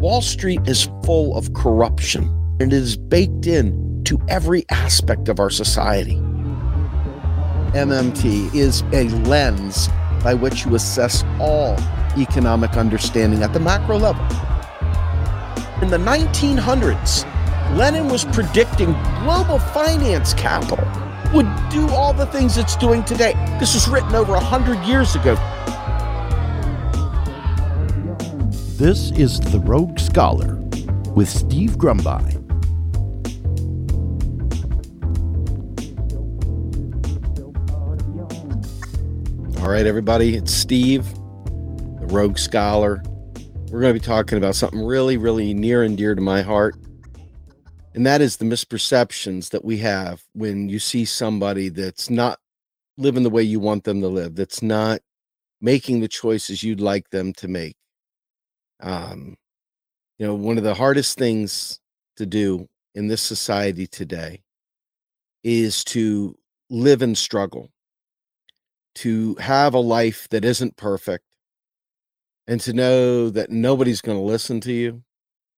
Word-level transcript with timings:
Wall 0.00 0.22
Street 0.22 0.60
is 0.66 0.88
full 1.04 1.36
of 1.36 1.52
corruption 1.52 2.22
and 2.58 2.72
it 2.72 2.76
is 2.76 2.96
baked 2.96 3.46
in 3.46 4.02
to 4.04 4.18
every 4.30 4.64
aspect 4.70 5.28
of 5.28 5.38
our 5.38 5.50
society. 5.50 6.14
MMT 7.74 8.54
is 8.54 8.80
a 8.94 9.10
lens 9.26 9.90
by 10.24 10.32
which 10.32 10.64
you 10.64 10.74
assess 10.74 11.22
all 11.38 11.76
economic 12.16 12.78
understanding 12.78 13.42
at 13.42 13.52
the 13.52 13.60
macro 13.60 13.98
level. 13.98 14.24
In 15.82 15.90
the 15.90 15.98
1900s, 15.98 17.26
Lenin 17.76 18.08
was 18.08 18.24
predicting 18.24 18.92
global 19.22 19.58
finance 19.58 20.32
capital 20.32 20.88
would 21.34 21.46
do 21.68 21.86
all 21.90 22.14
the 22.14 22.26
things 22.26 22.56
it's 22.56 22.74
doing 22.74 23.04
today. 23.04 23.34
This 23.60 23.74
was 23.74 23.86
written 23.86 24.14
over 24.14 24.32
100 24.32 24.82
years 24.86 25.14
ago. 25.14 25.34
This 28.80 29.10
is 29.10 29.38
The 29.40 29.60
Rogue 29.60 29.98
Scholar 29.98 30.54
with 31.14 31.28
Steve 31.28 31.76
Grumbine. 31.76 32.38
All 39.60 39.68
right, 39.68 39.84
everybody, 39.84 40.34
it's 40.34 40.50
Steve, 40.50 41.04
the 41.12 42.06
Rogue 42.08 42.38
Scholar. 42.38 43.02
We're 43.70 43.82
going 43.82 43.92
to 43.92 44.00
be 44.00 44.06
talking 44.06 44.38
about 44.38 44.54
something 44.54 44.82
really, 44.82 45.18
really 45.18 45.52
near 45.52 45.82
and 45.82 45.94
dear 45.94 46.14
to 46.14 46.22
my 46.22 46.40
heart. 46.40 46.74
And 47.94 48.06
that 48.06 48.22
is 48.22 48.38
the 48.38 48.46
misperceptions 48.46 49.50
that 49.50 49.62
we 49.62 49.76
have 49.76 50.22
when 50.32 50.70
you 50.70 50.78
see 50.78 51.04
somebody 51.04 51.68
that's 51.68 52.08
not 52.08 52.38
living 52.96 53.24
the 53.24 53.28
way 53.28 53.42
you 53.42 53.60
want 53.60 53.84
them 53.84 54.00
to 54.00 54.08
live, 54.08 54.36
that's 54.36 54.62
not 54.62 55.02
making 55.60 56.00
the 56.00 56.08
choices 56.08 56.62
you'd 56.62 56.80
like 56.80 57.10
them 57.10 57.34
to 57.34 57.46
make. 57.46 57.76
Um, 58.80 59.36
you 60.18 60.26
know, 60.26 60.34
one 60.34 60.58
of 60.58 60.64
the 60.64 60.74
hardest 60.74 61.18
things 61.18 61.80
to 62.16 62.26
do 62.26 62.68
in 62.94 63.08
this 63.08 63.22
society 63.22 63.86
today 63.86 64.42
is 65.42 65.82
to 65.84 66.36
live 66.68 67.02
and 67.02 67.16
struggle, 67.16 67.70
to 68.96 69.34
have 69.36 69.74
a 69.74 69.78
life 69.78 70.28
that 70.30 70.44
isn't 70.44 70.76
perfect, 70.76 71.24
and 72.46 72.60
to 72.60 72.72
know 72.72 73.30
that 73.30 73.50
nobody's 73.50 74.00
going 74.00 74.18
to 74.18 74.24
listen 74.24 74.60
to 74.60 74.72
you. 74.72 75.02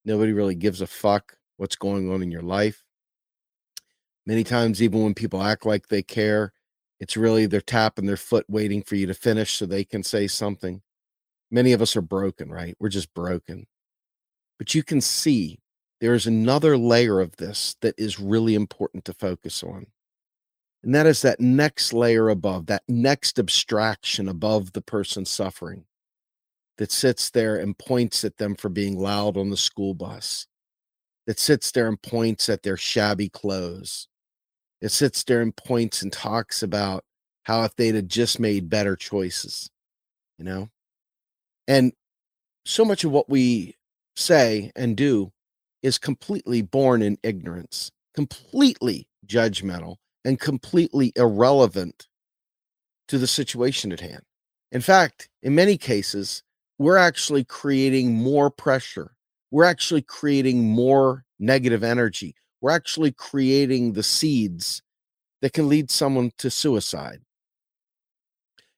Nobody 0.04 0.32
really 0.32 0.54
gives 0.54 0.80
a 0.80 0.86
fuck 0.86 1.36
what's 1.56 1.76
going 1.76 2.12
on 2.12 2.22
in 2.22 2.30
your 2.30 2.42
life. 2.42 2.84
Many 4.26 4.44
times, 4.44 4.82
even 4.82 5.02
when 5.02 5.14
people 5.14 5.42
act 5.42 5.66
like 5.66 5.88
they 5.88 6.02
care, 6.02 6.52
it's 7.00 7.16
really 7.16 7.46
they're 7.46 7.60
tapping 7.60 8.06
their 8.06 8.16
foot 8.16 8.44
waiting 8.48 8.82
for 8.82 8.94
you 8.94 9.06
to 9.06 9.14
finish 9.14 9.54
so 9.58 9.66
they 9.66 9.84
can 9.84 10.04
say 10.04 10.28
something 10.28 10.82
many 11.52 11.72
of 11.72 11.82
us 11.82 11.94
are 11.94 12.02
broken, 12.02 12.50
right? 12.50 12.74
We're 12.80 12.88
just 12.88 13.12
broken. 13.14 13.66
But 14.58 14.74
you 14.74 14.82
can 14.82 15.00
see 15.00 15.58
there's 16.00 16.26
another 16.26 16.76
layer 16.76 17.20
of 17.20 17.36
this 17.36 17.76
that 17.82 17.94
is 17.98 18.18
really 18.18 18.54
important 18.56 19.04
to 19.04 19.14
focus 19.14 19.62
on. 19.62 19.86
And 20.82 20.94
that 20.94 21.06
is 21.06 21.22
that 21.22 21.40
next 21.40 21.92
layer 21.92 22.28
above, 22.28 22.66
that 22.66 22.82
next 22.88 23.38
abstraction 23.38 24.28
above 24.28 24.72
the 24.72 24.80
person 24.80 25.24
suffering 25.24 25.84
that 26.78 26.90
sits 26.90 27.30
there 27.30 27.56
and 27.56 27.78
points 27.78 28.24
at 28.24 28.38
them 28.38 28.56
for 28.56 28.68
being 28.68 28.98
loud 28.98 29.36
on 29.36 29.50
the 29.50 29.56
school 29.56 29.94
bus, 29.94 30.48
that 31.26 31.38
sits 31.38 31.70
there 31.70 31.86
and 31.86 32.02
points 32.02 32.48
at 32.48 32.64
their 32.64 32.76
shabby 32.76 33.28
clothes, 33.28 34.08
it 34.80 34.90
sits 34.90 35.22
there 35.22 35.42
and 35.42 35.54
points 35.54 36.02
and 36.02 36.12
talks 36.12 36.64
about 36.64 37.04
how 37.44 37.62
if 37.62 37.76
they'd 37.76 37.94
have 37.94 38.08
just 38.08 38.40
made 38.40 38.68
better 38.68 38.96
choices, 38.96 39.70
you 40.38 40.44
know? 40.44 40.68
And 41.72 41.94
so 42.66 42.84
much 42.84 43.02
of 43.02 43.12
what 43.12 43.30
we 43.30 43.76
say 44.14 44.72
and 44.76 44.94
do 44.94 45.32
is 45.82 45.96
completely 45.96 46.60
born 46.60 47.00
in 47.00 47.16
ignorance, 47.22 47.90
completely 48.14 49.08
judgmental, 49.26 49.96
and 50.22 50.38
completely 50.38 51.14
irrelevant 51.16 52.08
to 53.08 53.16
the 53.16 53.26
situation 53.26 53.90
at 53.90 54.00
hand. 54.00 54.20
In 54.70 54.82
fact, 54.82 55.30
in 55.42 55.54
many 55.54 55.78
cases, 55.78 56.42
we're 56.78 56.98
actually 56.98 57.42
creating 57.42 58.12
more 58.12 58.50
pressure. 58.50 59.12
We're 59.50 59.64
actually 59.64 60.02
creating 60.02 60.68
more 60.68 61.24
negative 61.38 61.82
energy. 61.82 62.34
We're 62.60 62.72
actually 62.72 63.12
creating 63.12 63.94
the 63.94 64.02
seeds 64.02 64.82
that 65.40 65.54
can 65.54 65.70
lead 65.70 65.90
someone 65.90 66.32
to 66.36 66.50
suicide. 66.50 67.22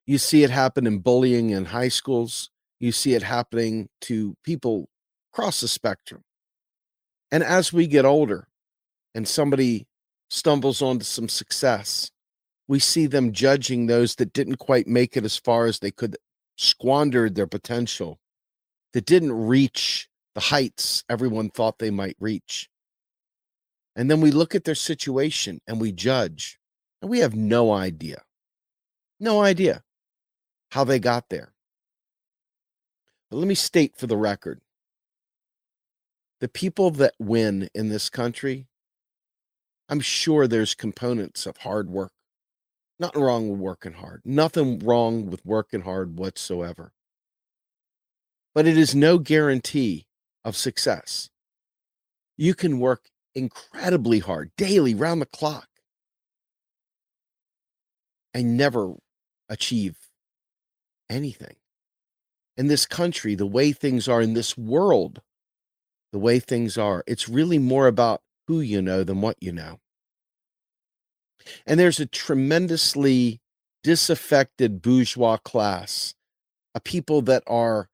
You 0.07 0.19
see 0.19 0.45
it 0.45 0.51
happen 0.51 0.87
in 0.87 1.01
bullying 1.01 1.51
in 1.51 1.65
high 1.65 1.89
schools. 1.89 2.51
You 2.81 2.93
see 2.93 3.15
it 3.15 3.23
happening 3.23 3.89
to 4.03 4.35
people 4.45 4.89
across 5.33 5.61
the 5.61 5.69
spectrum. 5.69 6.23
And 7.31 7.43
as 7.43 7.73
we 7.73 7.87
get 7.87 8.05
older 8.05 8.49
and 9.15 9.27
somebody 9.27 9.87
stumbles 10.31 10.83
onto 10.83 11.05
some 11.05 11.29
success, 11.29 12.11
we 12.69 12.79
see 12.79 13.07
them 13.07 13.33
judging 13.33 13.87
those 13.87 14.15
that 14.17 14.33
didn't 14.33 14.57
quite 14.57 14.87
make 14.87 15.17
it 15.17 15.25
as 15.25 15.37
far 15.37 15.67
as 15.67 15.79
they 15.79 15.91
could, 15.91 16.17
squandered 16.57 17.35
their 17.35 17.47
potential, 17.47 18.19
that 18.93 19.07
didn't 19.07 19.33
reach 19.33 20.09
the 20.35 20.41
heights 20.41 21.05
everyone 21.09 21.51
thought 21.51 21.79
they 21.79 21.91
might 21.91 22.17
reach. 22.21 22.69
And 23.97 24.11
then 24.11 24.21
we 24.21 24.31
look 24.31 24.55
at 24.55 24.65
their 24.65 24.75
situation 24.75 25.61
and 25.67 25.81
we 25.81 25.93
judge, 25.93 26.59
and 27.01 27.11
we 27.11 27.21
have 27.21 27.35
no 27.35 27.73
idea, 27.73 28.23
no 29.21 29.43
idea 29.43 29.83
how 30.71 30.85
they 30.85 30.99
got 30.99 31.29
there. 31.29 31.54
But 33.35 33.41
let 33.41 33.49
me 33.49 33.57
state 33.57 33.97
for 33.97 34.07
the 34.07 34.17
record 34.17 34.61
the 36.39 36.47
people 36.47 36.93
that 36.93 37.15
win 37.19 37.69
in 37.75 37.89
this 37.89 38.09
country, 38.09 38.69
I'm 39.89 39.99
sure 39.99 40.47
there's 40.47 40.77
components 40.77 41.45
of 41.45 41.57
hard 41.57 41.91
work. 41.91 42.13
Nothing 43.01 43.23
wrong 43.23 43.49
with 43.49 43.59
working 43.59 43.95
hard, 43.95 44.23
nothing 44.25 44.79
wrong 44.79 45.27
with 45.27 45.45
working 45.45 45.81
hard 45.81 46.17
whatsoever. 46.17 46.93
But 48.55 48.69
it 48.69 48.79
is 48.79 48.95
no 48.95 49.19
guarantee 49.19 50.07
of 50.45 50.57
success. 50.57 51.29
You 52.37 52.55
can 52.55 52.79
work 52.79 53.09
incredibly 53.35 54.21
hard, 54.21 54.53
daily, 54.57 54.95
round 54.95 55.21
the 55.21 55.27
clock, 55.27 55.67
and 58.33 58.57
never 58.57 58.95
achieve 59.49 59.97
anything 61.11 61.57
in 62.57 62.69
this 62.69 62.87
country, 62.87 63.35
the 63.35 63.47
way 63.47 63.73
things 63.73 64.09
are 64.09 64.23
in 64.23 64.35
this 64.35 64.57
world, 64.57 65.21
the 66.13 66.19
way 66.19 66.39
things 66.39 66.79
are, 66.79 67.03
it's 67.07 67.29
really 67.29 67.59
more 67.59 67.87
about 67.87 68.23
who 68.47 68.61
you 68.61 68.81
know 68.81 69.03
than 69.05 69.21
what 69.21 69.37
you 69.41 69.53
know. 69.53 69.79
And 71.67 71.79
there's 71.79 72.01
a 72.01 72.07
tremendously 72.07 73.41
disaffected 73.83 74.81
bourgeois 74.81 75.37
class, 75.37 76.15
a 76.75 76.81
people 76.81 77.23
that 77.23 77.43
are 77.47 77.89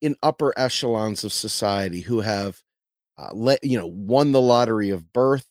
in 0.00 0.16
upper 0.22 0.52
echelons 0.56 1.24
of 1.24 1.32
society 1.32 2.00
who 2.00 2.20
have 2.20 2.62
uh, 3.18 3.30
let 3.32 3.62
you 3.64 3.76
know 3.76 3.86
won 3.86 4.32
the 4.32 4.40
lottery 4.40 4.90
of 4.90 5.12
birth 5.12 5.46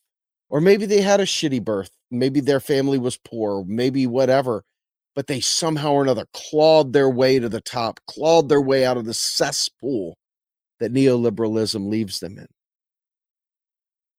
or 0.50 0.62
maybe 0.62 0.86
they 0.86 1.02
had 1.02 1.20
a 1.20 1.26
shitty 1.26 1.64
birth 1.64 1.92
maybe 2.10 2.40
their 2.40 2.62
family 2.62 2.98
was 2.98 3.18
poor 3.18 3.66
maybe 3.66 4.08
whatever 4.08 4.64
but 5.18 5.26
they 5.26 5.40
somehow 5.40 5.94
or 5.94 6.04
another 6.04 6.28
clawed 6.32 6.94
their 6.94 7.10
way 7.10 7.40
to 7.40 7.50
the 7.50 7.60
top, 7.60 8.00
clawed 8.06 8.50
their 8.50 8.62
way 8.62 8.86
out 8.86 8.98
of 8.98 9.06
the 9.06 9.16
cesspool 9.16 10.16
that 10.80 10.94
neoliberalism 10.94 11.90
leaves 11.90 12.20
them 12.20 12.38
in. 12.38 12.46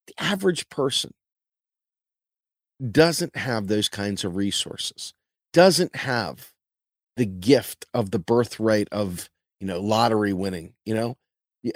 The 0.09 0.15
average 0.19 0.69
person 0.71 1.13
doesn't 2.91 3.37
have 3.37 3.69
those 3.69 3.89
kinds 3.89 4.25
of 4.25 4.35
resources, 4.35 5.15
doesn't 5.53 5.95
have 5.95 6.51
the 7.17 7.27
gift 7.27 7.87
of 7.95 8.11
the 8.11 8.19
birthright 8.19 8.89
of, 8.91 9.31
you 9.61 9.69
know, 9.69 9.81
lottery 9.81 10.33
winning, 10.33 10.73
you 10.85 10.97
know? 10.97 11.17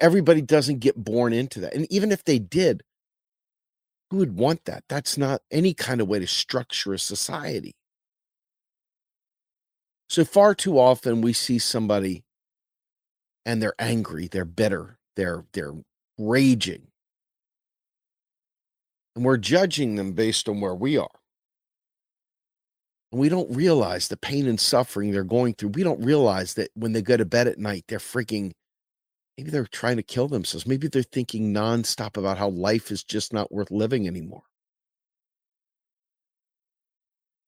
Everybody 0.00 0.42
doesn't 0.42 0.80
get 0.80 0.96
born 0.96 1.32
into 1.32 1.60
that. 1.60 1.74
And 1.74 1.86
even 1.92 2.10
if 2.10 2.24
they 2.24 2.40
did, 2.40 2.82
who 4.10 4.16
would 4.16 4.36
want 4.36 4.64
that? 4.64 4.82
That's 4.88 5.16
not 5.16 5.42
any 5.52 5.74
kind 5.74 6.00
of 6.00 6.08
way 6.08 6.18
to 6.18 6.26
structure 6.26 6.92
a 6.92 6.98
society. 6.98 7.76
So 10.12 10.26
far 10.26 10.54
too 10.54 10.78
often 10.78 11.22
we 11.22 11.32
see 11.32 11.58
somebody 11.58 12.22
and 13.46 13.62
they're 13.62 13.74
angry, 13.78 14.28
they're 14.28 14.44
bitter, 14.44 14.98
they're 15.16 15.46
they're 15.54 15.72
raging. 16.18 16.88
And 19.16 19.24
we're 19.24 19.38
judging 19.38 19.94
them 19.94 20.12
based 20.12 20.50
on 20.50 20.60
where 20.60 20.74
we 20.74 20.98
are. 20.98 21.08
And 23.10 23.22
we 23.22 23.30
don't 23.30 23.56
realize 23.56 24.08
the 24.08 24.18
pain 24.18 24.46
and 24.46 24.60
suffering 24.60 25.12
they're 25.12 25.24
going 25.24 25.54
through. 25.54 25.70
We 25.70 25.82
don't 25.82 26.04
realize 26.04 26.52
that 26.54 26.68
when 26.74 26.92
they 26.92 27.00
go 27.00 27.16
to 27.16 27.24
bed 27.24 27.48
at 27.48 27.58
night, 27.58 27.84
they're 27.88 27.98
freaking 27.98 28.52
maybe 29.38 29.50
they're 29.50 29.64
trying 29.64 29.96
to 29.96 30.02
kill 30.02 30.28
themselves. 30.28 30.66
Maybe 30.66 30.88
they're 30.88 31.02
thinking 31.04 31.54
nonstop 31.54 32.18
about 32.18 32.36
how 32.36 32.50
life 32.50 32.90
is 32.90 33.02
just 33.02 33.32
not 33.32 33.50
worth 33.50 33.70
living 33.70 34.06
anymore. 34.06 34.42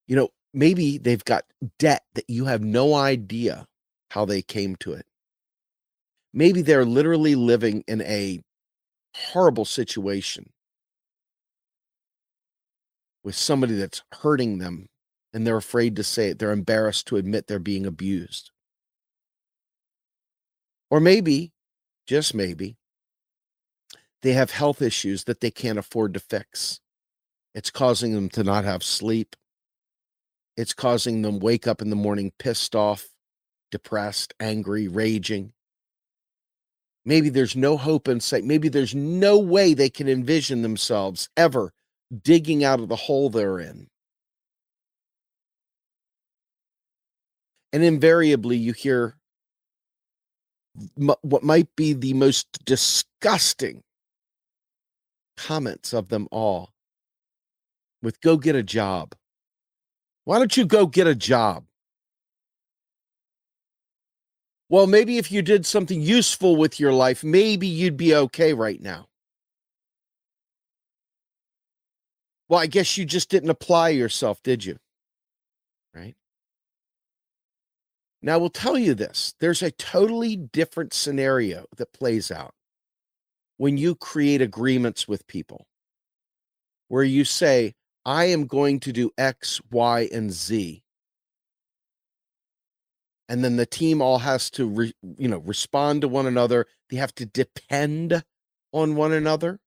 You 0.07 0.17
know, 0.17 0.29
maybe 0.55 0.99
they've 0.99 1.25
got 1.25 1.45
debt 1.79 2.05
that 2.15 2.29
you 2.29 2.47
have 2.47 2.63
no 2.63 2.95
idea 2.95 3.67
how 4.11 4.25
they 4.25 4.43
came 4.43 4.77
to 4.77 4.93
it. 4.93 5.07
Maybe 6.33 6.63
they're 6.63 6.85
literally 6.85 7.35
living 7.35 7.85
in 7.87 8.01
a 8.03 8.41
horrible 9.15 9.65
situation 9.65 10.51
with 13.23 13.35
somebody 13.35 13.75
that's 13.75 14.03
hurting 14.13 14.59
them 14.59 14.87
and 15.33 15.47
they're 15.47 15.57
afraid 15.57 15.97
to 15.97 16.05
say 16.05 16.29
it. 16.29 16.39
They're 16.39 16.53
embarrassed 16.53 17.07
to 17.09 17.17
admit 17.17 17.47
they're 17.47 17.59
being 17.59 17.87
abused. 17.87 18.51
Or 20.91 21.01
maybe, 21.01 21.53
just 22.07 22.35
maybe, 22.35 22.77
they 24.23 24.33
have 24.33 24.53
health 24.53 24.81
issues 24.81 25.25
that 25.25 25.41
they 25.41 25.51
can't 25.51 25.79
afford 25.79 26.15
to 26.15 26.21
fix. 26.21 26.81
It's 27.55 27.71
causing 27.71 28.15
them 28.15 28.29
to 28.31 28.45
not 28.45 28.65
have 28.65 28.83
sleep. 28.83 29.35
It's 30.57 30.73
causing 30.73 31.23
them 31.23 31.41
wake 31.41 31.67
up 31.67 31.83
in 31.83 31.91
the 31.91 31.97
morning 31.97 32.33
pissed 32.39 32.77
off, 32.77 33.09
depressed, 33.71 34.35
angry, 34.39 34.87
raging. 34.87 35.53
Maybe 37.05 37.29
there's 37.29 37.57
no 37.57 37.77
hope 37.77 38.09
in 38.09 38.21
sight. 38.21 38.45
Maybe 38.45 38.69
there's 38.69 38.95
no 38.95 39.39
way 39.39 39.75
they 39.75 39.91
can 39.91 40.09
envision 40.09 40.63
themselves 40.63 41.29
ever 41.37 41.73
digging 42.23 42.65
out 42.65 42.81
of 42.81 42.89
the 42.89 42.97
hole 42.97 43.29
they're 43.29 43.59
in. 43.59 43.89
And 47.73 47.83
invariably, 47.83 48.57
you 48.57 48.73
hear 48.73 49.17
what 50.97 51.43
might 51.43 51.69
be 51.77 51.93
the 51.93 52.15
most 52.15 52.65
disgusting 52.65 53.83
comments 55.37 55.93
of 55.93 56.09
them 56.09 56.29
all 56.31 56.71
with 58.03 58.21
go 58.21 58.37
get 58.37 58.55
a 58.55 58.63
job. 58.63 59.15
Why 60.25 60.39
don't 60.39 60.57
you 60.57 60.65
go 60.65 60.87
get 60.87 61.07
a 61.07 61.15
job? 61.15 61.65
Well, 64.69 64.87
maybe 64.87 65.19
if 65.19 65.31
you 65.31 65.43
did 65.43 65.67
something 65.67 66.01
useful 66.01 66.57
with 66.57 66.81
your 66.81 66.93
life, 66.93 67.23
maybe 67.23 67.67
you'd 67.67 67.97
be 67.97 68.15
okay 68.15 68.55
right 68.55 68.81
now. 68.81 69.07
Well, 72.49 72.61
I 72.61 72.67
guess 72.67 72.97
you 72.97 73.05
just 73.05 73.29
didn't 73.29 73.51
apply 73.51 73.91
yourself, 73.91 74.43
did 74.43 74.65
you? 74.65 74.79
Right? 75.95 76.15
Now, 78.23 78.39
we'll 78.39 78.51
tell 78.51 78.79
you 78.79 78.95
this 78.95 79.35
there's 79.39 79.63
a 79.63 79.71
totally 79.71 80.35
different 80.37 80.95
scenario 80.95 81.67
that 81.77 81.93
plays 81.93 82.31
out 82.31 82.55
when 83.59 83.77
you 83.77 83.95
create 83.95 84.41
agreements 84.41 85.07
with 85.07 85.27
people 85.27 85.67
where 86.89 87.05
you 87.05 87.25
say, 87.25 87.75
I 88.05 88.27
am 88.27 88.47
going 88.47 88.81
to 88.81 88.93
do 88.93 89.11
X, 89.17 89.61
Y, 89.71 90.09
and 90.13 90.33
Z. 90.33 90.83
And 93.29 93.43
then 93.43 93.57
the 93.57 93.67
team 93.67 94.03
all 94.03 94.19
has 94.19 94.51
to, 94.51 94.67
re, 94.67 94.93
you 95.17 95.29
know, 95.29 95.39
respond 95.39 96.03
to 96.03 96.09
one 96.09 96.27
another. 96.27 96.67
They 96.91 96.99
have 96.99 97.15
to 97.17 97.25
depend 97.25 98.23
on 98.73 98.97
one 98.97 99.13
another 99.13 99.61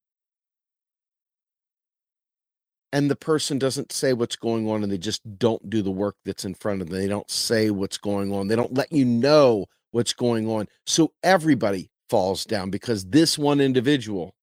and 2.93 3.11
the 3.11 3.15
person 3.15 3.59
doesn't 3.59 3.91
say 3.91 4.13
what's 4.13 4.35
going 4.35 4.69
on 4.69 4.83
and 4.83 4.91
they 4.91 4.97
just 4.97 5.21
don't 5.37 5.69
do 5.69 5.81
the 5.81 5.91
work 5.91 6.15
that's 6.25 6.45
in 6.45 6.53
front 6.53 6.81
of 6.81 6.89
them. 6.89 6.99
They 6.99 7.07
don't 7.07 7.29
say 7.29 7.69
what's 7.69 7.97
going 7.97 8.33
on. 8.33 8.47
They 8.47 8.55
don't 8.55 8.73
let 8.73 8.91
you 8.91 9.05
know 9.05 9.65
what's 9.91 10.13
going 10.13 10.49
on. 10.49 10.67
So 10.85 11.11
everybody 11.23 11.89
falls 12.09 12.45
down 12.45 12.69
because 12.69 13.05
this 13.05 13.37
one 13.37 13.59
individual 13.59 14.33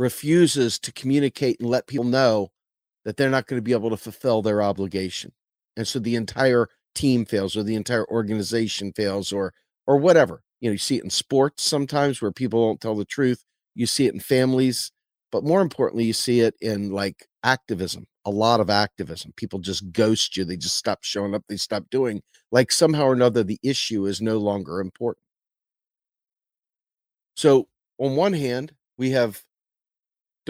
refuses 0.00 0.78
to 0.78 0.92
communicate 0.92 1.60
and 1.60 1.68
let 1.68 1.86
people 1.86 2.04
know 2.04 2.50
that 3.04 3.16
they're 3.16 3.30
not 3.30 3.46
going 3.46 3.58
to 3.58 3.64
be 3.64 3.72
able 3.72 3.90
to 3.90 3.96
fulfill 3.96 4.42
their 4.42 4.62
obligation. 4.62 5.32
And 5.76 5.86
so 5.86 5.98
the 5.98 6.16
entire 6.16 6.68
team 6.94 7.24
fails 7.24 7.56
or 7.56 7.62
the 7.62 7.74
entire 7.76 8.06
organization 8.08 8.92
fails 8.92 9.32
or 9.32 9.52
or 9.86 9.96
whatever. 9.96 10.42
You 10.60 10.68
know, 10.68 10.72
you 10.72 10.78
see 10.78 10.96
it 10.96 11.04
in 11.04 11.10
sports 11.10 11.62
sometimes 11.62 12.20
where 12.20 12.32
people 12.32 12.66
don't 12.66 12.80
tell 12.80 12.94
the 12.96 13.04
truth. 13.04 13.44
You 13.74 13.86
see 13.86 14.06
it 14.06 14.14
in 14.14 14.20
families 14.20 14.92
but 15.30 15.44
more 15.44 15.60
importantly, 15.60 16.04
you 16.04 16.12
see 16.12 16.40
it 16.40 16.54
in 16.60 16.90
like 16.90 17.26
activism, 17.44 18.06
a 18.24 18.30
lot 18.30 18.60
of 18.60 18.68
activism. 18.68 19.32
People 19.36 19.58
just 19.58 19.92
ghost 19.92 20.36
you. 20.36 20.44
They 20.44 20.56
just 20.56 20.76
stop 20.76 21.02
showing 21.02 21.34
up. 21.34 21.44
They 21.48 21.56
stop 21.56 21.84
doing 21.90 22.22
like 22.50 22.72
somehow 22.72 23.04
or 23.04 23.12
another, 23.12 23.44
the 23.44 23.60
issue 23.62 24.06
is 24.06 24.20
no 24.20 24.38
longer 24.38 24.80
important. 24.80 25.24
So, 27.36 27.68
on 27.98 28.16
one 28.16 28.32
hand, 28.32 28.72
we 28.98 29.10
have 29.10 29.42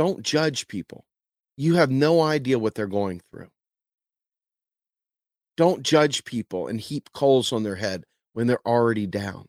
don't 0.01 0.23
judge 0.23 0.67
people. 0.67 1.05
You 1.59 1.75
have 1.75 1.91
no 1.91 2.23
idea 2.23 2.59
what 2.59 2.75
they're 2.75 2.87
going 2.87 3.21
through. 3.31 3.51
Don't 5.59 5.83
judge 5.83 6.25
people 6.25 6.69
and 6.69 6.81
heap 6.81 7.11
coals 7.13 7.53
on 7.53 7.65
their 7.65 7.75
head 7.75 8.05
when 8.33 8.47
they're 8.47 8.67
already 8.67 9.07
down. 9.07 9.45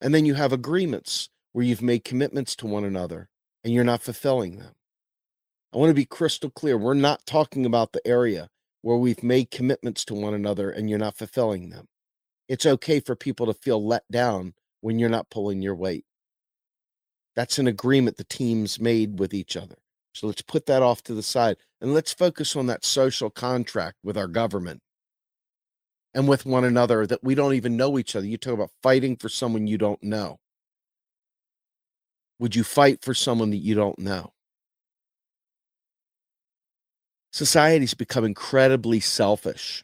And 0.00 0.12
then 0.12 0.26
you 0.26 0.34
have 0.34 0.52
agreements 0.52 1.28
where 1.52 1.64
you've 1.64 1.82
made 1.82 2.02
commitments 2.02 2.56
to 2.56 2.66
one 2.66 2.82
another 2.82 3.28
and 3.62 3.72
you're 3.72 3.84
not 3.84 4.02
fulfilling 4.02 4.58
them. 4.58 4.72
I 5.72 5.78
want 5.78 5.90
to 5.90 5.94
be 5.94 6.04
crystal 6.04 6.50
clear. 6.50 6.76
We're 6.76 6.94
not 6.94 7.24
talking 7.24 7.64
about 7.64 7.92
the 7.92 8.04
area 8.04 8.48
where 8.80 8.96
we've 8.96 9.22
made 9.22 9.52
commitments 9.52 10.04
to 10.06 10.14
one 10.14 10.34
another 10.34 10.68
and 10.68 10.90
you're 10.90 10.98
not 10.98 11.16
fulfilling 11.16 11.70
them. 11.70 11.86
It's 12.48 12.66
okay 12.66 12.98
for 12.98 13.14
people 13.14 13.46
to 13.46 13.54
feel 13.54 13.86
let 13.86 14.02
down 14.10 14.54
when 14.80 14.98
you're 14.98 15.08
not 15.08 15.30
pulling 15.30 15.62
your 15.62 15.76
weight. 15.76 16.04
That's 17.34 17.58
an 17.58 17.66
agreement 17.66 18.16
the 18.16 18.24
teams 18.24 18.78
made 18.78 19.18
with 19.18 19.32
each 19.32 19.56
other. 19.56 19.76
So 20.14 20.26
let's 20.26 20.42
put 20.42 20.66
that 20.66 20.82
off 20.82 21.02
to 21.04 21.14
the 21.14 21.22
side 21.22 21.56
and 21.80 21.94
let's 21.94 22.12
focus 22.12 22.54
on 22.54 22.66
that 22.66 22.84
social 22.84 23.30
contract 23.30 23.96
with 24.04 24.18
our 24.18 24.26
government 24.26 24.80
and 26.14 26.28
with 26.28 26.44
one 26.44 26.64
another 26.64 27.06
that 27.06 27.24
we 27.24 27.34
don't 27.34 27.54
even 27.54 27.76
know 27.76 27.98
each 27.98 28.14
other. 28.14 28.26
You 28.26 28.36
talk 28.36 28.54
about 28.54 28.70
fighting 28.82 29.16
for 29.16 29.30
someone 29.30 29.66
you 29.66 29.78
don't 29.78 30.02
know. 30.02 30.38
Would 32.38 32.54
you 32.54 32.64
fight 32.64 33.02
for 33.02 33.14
someone 33.14 33.50
that 33.50 33.58
you 33.58 33.74
don't 33.74 33.98
know? 33.98 34.32
Society's 37.32 37.94
become 37.94 38.24
incredibly 38.24 39.00
selfish. 39.00 39.82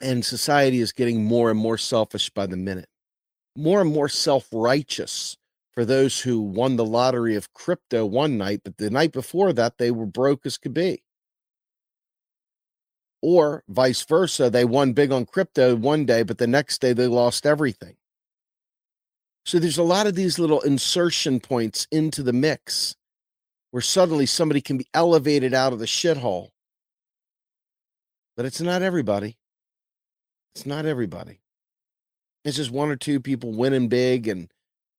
And 0.00 0.24
society 0.24 0.80
is 0.80 0.92
getting 0.92 1.24
more 1.24 1.50
and 1.50 1.58
more 1.58 1.78
selfish 1.78 2.30
by 2.30 2.46
the 2.46 2.56
minute, 2.56 2.88
more 3.56 3.80
and 3.80 3.92
more 3.92 4.08
self 4.08 4.48
righteous 4.52 5.36
for 5.78 5.84
those 5.84 6.22
who 6.22 6.40
won 6.40 6.74
the 6.74 6.84
lottery 6.84 7.36
of 7.36 7.54
crypto 7.54 8.04
one 8.04 8.36
night, 8.36 8.62
but 8.64 8.78
the 8.78 8.90
night 8.90 9.12
before 9.12 9.52
that, 9.52 9.78
they 9.78 9.92
were 9.92 10.06
broke 10.06 10.44
as 10.44 10.58
could 10.58 10.74
be. 10.74 11.04
Or 13.22 13.62
vice 13.68 14.02
versa, 14.04 14.50
they 14.50 14.64
won 14.64 14.92
big 14.92 15.12
on 15.12 15.24
crypto 15.24 15.76
one 15.76 16.04
day, 16.04 16.24
but 16.24 16.38
the 16.38 16.48
next 16.48 16.80
day 16.80 16.94
they 16.94 17.06
lost 17.06 17.46
everything. 17.46 17.94
So 19.46 19.60
there's 19.60 19.78
a 19.78 19.84
lot 19.84 20.08
of 20.08 20.16
these 20.16 20.40
little 20.40 20.60
insertion 20.62 21.38
points 21.38 21.86
into 21.92 22.24
the 22.24 22.32
mix 22.32 22.96
where 23.70 23.80
suddenly 23.80 24.26
somebody 24.26 24.60
can 24.60 24.78
be 24.78 24.88
elevated 24.94 25.54
out 25.54 25.72
of 25.72 25.78
the 25.78 25.86
shithole. 25.86 26.48
But 28.36 28.46
it's 28.46 28.60
not 28.60 28.82
everybody. 28.82 29.38
It's 30.56 30.66
not 30.66 30.86
everybody. 30.86 31.38
It's 32.44 32.56
just 32.56 32.72
one 32.72 32.90
or 32.90 32.96
two 32.96 33.20
people 33.20 33.52
winning 33.52 33.86
big 33.86 34.26
and 34.26 34.50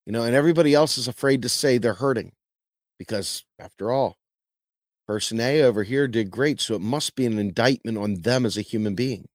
you 0.06 0.12
know, 0.12 0.22
and 0.22 0.34
everybody 0.34 0.74
else 0.74 0.98
is 0.98 1.08
afraid 1.08 1.42
to 1.42 1.48
say 1.48 1.78
they're 1.78 1.94
hurting 1.94 2.32
because 2.98 3.44
after 3.58 3.90
all, 3.90 4.16
person 5.06 5.40
A 5.40 5.62
over 5.62 5.82
here 5.82 6.06
did 6.06 6.30
great, 6.30 6.60
so 6.60 6.74
it 6.74 6.80
must 6.80 7.16
be 7.16 7.26
an 7.26 7.38
indictment 7.38 7.98
on 7.98 8.22
them 8.22 8.46
as 8.46 8.56
a 8.56 8.62
human 8.62 8.94
being. 8.94 9.26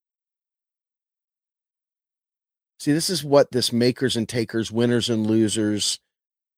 See, 2.79 2.93
this 2.93 3.09
is 3.09 3.23
what 3.23 3.51
this 3.51 3.73
makers 3.73 4.15
and 4.15 4.27
takers, 4.27 4.71
winners 4.71 5.09
and 5.09 5.25
losers, 5.27 5.99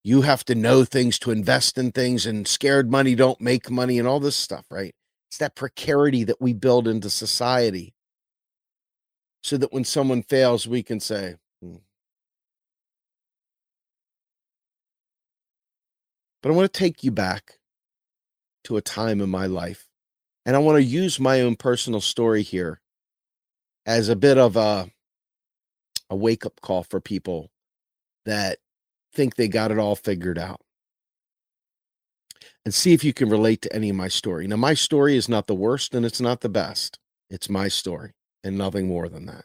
you 0.03 0.21
have 0.21 0.45
to 0.45 0.55
know 0.55 0.85
things 0.85 1.19
to 1.19 1.31
invest 1.31 1.77
in 1.77 1.91
things, 1.91 2.25
and 2.25 2.47
scared 2.47 2.91
money 2.91 3.15
don't 3.15 3.41
make 3.41 3.69
money, 3.69 3.97
and 3.99 4.07
all 4.07 4.19
this 4.19 4.35
stuff, 4.35 4.65
right? 4.69 4.93
It's 5.29 5.37
that 5.39 5.55
precarity 5.55 6.23
that 6.25 6.39
we 6.39 6.53
build 6.53 6.87
into 6.87 7.09
society 7.09 7.93
so 9.43 9.57
that 9.57 9.73
when 9.73 9.83
someone 9.83 10.23
fails, 10.23 10.67
we 10.67 10.83
can 10.83 10.99
say, 10.99 11.35
hmm. 11.61 11.77
But 16.47 16.53
I 16.53 16.55
want 16.55 16.71
to 16.71 16.79
take 16.79 17.03
you 17.03 17.11
back 17.11 17.59
to 18.63 18.77
a 18.77 18.81
time 18.81 19.19
in 19.19 19.29
my 19.29 19.47
life. 19.47 19.89
And 20.45 20.55
I 20.55 20.59
want 20.59 20.77
to 20.77 20.81
use 20.81 21.19
my 21.19 21.41
own 21.41 21.57
personal 21.57 21.99
story 21.99 22.41
here 22.41 22.79
as 23.85 24.07
a 24.07 24.15
bit 24.15 24.37
of 24.37 24.55
a 24.55 24.89
a 26.09 26.15
wake 26.15 26.45
up 26.45 26.61
call 26.61 26.83
for 26.83 27.01
people 27.01 27.51
that 28.25 28.59
think 29.13 29.35
they 29.35 29.49
got 29.49 29.71
it 29.71 29.77
all 29.77 29.97
figured 29.97 30.37
out. 30.37 30.61
And 32.63 32.73
see 32.73 32.93
if 32.93 33.03
you 33.03 33.11
can 33.11 33.27
relate 33.27 33.61
to 33.63 33.75
any 33.75 33.89
of 33.89 33.97
my 33.97 34.07
story. 34.07 34.47
Now, 34.47 34.55
my 34.55 34.73
story 34.73 35.17
is 35.17 35.27
not 35.27 35.47
the 35.47 35.53
worst 35.53 35.93
and 35.93 36.05
it's 36.05 36.21
not 36.21 36.39
the 36.39 36.47
best. 36.47 36.97
It's 37.29 37.49
my 37.49 37.67
story 37.67 38.13
and 38.41 38.57
nothing 38.57 38.87
more 38.87 39.09
than 39.09 39.25
that. 39.25 39.43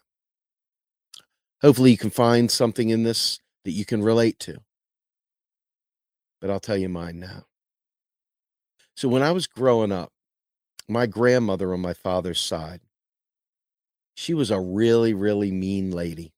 Hopefully, 1.62 1.90
you 1.90 1.99
can 1.99 2.11
find 2.11 2.49
something 2.49 2.90
in 2.90 3.02
this 3.02 3.40
that 3.64 3.73
you 3.73 3.85
can 3.85 4.04
relate 4.04 4.38
to. 4.38 4.61
But 6.42 6.50
I'll 6.50 6.61
tell 6.61 6.76
you 6.76 6.90
mine 6.90 7.20
now. 7.20 7.46
So, 8.96 9.08
when 9.08 9.22
I 9.22 9.32
was 9.32 9.46
growing 9.46 9.92
up, 9.92 10.12
my 10.88 11.06
grandmother 11.06 11.72
on 11.75 11.80
my 11.80 11.94
father's 11.94 12.40
side, 12.40 12.80
she 14.14 14.32
was 14.34 14.50
a 14.50 14.61
really, 14.61 15.12
really 15.14 15.52
mean 15.52 15.90
lady 15.90 16.32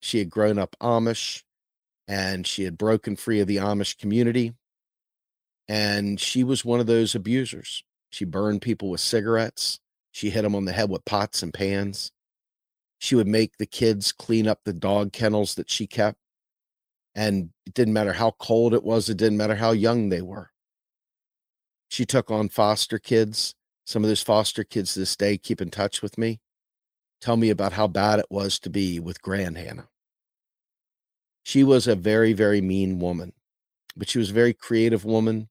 She 0.00 0.18
had 0.18 0.30
grown 0.30 0.58
up 0.58 0.76
Amish 0.80 1.44
and 2.08 2.46
she 2.46 2.64
had 2.64 2.78
broken 2.78 3.16
free 3.16 3.40
of 3.40 3.48
the 3.48 3.56
Amish 3.58 3.98
community. 3.98 4.54
And 5.68 6.20
she 6.20 6.44
was 6.44 6.64
one 6.64 6.80
of 6.80 6.86
those 6.86 7.14
abusers. 7.14 7.84
She 8.10 8.24
burned 8.24 8.62
people 8.62 8.90
with 8.90 9.00
cigarettes. 9.00 9.80
She 10.10 10.30
hit 10.30 10.42
them 10.42 10.54
on 10.54 10.64
the 10.66 10.72
head 10.72 10.90
with 10.90 11.04
pots 11.04 11.42
and 11.42 11.54
pans. 11.54 12.12
She 12.98 13.16
would 13.16 13.28
make 13.28 13.58
the 13.58 13.66
kids 13.66 14.12
clean 14.12 14.48
up 14.48 14.60
the 14.64 14.74
dog 14.74 15.12
kennels 15.12 15.56
that 15.56 15.70
she 15.70 15.86
kept. 15.88 16.18
And 17.14 17.50
it 17.66 17.74
didn't 17.74 17.94
matter 17.94 18.14
how 18.14 18.32
cold 18.38 18.74
it 18.74 18.82
was, 18.82 19.08
it 19.08 19.18
didn't 19.18 19.36
matter 19.36 19.56
how 19.56 19.72
young 19.72 20.08
they 20.08 20.22
were. 20.22 20.50
She 21.88 22.06
took 22.06 22.30
on 22.30 22.48
foster 22.48 22.98
kids. 22.98 23.54
Some 23.84 24.02
of 24.02 24.08
those 24.08 24.22
foster 24.22 24.64
kids 24.64 24.94
this 24.94 25.14
day 25.16 25.36
keep 25.36 25.60
in 25.60 25.70
touch 25.70 26.00
with 26.00 26.16
me, 26.16 26.40
tell 27.20 27.36
me 27.36 27.50
about 27.50 27.72
how 27.72 27.88
bad 27.88 28.18
it 28.18 28.26
was 28.30 28.58
to 28.60 28.70
be 28.70 28.98
with 29.00 29.20
Grand 29.20 29.58
Hannah. 29.58 29.88
She 31.42 31.64
was 31.64 31.86
a 31.86 31.96
very, 31.96 32.32
very 32.32 32.60
mean 32.60 32.98
woman, 32.98 33.32
but 33.96 34.08
she 34.08 34.18
was 34.18 34.30
a 34.30 34.34
very 34.34 34.54
creative 34.54 35.04
woman. 35.04 35.48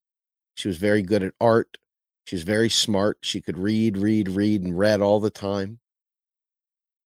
She 0.55 0.67
was 0.67 0.77
very 0.77 1.01
good 1.01 1.21
at 1.21 1.33
art. 1.39 1.77
She 2.25 2.35
was 2.35 2.43
very 2.43 2.69
smart. 2.69 3.17
She 3.21 3.41
could 3.41 3.57
read, 3.57 3.97
read, 3.97 4.29
read, 4.29 4.61
and 4.61 4.77
read 4.77 5.01
all 5.01 5.19
the 5.19 5.29
time. 5.29 5.79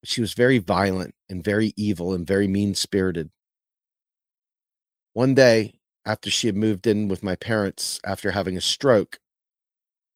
She 0.03 0.21
was 0.21 0.33
very 0.33 0.59
violent 0.59 1.15
and 1.29 1.43
very 1.43 1.74
evil 1.75 2.13
and 2.13 2.27
very 2.27 2.47
mean 2.47 2.75
spirited. 2.75 3.31
One 5.15 5.34
day, 5.34 5.79
after 6.05 6.29
she 6.29 6.45
had 6.45 6.55
moved 6.55 6.86
in 6.86 7.07
with 7.07 7.24
my 7.24 7.36
parents 7.36 8.00
after 8.05 8.29
having 8.29 8.55
a 8.55 8.62
stroke, 8.62 9.19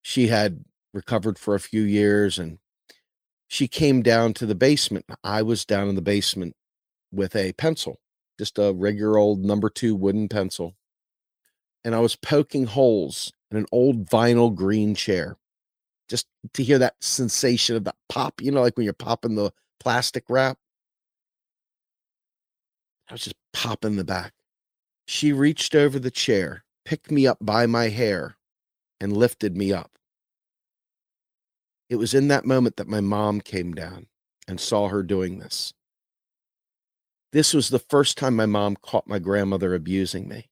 she 0.04 0.28
had 0.28 0.64
recovered 0.94 1.40
for 1.40 1.56
a 1.56 1.60
few 1.60 1.82
years 1.82 2.38
and 2.38 2.60
she 3.48 3.68
came 3.68 4.04
down 4.04 4.36
to 4.36 4.46
the 4.46 4.54
basement. 4.54 5.06
I 5.24 5.42
was 5.42 5.66
down 5.66 5.90
in 5.90 5.96
the 5.96 6.02
basement 6.02 6.56
with 7.12 7.36
a 7.36 7.54
pencil 7.54 7.98
just 8.40 8.58
a 8.58 8.74
regular 8.74 9.18
old 9.18 9.44
number 9.44 9.70
two 9.70 9.94
wooden 9.96 10.30
pencil. 10.30 10.74
And 11.84 11.94
I 11.94 12.00
was 12.00 12.16
poking 12.16 12.66
holes 12.66 13.34
in 13.52 13.58
an 13.58 13.66
old 13.72 14.10
vinyl 14.10 14.56
green 14.56 14.96
chair 14.96 15.38
just 16.08 16.26
to 16.54 16.64
hear 16.64 16.80
that 16.80 16.96
sensation 17.02 17.76
of 17.76 17.84
that 17.84 17.96
pop, 18.08 18.42
you 18.42 18.52
know, 18.52 18.62
like 18.62 18.78
when 18.78 18.86
you're 18.86 18.94
popping 18.94 19.36
the 19.36 19.52
plastic 19.80 20.24
wrap. 20.30 20.58
I 23.10 23.14
was 23.14 23.24
just 23.24 23.36
popping 23.52 23.98
the 23.98 24.06
back. 24.06 24.34
She 25.10 25.34
reached 25.34 25.74
over 25.74 25.98
the 25.98 26.12
chair, 26.12 26.66
picked 26.86 27.10
me 27.10 27.26
up 27.26 27.40
by 27.42 27.66
my 27.66 27.90
hair, 27.90 28.38
and 29.02 29.18
lifted 29.18 29.58
me 29.58 29.74
up. 29.74 29.98
It 31.90 31.96
was 31.96 32.14
in 32.14 32.28
that 32.28 32.46
moment 32.46 32.76
that 32.76 32.88
my 32.88 33.02
mom 33.02 33.42
came 33.42 33.74
down 33.74 34.06
and 34.48 34.60
saw 34.60 34.90
her 34.90 35.02
doing 35.02 35.40
this. 35.40 35.74
This 37.32 37.56
was 37.56 37.70
the 37.70 37.80
first 37.80 38.20
time 38.20 38.36
my 38.36 38.46
mom 38.46 38.76
caught 38.76 39.08
my 39.08 39.18
grandmother 39.18 39.74
abusing 39.74 40.28
me. 40.28 40.52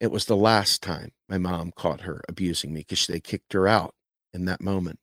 It 0.00 0.10
was 0.10 0.24
the 0.24 0.36
last 0.36 0.82
time 0.82 1.12
my 1.28 1.38
mom 1.38 1.70
caught 1.70 2.00
her 2.00 2.22
abusing 2.28 2.74
me 2.74 2.80
because 2.80 3.06
they 3.06 3.20
kicked 3.20 3.52
her 3.52 3.68
out 3.68 3.94
in 4.32 4.46
that 4.46 4.60
moment. 4.60 4.98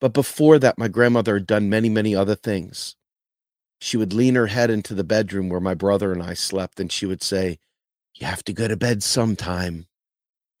But 0.00 0.12
before 0.12 0.58
that, 0.58 0.76
my 0.76 0.88
grandmother 0.88 1.34
had 1.34 1.46
done 1.46 1.70
many, 1.70 1.88
many 1.88 2.16
other 2.16 2.34
things. 2.34 2.96
She 3.80 3.96
would 3.96 4.12
lean 4.12 4.34
her 4.34 4.48
head 4.48 4.70
into 4.70 4.94
the 4.94 5.04
bedroom 5.04 5.48
where 5.48 5.60
my 5.60 5.74
brother 5.74 6.12
and 6.12 6.22
I 6.22 6.34
slept, 6.34 6.80
and 6.80 6.90
she 6.90 7.06
would 7.06 7.22
say, 7.22 7.58
You 8.14 8.26
have 8.26 8.42
to 8.44 8.52
go 8.52 8.66
to 8.68 8.76
bed 8.76 9.02
sometime. 9.02 9.86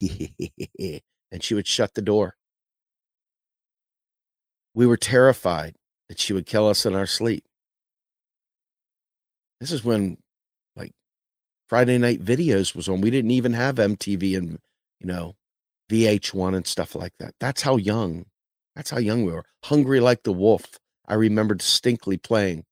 and 0.00 1.42
she 1.42 1.54
would 1.54 1.66
shut 1.66 1.94
the 1.94 2.02
door. 2.02 2.36
We 4.74 4.86
were 4.86 4.96
terrified 4.96 5.74
that 6.08 6.20
she 6.20 6.32
would 6.32 6.46
kill 6.46 6.68
us 6.68 6.86
in 6.86 6.94
our 6.94 7.06
sleep. 7.06 7.44
This 9.60 9.72
is 9.72 9.84
when 9.84 10.18
like 10.76 10.92
Friday 11.68 11.98
night 11.98 12.24
videos 12.24 12.76
was 12.76 12.88
on. 12.88 13.00
We 13.00 13.10
didn't 13.10 13.32
even 13.32 13.54
have 13.54 13.76
MTV 13.76 14.36
and, 14.36 14.58
you 15.00 15.06
know, 15.06 15.34
VH1 15.90 16.54
and 16.54 16.66
stuff 16.66 16.94
like 16.94 17.14
that. 17.18 17.34
That's 17.40 17.62
how 17.62 17.76
young, 17.76 18.26
that's 18.76 18.90
how 18.90 18.98
young 18.98 19.24
we 19.24 19.32
were. 19.32 19.46
Hungry 19.64 19.98
like 19.98 20.22
the 20.22 20.32
wolf. 20.32 20.78
I 21.08 21.14
remember 21.14 21.54
distinctly 21.54 22.16
playing. 22.18 22.64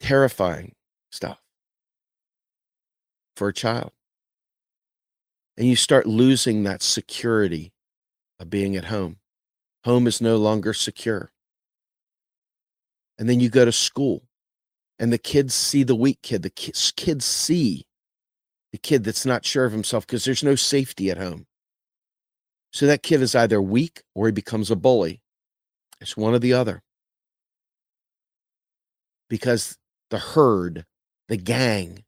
Terrifying 0.00 0.74
stuff 1.10 1.40
for 3.36 3.48
a 3.48 3.54
child. 3.54 3.92
And 5.56 5.66
you 5.66 5.76
start 5.76 6.06
losing 6.06 6.62
that 6.62 6.82
security 6.82 7.72
of 8.38 8.50
being 8.50 8.76
at 8.76 8.86
home. 8.86 9.18
Home 9.84 10.06
is 10.06 10.20
no 10.20 10.36
longer 10.36 10.72
secure. 10.72 11.32
And 13.18 13.28
then 13.28 13.40
you 13.40 13.48
go 13.48 13.64
to 13.64 13.72
school 13.72 14.22
and 14.98 15.12
the 15.12 15.18
kids 15.18 15.54
see 15.54 15.82
the 15.82 15.94
weak 15.94 16.18
kid. 16.22 16.42
The 16.42 16.50
kids, 16.50 17.24
see 17.24 17.86
the 18.72 18.78
kid 18.78 19.04
that's 19.04 19.26
not 19.26 19.44
sure 19.44 19.64
of 19.64 19.72
himself 19.72 20.06
because 20.06 20.24
there's 20.24 20.44
no 20.44 20.54
safety 20.54 21.10
at 21.10 21.18
home. 21.18 21.46
So 22.72 22.86
that 22.86 23.02
kid 23.02 23.22
is 23.22 23.34
either 23.34 23.62
weak 23.62 24.02
or 24.14 24.26
he 24.26 24.32
becomes 24.32 24.70
a 24.70 24.76
bully. 24.76 25.20
It's 26.00 26.16
one 26.16 26.34
or 26.34 26.38
the 26.38 26.52
other. 26.52 26.82
Because 29.28 29.76
the 30.10 30.18
herd, 30.18 30.84
the 31.28 31.36
gang, 31.36 32.04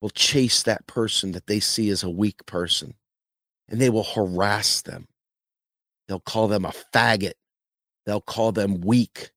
will 0.00 0.10
chase 0.10 0.62
that 0.62 0.86
person 0.86 1.32
that 1.32 1.46
they 1.46 1.60
see 1.60 1.90
as 1.90 2.02
a 2.02 2.10
weak 2.10 2.44
person 2.46 2.94
and 3.68 3.80
they 3.80 3.90
will 3.90 4.04
harass 4.04 4.82
them 4.82 5.08
They'll 6.08 6.20
call 6.20 6.48
them 6.48 6.64
a 6.64 6.72
faggot. 6.94 7.34
They'll 8.04 8.20
call 8.20 8.52
them 8.52 8.80
weak. 8.80 9.30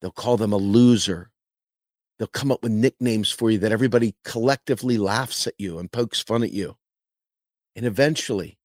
They'll 0.00 0.10
call 0.10 0.36
them 0.36 0.52
a 0.52 0.56
loser. 0.56 1.30
They'll 2.18 2.28
come 2.28 2.50
up 2.50 2.62
with 2.62 2.72
nicknames 2.72 3.30
for 3.30 3.50
you 3.50 3.58
that 3.58 3.72
everybody 3.72 4.14
collectively 4.24 4.98
laughs 4.98 5.46
at 5.46 5.54
you 5.58 5.78
and 5.78 5.92
pokes 5.92 6.20
fun 6.20 6.42
at 6.42 6.52
you. 6.52 6.76
And 7.76 7.84
eventually, 7.86 8.58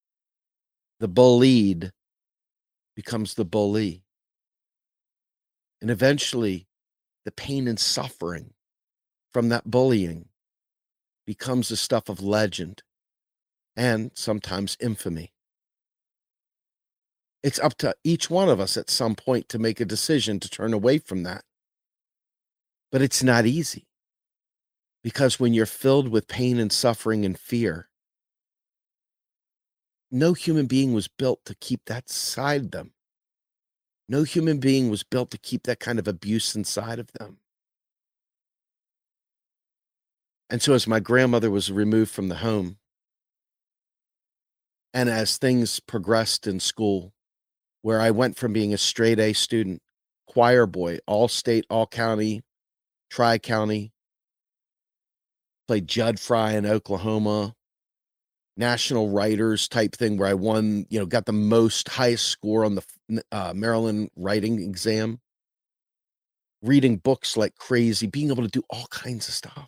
the 0.99 1.07
bullied 1.07 1.91
becomes 2.95 3.33
the 3.33 3.45
bully. 3.45 4.03
And 5.81 5.91
eventually, 5.91 6.67
the 7.25 7.31
pain 7.31 7.67
and 7.67 7.79
suffering 7.79 8.53
from 9.31 9.49
that 9.49 9.69
bullying 9.69 10.29
becomes 11.25 11.69
the 11.69 11.77
stuff 11.77 12.09
of 12.09 12.21
legend 12.21 12.83
and 13.75 14.11
sometimes 14.13 14.77
infamy 14.79 15.33
it's 17.43 17.59
up 17.59 17.77
to 17.79 17.93
each 18.05 18.29
one 18.29 18.47
of 18.47 18.59
us 18.61 18.77
at 18.77 18.89
some 18.89 19.15
point 19.15 19.49
to 19.49 19.59
make 19.59 19.81
a 19.81 19.85
decision 19.85 20.39
to 20.39 20.49
turn 20.49 20.73
away 20.73 20.97
from 20.97 21.23
that. 21.23 21.43
But 22.89 23.01
it's 23.01 23.21
not 23.21 23.45
easy 23.45 23.85
because 25.03 25.39
when 25.39 25.53
you're 25.53 25.65
filled 25.65 26.07
with 26.07 26.29
pain 26.29 26.57
and 26.57 26.71
suffering 26.71 27.25
and 27.25 27.37
fear, 27.37 27.89
no 30.09 30.33
human 30.33 30.67
being 30.67 30.93
was 30.93 31.09
built 31.09 31.43
to 31.45 31.55
keep 31.55 31.81
that 31.85 32.09
side 32.09 32.71
them. 32.71 32.93
No 34.13 34.21
human 34.21 34.59
being 34.59 34.91
was 34.91 35.01
built 35.01 35.31
to 35.31 35.39
keep 35.39 35.63
that 35.63 35.79
kind 35.79 35.97
of 35.97 36.07
abuse 36.07 36.55
inside 36.55 36.99
of 36.99 37.11
them. 37.13 37.39
And 40.51 40.61
so, 40.61 40.73
as 40.73 40.85
my 40.85 40.99
grandmother 40.99 41.49
was 41.49 41.71
removed 41.71 42.11
from 42.11 42.27
the 42.27 42.35
home, 42.35 42.77
and 44.93 45.09
as 45.09 45.39
things 45.39 45.79
progressed 45.79 46.45
in 46.45 46.59
school, 46.59 47.11
where 47.81 47.99
I 47.99 48.11
went 48.11 48.37
from 48.37 48.53
being 48.53 48.71
a 48.71 48.77
straight 48.77 49.19
A 49.19 49.33
student, 49.33 49.81
choir 50.27 50.67
boy, 50.67 50.99
all 51.07 51.27
state, 51.27 51.65
all 51.71 51.87
county, 51.87 52.43
tri 53.09 53.39
county, 53.39 53.93
played 55.67 55.87
Jud 55.87 56.19
Fry 56.19 56.51
in 56.51 56.67
Oklahoma, 56.67 57.55
national 58.57 59.09
writers 59.09 59.67
type 59.67 59.95
thing 59.95 60.17
where 60.17 60.29
I 60.29 60.35
won, 60.35 60.85
you 60.91 60.99
know, 60.99 61.07
got 61.07 61.25
the 61.25 61.31
most 61.31 61.89
highest 61.89 62.27
score 62.27 62.63
on 62.63 62.75
the 62.75 62.83
uh, 63.31 63.53
Maryland 63.55 64.09
writing 64.15 64.61
exam, 64.61 65.19
reading 66.61 66.97
books 66.97 67.35
like 67.37 67.55
crazy, 67.55 68.07
being 68.07 68.29
able 68.29 68.43
to 68.43 68.49
do 68.49 68.63
all 68.69 68.87
kinds 68.87 69.27
of 69.27 69.33
stuff. 69.33 69.67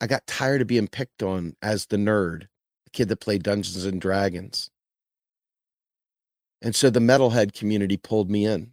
I 0.00 0.06
got 0.06 0.26
tired 0.26 0.60
of 0.60 0.66
being 0.66 0.88
picked 0.88 1.22
on 1.22 1.54
as 1.62 1.86
the 1.86 1.96
nerd, 1.96 2.48
the 2.84 2.90
kid 2.92 3.08
that 3.08 3.20
played 3.20 3.44
Dungeons 3.44 3.84
and 3.84 4.00
Dragons. 4.00 4.68
And 6.60 6.74
so 6.74 6.90
the 6.90 7.00
metalhead 7.00 7.54
community 7.54 7.96
pulled 7.96 8.30
me 8.30 8.46
in. 8.46 8.72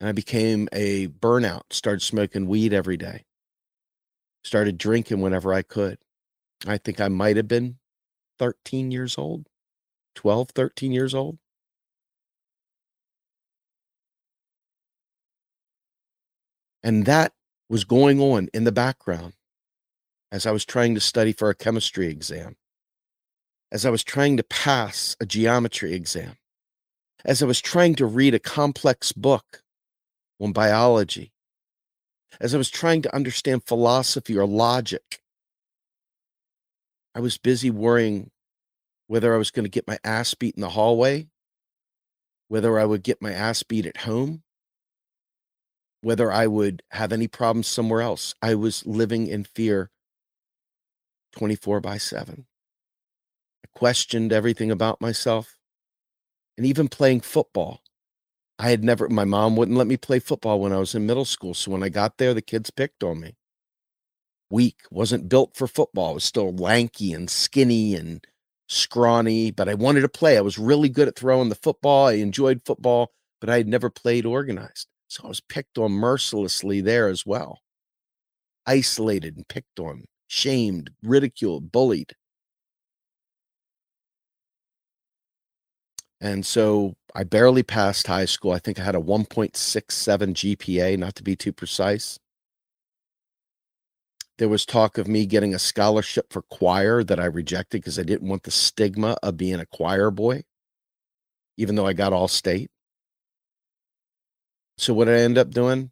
And 0.00 0.08
I 0.10 0.12
became 0.12 0.68
a 0.72 1.08
burnout, 1.08 1.62
started 1.70 2.02
smoking 2.02 2.48
weed 2.48 2.74
every 2.74 2.98
day, 2.98 3.24
started 4.44 4.76
drinking 4.76 5.22
whenever 5.22 5.54
I 5.54 5.62
could. 5.62 5.98
I 6.66 6.76
think 6.76 7.00
I 7.00 7.08
might 7.08 7.36
have 7.36 7.48
been 7.48 7.78
13 8.38 8.90
years 8.90 9.18
old, 9.18 9.48
12, 10.16 10.50
13 10.50 10.92
years 10.92 11.14
old. 11.14 11.38
And 16.82 17.06
that 17.06 17.32
was 17.68 17.84
going 17.84 18.20
on 18.20 18.48
in 18.54 18.64
the 18.64 18.72
background 18.72 19.34
as 20.32 20.46
I 20.46 20.52
was 20.52 20.64
trying 20.64 20.94
to 20.94 21.00
study 21.00 21.32
for 21.32 21.50
a 21.50 21.54
chemistry 21.54 22.08
exam. 22.08 22.56
as 23.72 23.84
I 23.84 23.90
was 23.90 24.04
trying 24.04 24.36
to 24.36 24.42
pass 24.44 25.16
a 25.20 25.26
geometry 25.26 25.92
exam, 25.92 26.36
as 27.24 27.42
I 27.42 27.46
was 27.46 27.60
trying 27.60 27.94
to 27.96 28.06
read 28.06 28.34
a 28.34 28.38
complex 28.38 29.12
book 29.12 29.62
on 30.40 30.52
biology, 30.52 31.32
as 32.40 32.54
I 32.54 32.58
was 32.58 32.70
trying 32.70 33.02
to 33.02 33.14
understand 33.14 33.64
philosophy 33.64 34.36
or 34.36 34.46
logic. 34.46 35.22
I 37.16 37.20
was 37.20 37.38
busy 37.38 37.70
worrying 37.70 38.30
whether 39.06 39.34
I 39.34 39.38
was 39.38 39.50
going 39.50 39.64
to 39.64 39.70
get 39.70 39.88
my 39.88 39.98
ass 40.04 40.34
beat 40.34 40.54
in 40.54 40.60
the 40.60 40.68
hallway, 40.68 41.28
whether 42.48 42.78
I 42.78 42.84
would 42.84 43.02
get 43.02 43.22
my 43.22 43.32
ass 43.32 43.62
beat 43.62 43.86
at 43.86 43.96
home, 43.98 44.42
whether 46.02 46.30
I 46.30 46.46
would 46.46 46.82
have 46.90 47.12
any 47.12 47.26
problems 47.26 47.68
somewhere 47.68 48.02
else. 48.02 48.34
I 48.42 48.54
was 48.54 48.84
living 48.84 49.28
in 49.28 49.44
fear 49.44 49.90
24 51.32 51.80
by 51.80 51.96
7. 51.96 52.44
I 53.64 53.68
questioned 53.78 54.30
everything 54.30 54.70
about 54.70 55.00
myself 55.00 55.56
and 56.58 56.66
even 56.66 56.86
playing 56.86 57.22
football. 57.22 57.80
I 58.58 58.68
had 58.68 58.84
never, 58.84 59.08
my 59.08 59.24
mom 59.24 59.56
wouldn't 59.56 59.78
let 59.78 59.86
me 59.86 59.96
play 59.96 60.18
football 60.18 60.60
when 60.60 60.72
I 60.74 60.78
was 60.78 60.94
in 60.94 61.06
middle 61.06 61.24
school. 61.24 61.54
So 61.54 61.70
when 61.70 61.82
I 61.82 61.88
got 61.88 62.18
there, 62.18 62.34
the 62.34 62.42
kids 62.42 62.70
picked 62.70 63.02
on 63.02 63.20
me. 63.20 63.36
Weak, 64.50 64.78
wasn't 64.90 65.28
built 65.28 65.56
for 65.56 65.66
football. 65.66 66.10
I 66.10 66.14
was 66.14 66.24
still 66.24 66.54
lanky 66.54 67.12
and 67.12 67.28
skinny 67.28 67.94
and 67.94 68.24
scrawny, 68.68 69.50
but 69.50 69.68
I 69.68 69.74
wanted 69.74 70.02
to 70.02 70.08
play. 70.08 70.36
I 70.38 70.42
was 70.42 70.58
really 70.58 70.88
good 70.88 71.08
at 71.08 71.16
throwing 71.16 71.48
the 71.48 71.54
football. 71.56 72.06
I 72.06 72.14
enjoyed 72.14 72.62
football, 72.64 73.12
but 73.40 73.50
I 73.50 73.56
had 73.58 73.68
never 73.68 73.90
played 73.90 74.26
organized. 74.26 74.86
So 75.08 75.24
I 75.24 75.28
was 75.28 75.40
picked 75.40 75.78
on 75.78 75.92
mercilessly 75.92 76.80
there 76.80 77.08
as 77.08 77.26
well. 77.26 77.60
Isolated 78.66 79.36
and 79.36 79.48
picked 79.48 79.80
on, 79.80 80.04
shamed, 80.28 80.90
ridiculed, 81.02 81.72
bullied. 81.72 82.14
And 86.20 86.44
so 86.46 86.96
I 87.14 87.24
barely 87.24 87.62
passed 87.62 88.06
high 88.06 88.24
school. 88.24 88.52
I 88.52 88.58
think 88.58 88.78
I 88.78 88.84
had 88.84 88.94
a 88.94 89.00
1.67 89.00 90.34
GPA, 90.34 90.98
not 90.98 91.14
to 91.16 91.22
be 91.22 91.36
too 91.36 91.52
precise. 91.52 92.18
There 94.38 94.48
was 94.48 94.66
talk 94.66 94.98
of 94.98 95.08
me 95.08 95.24
getting 95.26 95.54
a 95.54 95.58
scholarship 95.58 96.32
for 96.32 96.42
choir 96.42 97.02
that 97.04 97.18
I 97.18 97.24
rejected 97.24 97.80
because 97.80 97.98
I 97.98 98.02
didn't 98.02 98.28
want 98.28 98.42
the 98.42 98.50
stigma 98.50 99.16
of 99.22 99.36
being 99.36 99.60
a 99.60 99.66
choir 99.66 100.10
boy, 100.10 100.44
even 101.56 101.74
though 101.74 101.86
I 101.86 101.94
got 101.94 102.12
all 102.12 102.28
state. 102.28 102.70
So, 104.78 104.92
what 104.92 105.06
did 105.06 105.14
I 105.18 105.22
end 105.22 105.38
up 105.38 105.50
doing? 105.50 105.90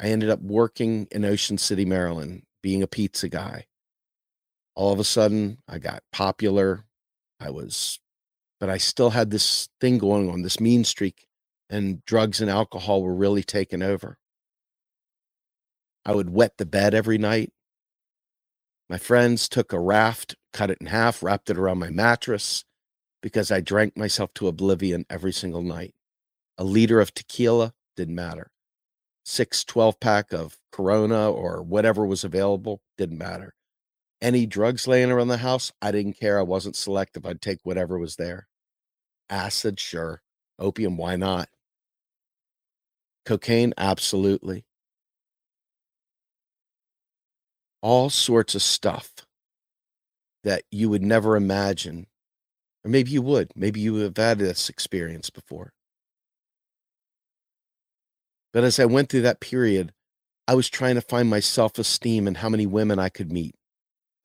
I 0.00 0.06
ended 0.06 0.30
up 0.30 0.40
working 0.40 1.06
in 1.12 1.24
Ocean 1.24 1.58
City, 1.58 1.84
Maryland, 1.84 2.44
being 2.62 2.82
a 2.82 2.86
pizza 2.86 3.28
guy. 3.28 3.66
All 4.74 4.92
of 4.92 4.98
a 4.98 5.04
sudden, 5.04 5.58
I 5.68 5.78
got 5.78 6.02
popular. 6.12 6.84
I 7.38 7.50
was 7.50 7.98
but 8.62 8.70
I 8.70 8.78
still 8.78 9.10
had 9.10 9.30
this 9.32 9.68
thing 9.80 9.98
going 9.98 10.30
on, 10.30 10.42
this 10.42 10.60
mean 10.60 10.84
streak, 10.84 11.26
and 11.68 12.04
drugs 12.04 12.40
and 12.40 12.48
alcohol 12.48 13.02
were 13.02 13.12
really 13.12 13.42
taking 13.42 13.82
over. 13.82 14.18
I 16.04 16.14
would 16.14 16.30
wet 16.30 16.58
the 16.58 16.64
bed 16.64 16.94
every 16.94 17.18
night. 17.18 17.52
My 18.92 18.98
friends 18.98 19.48
took 19.48 19.72
a 19.72 19.80
raft, 19.80 20.36
cut 20.52 20.68
it 20.68 20.76
in 20.78 20.88
half, 20.88 21.22
wrapped 21.22 21.48
it 21.48 21.56
around 21.56 21.78
my 21.78 21.88
mattress 21.88 22.66
because 23.22 23.50
I 23.50 23.62
drank 23.62 23.96
myself 23.96 24.34
to 24.34 24.48
oblivion 24.48 25.06
every 25.08 25.32
single 25.32 25.62
night. 25.62 25.94
A 26.58 26.64
liter 26.64 27.00
of 27.00 27.14
tequila 27.14 27.72
didn't 27.96 28.16
matter. 28.16 28.50
Six 29.24 29.64
12 29.64 29.98
pack 29.98 30.34
of 30.34 30.58
Corona 30.70 31.30
or 31.30 31.62
whatever 31.62 32.04
was 32.04 32.22
available 32.22 32.82
didn't 32.98 33.16
matter. 33.16 33.54
Any 34.20 34.44
drugs 34.44 34.86
laying 34.86 35.10
around 35.10 35.28
the 35.28 35.38
house, 35.38 35.72
I 35.80 35.90
didn't 35.90 36.20
care. 36.20 36.38
I 36.38 36.42
wasn't 36.42 36.76
selective. 36.76 37.24
I'd 37.24 37.40
take 37.40 37.60
whatever 37.62 37.98
was 37.98 38.16
there. 38.16 38.46
Acid, 39.30 39.80
sure. 39.80 40.20
Opium, 40.58 40.98
why 40.98 41.16
not? 41.16 41.48
Cocaine, 43.24 43.72
absolutely. 43.78 44.66
All 47.82 48.10
sorts 48.10 48.54
of 48.54 48.62
stuff 48.62 49.12
that 50.44 50.62
you 50.70 50.88
would 50.88 51.02
never 51.02 51.36
imagine. 51.36 52.06
Or 52.84 52.90
maybe 52.90 53.10
you 53.10 53.22
would. 53.22 53.52
Maybe 53.54 53.80
you 53.80 53.96
have 53.96 54.16
had 54.16 54.38
this 54.38 54.68
experience 54.68 55.30
before. 55.30 55.72
But 58.52 58.64
as 58.64 58.78
I 58.78 58.84
went 58.84 59.08
through 59.08 59.22
that 59.22 59.40
period, 59.40 59.92
I 60.46 60.54
was 60.54 60.68
trying 60.68 60.96
to 60.96 61.00
find 61.00 61.30
my 61.30 61.40
self 61.40 61.78
esteem 61.78 62.26
and 62.26 62.36
how 62.36 62.48
many 62.48 62.66
women 62.66 62.98
I 62.98 63.08
could 63.08 63.32
meet. 63.32 63.54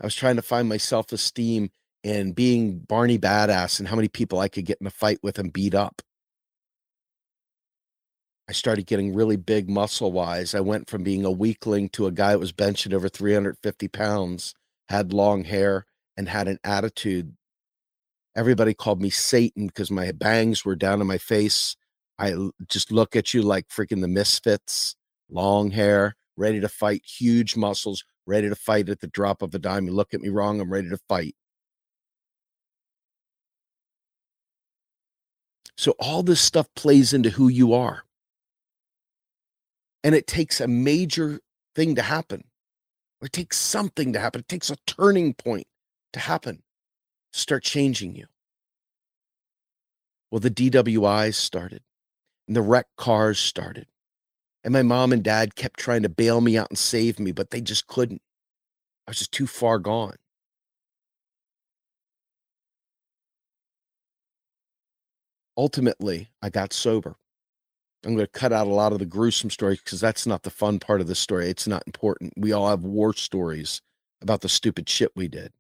I 0.02 0.06
was 0.06 0.16
trying 0.16 0.36
to 0.36 0.42
find 0.42 0.68
my 0.68 0.78
self 0.78 1.12
esteem 1.12 1.70
and 2.04 2.36
being 2.36 2.80
Barney 2.80 3.18
badass 3.18 3.80
and 3.80 3.88
how 3.88 3.96
many 3.96 4.08
people 4.08 4.40
I 4.40 4.50
could 4.50 4.66
get 4.66 4.78
in 4.82 4.88
a 4.88 4.92
fight 4.92 5.20
with 5.24 5.40
and 5.40 5.54
beat 5.54 5.74
up. 5.74 6.02
I 8.50 8.54
started 8.54 8.86
getting 8.86 9.14
really 9.14 9.36
big 9.36 9.70
muscle 9.70 10.12
wise. 10.12 10.56
I 10.56 10.62
went 10.62 10.90
from 10.90 11.04
being 11.04 11.26
a 11.26 11.32
weakling 11.32 11.90
to 11.90 12.08
a 12.08 12.12
guy 12.12 12.32
that 12.32 12.40
was 12.40 12.54
benching 12.54 12.94
over 12.94 13.10
350 13.10 13.88
pounds, 13.90 14.54
had 14.88 15.12
long 15.12 15.44
hair, 15.44 15.86
and 16.16 16.30
had 16.30 16.48
an 16.48 16.58
attitude. 16.64 17.36
Everybody 18.38 18.74
called 18.74 19.02
me 19.02 19.10
Satan 19.10 19.68
because 19.68 19.92
my 19.92 20.12
bangs 20.14 20.64
were 20.64 20.76
down 20.78 21.02
in 21.02 21.08
my 21.08 21.18
face. 21.18 21.76
I 22.18 22.36
just 22.70 22.92
look 22.92 23.16
at 23.18 23.34
you 23.34 23.42
like 23.42 23.68
freaking 23.68 24.00
the 24.02 24.08
misfits, 24.08 24.96
long 25.30 25.72
hair, 25.72 26.16
ready 26.38 26.62
to 26.62 26.70
fight, 26.70 27.04
huge 27.06 27.58
muscles, 27.58 28.06
ready 28.26 28.48
to 28.48 28.56
fight 28.56 28.88
at 28.88 29.02
the 29.02 29.08
drop 29.08 29.42
of 29.42 29.54
a 29.56 29.60
dime. 29.60 29.88
You 29.88 29.94
look 29.94 30.14
at 30.14 30.22
me 30.22 30.30
wrong, 30.30 30.62
I'm 30.62 30.72
ready 30.72 30.90
to 30.90 31.00
fight. 31.10 31.36
So 35.76 35.92
all 36.00 36.24
this 36.24 36.42
stuff 36.42 36.68
plays 36.76 37.14
into 37.14 37.30
who 37.30 37.50
you 37.50 37.74
are. 37.74 38.04
And 40.04 40.16
it 40.16 40.28
takes 40.28 40.62
a 40.62 40.68
major 40.68 41.40
thing 41.76 41.96
to 41.96 42.02
happen. 42.02 42.46
Or 43.22 43.26
it 43.26 43.34
takes 43.34 43.58
something 43.58 44.14
to 44.14 44.20
happen. 44.20 44.42
It 44.42 44.48
takes 44.48 44.70
a 44.70 44.78
turning 44.86 45.34
point 45.34 45.68
to 46.14 46.20
happen 46.20 46.64
to 47.34 47.40
start 47.40 47.64
changing 47.64 48.16
you. 48.16 48.26
Well, 50.32 50.40
the 50.40 50.52
DWIs 50.52 51.36
started 51.36 51.82
and 52.48 52.56
the 52.56 52.62
wrecked 52.62 52.96
cars 52.96 53.40
started. 53.40 53.88
And 54.64 54.74
my 54.74 54.84
mom 54.84 55.14
and 55.14 55.24
dad 55.24 55.56
kept 55.56 55.80
trying 55.80 56.04
to 56.04 56.10
bail 56.10 56.42
me 56.42 56.58
out 56.58 56.70
and 56.70 56.78
save 56.78 57.20
me, 57.20 57.32
but 57.32 57.52
they 57.52 57.62
just 57.62 57.88
couldn't. 57.88 58.22
I 59.08 59.12
was 59.12 59.20
just 59.20 59.32
too 59.32 59.48
far 59.48 59.80
gone. 59.80 60.18
ultimately, 65.58 66.30
I 66.42 66.50
got 66.50 66.72
sober. 66.72 67.18
I'm 68.06 68.16
going 68.16 68.26
to 68.26 68.32
cut 68.32 68.54
out 68.54 68.68
a 68.68 68.74
lot 68.74 68.94
of 68.94 69.00
the 69.00 69.06
gruesome 69.06 69.50
stories 69.50 69.80
because 69.80 70.00
that's 70.00 70.28
not 70.28 70.44
the 70.44 70.50
fun 70.50 70.80
part 70.80 71.02
of 71.02 71.08
the 71.08 71.16
story. 71.16 71.50
It's 71.50 71.68
not 71.68 71.84
important. 71.88 72.34
We 72.38 72.52
all 72.52 72.70
have 72.70 72.84
war 72.84 73.14
stories 73.14 73.82
about 74.22 74.42
the 74.42 74.50
stupid 74.50 74.88
shit 74.88 75.12
we 75.16 75.28
did. 75.28 75.52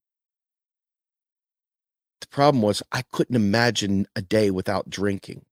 The 2.21 2.27
problem 2.27 2.61
was, 2.61 2.81
I 2.91 3.03
couldn't 3.11 3.35
imagine 3.35 4.07
a 4.15 4.21
day 4.21 4.49
without 4.51 4.89
drinking. 4.89 5.45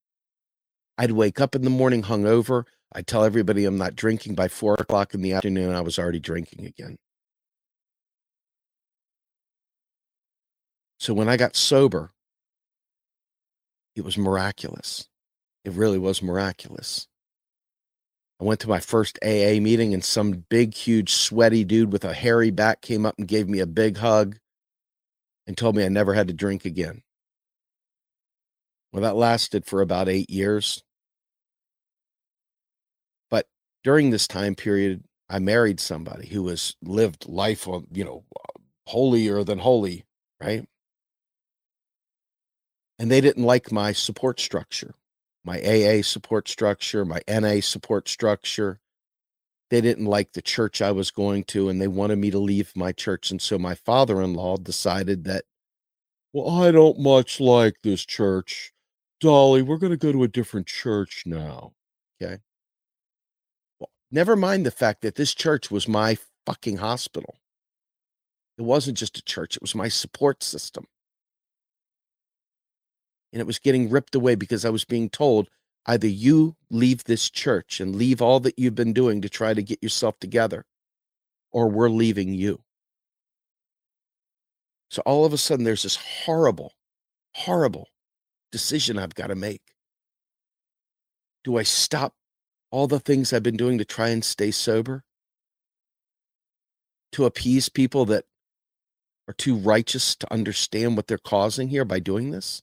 I'd 0.97 1.11
wake 1.11 1.41
up 1.41 1.55
in 1.55 1.63
the 1.63 1.69
morning 1.69 2.03
hungover. 2.03 2.63
I'd 2.93 3.07
tell 3.07 3.23
everybody 3.23 3.65
I'm 3.65 3.77
not 3.77 3.95
drinking. 3.95 4.35
By 4.35 4.47
four 4.47 4.75
o'clock 4.75 5.13
in 5.13 5.21
the 5.21 5.33
afternoon, 5.33 5.75
I 5.75 5.81
was 5.81 5.99
already 5.99 6.19
drinking 6.19 6.65
again. 6.65 6.97
So 10.97 11.13
when 11.13 11.27
I 11.27 11.37
got 11.37 11.55
sober, 11.55 12.13
it 13.95 14.03
was 14.05 14.17
miraculous. 14.17 15.07
It 15.65 15.73
really 15.73 15.97
was 15.97 16.21
miraculous. 16.21 17.07
I 18.39 18.43
went 18.43 18.59
to 18.61 18.69
my 18.69 18.79
first 18.79 19.17
AA 19.23 19.59
meeting, 19.59 19.93
and 19.93 20.03
some 20.03 20.45
big, 20.49 20.73
huge, 20.73 21.11
sweaty 21.11 21.63
dude 21.63 21.91
with 21.91 22.05
a 22.05 22.13
hairy 22.13 22.51
back 22.51 22.81
came 22.81 23.05
up 23.05 23.15
and 23.17 23.27
gave 23.27 23.49
me 23.49 23.59
a 23.59 23.65
big 23.65 23.97
hug 23.97 24.37
and 25.47 25.57
told 25.57 25.75
me 25.75 25.83
I 25.83 25.89
never 25.89 26.13
had 26.13 26.27
to 26.27 26.33
drink 26.33 26.65
again. 26.65 27.01
Well, 28.91 29.03
that 29.03 29.15
lasted 29.15 29.65
for 29.65 29.81
about 29.81 30.07
eight 30.07 30.29
years. 30.29 30.83
But 33.29 33.47
during 33.83 34.09
this 34.11 34.27
time 34.27 34.55
period, 34.55 35.03
I 35.29 35.39
married 35.39 35.79
somebody 35.79 36.27
who 36.27 36.43
was 36.43 36.75
lived 36.83 37.27
life 37.27 37.67
on, 37.67 37.87
you 37.91 38.05
know, 38.05 38.23
holier 38.87 39.43
than 39.43 39.59
holy, 39.59 40.05
right? 40.39 40.67
and 42.99 43.11
they 43.11 43.21
didn't 43.21 43.43
like 43.43 43.71
my 43.71 43.91
support 43.91 44.39
structure, 44.39 44.93
my 45.45 45.61
AA 45.61 46.01
support 46.01 46.49
structure, 46.49 47.05
my 47.05 47.21
NA 47.29 47.61
support 47.61 48.09
structure. 48.09 48.79
They 49.69 49.81
didn't 49.81 50.05
like 50.05 50.33
the 50.33 50.41
church 50.41 50.81
I 50.81 50.91
was 50.91 51.11
going 51.11 51.43
to, 51.45 51.69
and 51.69 51.81
they 51.81 51.87
wanted 51.87 52.17
me 52.17 52.31
to 52.31 52.39
leave 52.39 52.71
my 52.75 52.91
church. 52.91 53.31
And 53.31 53.41
so 53.41 53.57
my 53.57 53.75
father 53.75 54.21
in 54.21 54.33
law 54.33 54.57
decided 54.57 55.23
that, 55.25 55.45
well, 56.33 56.63
I 56.63 56.71
don't 56.71 56.99
much 56.99 57.39
like 57.39 57.75
this 57.83 58.05
church. 58.05 58.73
Dolly, 59.21 59.61
we're 59.61 59.77
going 59.77 59.91
to 59.91 59.97
go 59.97 60.11
to 60.11 60.23
a 60.23 60.27
different 60.27 60.67
church 60.67 61.23
now. 61.25 61.73
Okay. 62.21 62.39
Well, 63.79 63.89
never 64.11 64.35
mind 64.35 64.65
the 64.65 64.71
fact 64.71 65.01
that 65.01 65.15
this 65.15 65.33
church 65.33 65.71
was 65.71 65.87
my 65.87 66.17
fucking 66.45 66.77
hospital. 66.77 67.37
It 68.57 68.63
wasn't 68.63 68.97
just 68.97 69.17
a 69.17 69.23
church, 69.23 69.55
it 69.55 69.61
was 69.61 69.75
my 69.75 69.89
support 69.89 70.43
system. 70.43 70.87
And 73.35 73.41
it 73.41 73.45
was 73.45 73.59
getting 73.59 73.89
ripped 73.89 74.15
away 74.15 74.35
because 74.35 74.63
I 74.63 74.69
was 74.69 74.85
being 74.85 75.09
told 75.09 75.49
either 75.87 76.07
you 76.07 76.55
leave 76.69 77.03
this 77.03 77.29
church 77.29 77.81
and 77.81 77.93
leave 77.93 78.21
all 78.21 78.39
that 78.39 78.57
you've 78.57 78.75
been 78.75 78.93
doing 78.93 79.21
to 79.21 79.27
try 79.27 79.53
to 79.53 79.61
get 79.61 79.83
yourself 79.83 80.17
together, 80.21 80.63
or 81.51 81.67
we're 81.67 81.89
leaving 81.89 82.33
you. 82.33 82.61
So 84.89 85.01
all 85.05 85.25
of 85.25 85.33
a 85.33 85.37
sudden, 85.37 85.65
there's 85.65 85.83
this 85.83 85.97
horrible, 85.97 86.75
horrible 87.33 87.89
decision 88.53 88.97
I've 88.97 89.15
got 89.15 89.27
to 89.27 89.35
make. 89.35 89.63
Do 91.43 91.57
I 91.57 91.63
stop 91.63 92.13
all 92.71 92.87
the 92.87 93.01
things 93.01 93.33
I've 93.33 93.43
been 93.43 93.57
doing 93.57 93.77
to 93.79 93.85
try 93.85 94.09
and 94.09 94.23
stay 94.23 94.51
sober? 94.51 95.03
To 97.11 97.25
appease 97.25 97.67
people 97.67 98.05
that 98.05 98.23
are 99.27 99.33
too 99.33 99.57
righteous 99.57 100.15
to 100.15 100.33
understand 100.33 100.95
what 100.95 101.07
they're 101.07 101.17
causing 101.17 101.67
here 101.67 101.83
by 101.83 101.99
doing 101.99 102.31
this? 102.31 102.61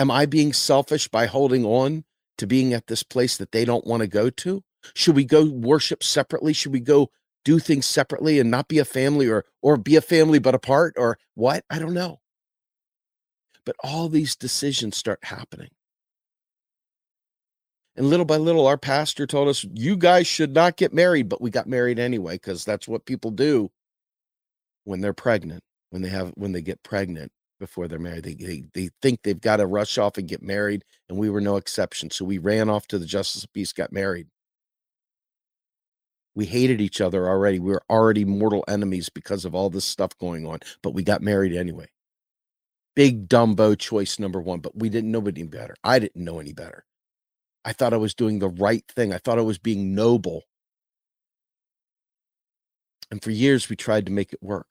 Am 0.00 0.10
I 0.10 0.24
being 0.24 0.54
selfish 0.54 1.08
by 1.08 1.26
holding 1.26 1.62
on 1.62 2.04
to 2.38 2.46
being 2.46 2.72
at 2.72 2.86
this 2.86 3.02
place 3.02 3.36
that 3.36 3.52
they 3.52 3.66
don't 3.66 3.86
want 3.86 4.00
to 4.00 4.06
go 4.06 4.30
to? 4.30 4.64
Should 4.94 5.14
we 5.14 5.26
go 5.26 5.44
worship 5.44 6.02
separately? 6.02 6.54
Should 6.54 6.72
we 6.72 6.80
go 6.80 7.10
do 7.44 7.58
things 7.58 7.84
separately 7.84 8.40
and 8.40 8.50
not 8.50 8.66
be 8.66 8.78
a 8.78 8.86
family 8.86 9.28
or 9.28 9.44
or 9.60 9.76
be 9.76 9.96
a 9.96 10.00
family 10.00 10.38
but 10.38 10.54
apart 10.54 10.94
or 10.96 11.18
what? 11.34 11.66
I 11.68 11.78
don't 11.78 11.92
know. 11.92 12.20
But 13.66 13.76
all 13.84 14.08
these 14.08 14.36
decisions 14.36 14.96
start 14.96 15.18
happening. 15.24 15.68
And 17.94 18.06
little 18.06 18.24
by 18.24 18.38
little, 18.38 18.66
our 18.66 18.78
pastor 18.78 19.26
told 19.26 19.48
us, 19.48 19.66
you 19.74 19.98
guys 19.98 20.26
should 20.26 20.54
not 20.54 20.78
get 20.78 20.94
married, 20.94 21.28
but 21.28 21.42
we 21.42 21.50
got 21.50 21.66
married 21.66 21.98
anyway, 21.98 22.36
because 22.36 22.64
that's 22.64 22.88
what 22.88 23.04
people 23.04 23.32
do 23.32 23.70
when 24.84 25.02
they're 25.02 25.12
pregnant, 25.12 25.62
when 25.90 26.00
they 26.00 26.08
have 26.08 26.30
when 26.36 26.52
they 26.52 26.62
get 26.62 26.82
pregnant 26.82 27.32
before 27.60 27.86
they're 27.86 28.00
married. 28.00 28.24
They, 28.24 28.34
they, 28.34 28.64
they 28.74 28.90
think 29.00 29.20
they've 29.22 29.40
got 29.40 29.58
to 29.58 29.66
rush 29.66 29.98
off 29.98 30.18
and 30.18 30.26
get 30.26 30.42
married, 30.42 30.84
and 31.08 31.16
we 31.16 31.30
were 31.30 31.40
no 31.40 31.56
exception. 31.56 32.10
So 32.10 32.24
we 32.24 32.38
ran 32.38 32.68
off 32.68 32.88
to 32.88 32.98
the 32.98 33.06
Justice 33.06 33.44
of 33.44 33.52
Peace, 33.52 33.72
got 33.72 33.92
married. 33.92 34.26
We 36.34 36.46
hated 36.46 36.80
each 36.80 37.00
other 37.00 37.28
already. 37.28 37.60
We 37.60 37.70
were 37.70 37.84
already 37.88 38.24
mortal 38.24 38.64
enemies 38.66 39.08
because 39.08 39.44
of 39.44 39.54
all 39.54 39.70
this 39.70 39.84
stuff 39.84 40.16
going 40.18 40.46
on, 40.46 40.58
but 40.82 40.94
we 40.94 41.04
got 41.04 41.22
married 41.22 41.54
anyway. 41.54 41.86
Big 42.96 43.28
Dumbo 43.28 43.78
choice 43.78 44.18
number 44.18 44.40
one, 44.40 44.60
but 44.60 44.76
we 44.76 44.88
didn't 44.88 45.12
know 45.12 45.24
any 45.26 45.44
better. 45.44 45.76
I 45.84 46.00
didn't 46.00 46.24
know 46.24 46.40
any 46.40 46.52
better. 46.52 46.84
I 47.64 47.72
thought 47.72 47.92
I 47.92 47.98
was 47.98 48.14
doing 48.14 48.38
the 48.38 48.48
right 48.48 48.84
thing. 48.88 49.12
I 49.12 49.18
thought 49.18 49.38
I 49.38 49.42
was 49.42 49.58
being 49.58 49.94
noble. 49.94 50.42
And 53.10 53.22
for 53.22 53.30
years, 53.30 53.68
we 53.68 53.76
tried 53.76 54.06
to 54.06 54.12
make 54.12 54.32
it 54.32 54.42
work 54.42 54.66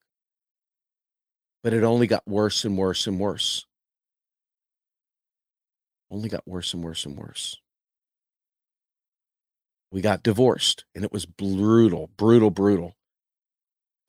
but 1.64 1.74
it 1.74 1.84
only 1.84 2.08
got 2.08 2.28
worse 2.28 2.64
and 2.64 2.78
worse 2.78 3.08
and 3.08 3.20
worse. 3.20 3.66
Only 6.12 6.30
got 6.30 6.48
worse 6.48 6.74
and 6.74 6.84
worse 6.84 7.06
and 7.06 7.18
worse. 7.18 7.58
We 9.92 10.02
got 10.02 10.24
divorced 10.24 10.86
and 10.96 11.04
it 11.04 11.12
was 11.12 11.26
brutal, 11.26 12.10
brutal, 12.18 12.52
brutal. 12.52 12.96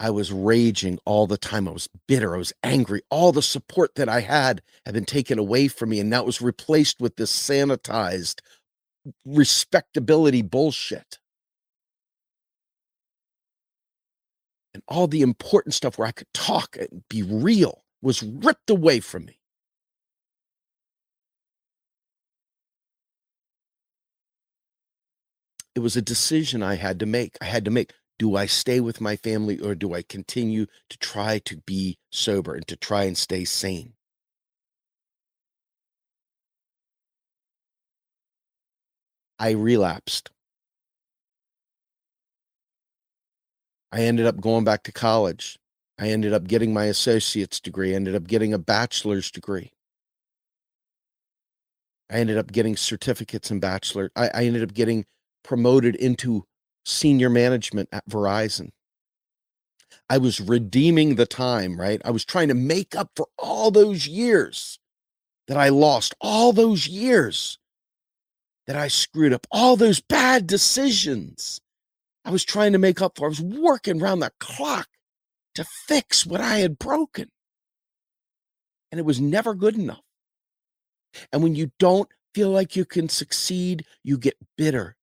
I 0.01 0.09
was 0.09 0.33
raging 0.33 0.99
all 1.05 1.27
the 1.27 1.37
time. 1.37 1.69
I 1.69 1.73
was 1.73 1.89
bitter. 2.09 2.35
I 2.35 2.39
was 2.39 2.55
angry. 2.63 3.03
All 3.11 3.33
the 3.33 3.43
support 3.43 3.97
that 3.97 4.09
I 4.09 4.21
had 4.21 4.63
had 4.87 4.95
been 4.95 5.05
taken 5.05 5.39
away 5.39 5.69
from 5.69 5.91
me, 5.91 6.01
and 6.01 6.13
it 6.13 6.25
was 6.25 6.41
replaced 6.41 7.01
with 7.03 7.17
this 7.17 7.31
sanitized 7.31 8.41
respectability 9.27 10.41
bullshit. 10.41 11.19
All 14.91 15.07
the 15.09 15.23
important 15.23 15.75
stuff 15.75 15.99
where 15.99 16.09
I 16.09 16.13
could 16.13 16.33
talk 16.35 16.77
and 16.77 17.05
be 17.09 17.23
real 17.23 17.85
was 18.03 18.23
ripped 18.23 18.71
away 18.71 19.01
from 19.01 19.27
me. 19.27 19.39
It 25.75 25.81
was 25.81 25.97
a 25.97 26.01
decision 26.03 26.63
I 26.63 26.77
had 26.77 27.01
to 27.01 27.07
make. 27.07 27.37
I 27.41 27.47
had 27.47 27.65
to 27.65 27.73
make. 27.73 27.93
Do 28.21 28.37
I 28.37 28.47
stay 28.47 28.79
with 28.79 29.01
my 29.01 29.17
family 29.17 29.59
or 29.59 29.75
do 29.75 29.95
I 29.95 30.03
continue 30.03 30.67
to 30.91 30.99
try 30.99 31.41
to 31.41 31.57
be 31.57 31.99
sober 32.13 32.55
and 32.55 32.69
to 32.69 32.77
try 32.77 33.03
and 33.03 33.19
stay 33.19 33.45
sane? 33.45 33.95
I 39.41 39.51
relapsed. 39.51 40.31
I 43.93 44.03
ended 44.03 44.27
up 44.27 44.41
going 44.41 44.65
back 44.65 44.85
to 44.85 44.93
college. 44.93 45.59
I 45.99 46.09
ended 46.09 46.33
up 46.33 46.47
getting 46.47 46.73
my 46.73 46.85
associate's 46.85 47.61
degree, 47.61 47.93
I 47.93 47.97
ended 47.97 48.15
up 48.15 48.27
getting 48.27 48.55
a 48.55 48.59
bachelor's 48.59 49.31
degree. 49.31 49.73
I 52.11 52.15
ended 52.15 52.39
up 52.39 52.51
getting 52.51 52.77
certificates 52.77 53.51
and 53.51 53.61
bachelor. 53.61 54.11
I, 54.17 54.31
I 54.35 54.45
ended 54.45 54.63
up 54.63 54.75
getting 54.75 55.05
promoted 55.45 55.95
into 55.95 56.45
senior 56.85 57.31
management 57.31 57.89
at 57.93 58.09
Verizon. 58.09 58.71
I 60.09 60.19
was 60.19 60.41
redeeming 60.41 61.15
the 61.15 61.27
time, 61.27 61.81
right? 61.81 62.01
I 62.05 62.11
was 62.11 62.25
trying 62.25 62.49
to 62.49 62.55
make 62.55 62.97
up 62.97 63.11
for 63.15 63.27
all 63.39 63.71
those 63.71 64.09
years 64.09 64.81
that 65.47 65.57
I 65.57 65.69
lost, 65.69 66.15
all 66.21 66.53
those 66.53 66.89
years 66.89 67.59
that 68.67 68.77
I 68.77 68.89
screwed 68.89 69.33
up, 69.33 69.47
all 69.53 69.77
those 69.77 70.01
bad 70.01 70.47
decisions 70.47 71.61
I 72.25 72.31
was 72.31 72.45
trying 72.45 72.73
to 72.73 72.79
make 72.79 73.01
up 73.01 73.17
for. 73.17 73.27
I 73.27 73.29
was 73.29 73.41
working 73.41 74.01
around 74.01 74.21
the 74.21 74.33
clock 74.41 74.89
to 75.55 75.65
fix 75.87 76.27
what 76.27 76.41
I 76.41 76.59
had 76.59 76.79
broken. 76.79 77.29
And 78.93 78.99
it 78.99 79.05
was 79.05 79.21
never 79.21 79.55
good 79.55 79.77
enough. 79.77 80.03
And 81.33 81.43
when 81.43 81.55
you 81.55 81.73
don't 81.79 82.09
feel 82.35 82.51
like 82.51 82.77
you 82.77 82.85
can 82.85 83.09
succeed, 83.09 83.85
you 84.05 84.19
get 84.19 84.37
bitter, 84.57 84.97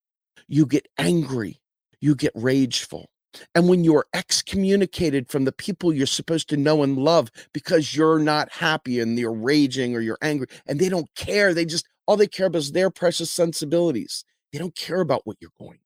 you 0.48 0.66
get 0.66 0.88
angry, 0.98 1.60
you 2.00 2.16
get 2.16 2.32
rageful. 2.36 3.10
And 3.54 3.68
when 3.68 3.84
you're 3.84 4.06
excommunicated 4.14 5.30
from 5.30 5.46
the 5.46 5.52
people 5.52 5.94
you're 5.94 6.08
supposed 6.08 6.50
to 6.50 6.58
know 6.58 6.82
and 6.82 6.98
love 6.98 7.30
because 7.54 7.96
you're 7.96 8.20
not 8.20 8.52
happy 8.52 9.00
and 9.00 9.18
you're 9.20 9.34
raging 9.34 9.96
or 9.96 10.00
you're 10.00 10.18
angry 10.22 10.48
and 10.66 10.80
they 10.80 10.90
don't 10.90 11.14
care, 11.16 11.54
they 11.54 11.66
just, 11.66 11.88
all 12.08 12.18
they 12.18 12.28
care 12.28 12.48
about 12.48 12.60
is 12.60 12.72
their 12.72 12.90
precious 12.90 13.30
sensibilities. 13.30 14.24
They 14.52 14.60
don't 14.60 14.76
care 14.76 15.02
about 15.02 15.22
what 15.26 15.38
you're 15.40 15.52
going 15.60 15.80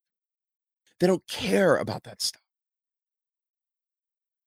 they 1.01 1.07
don't 1.07 1.27
care 1.27 1.77
about 1.77 2.03
that 2.03 2.21
stuff. 2.21 2.43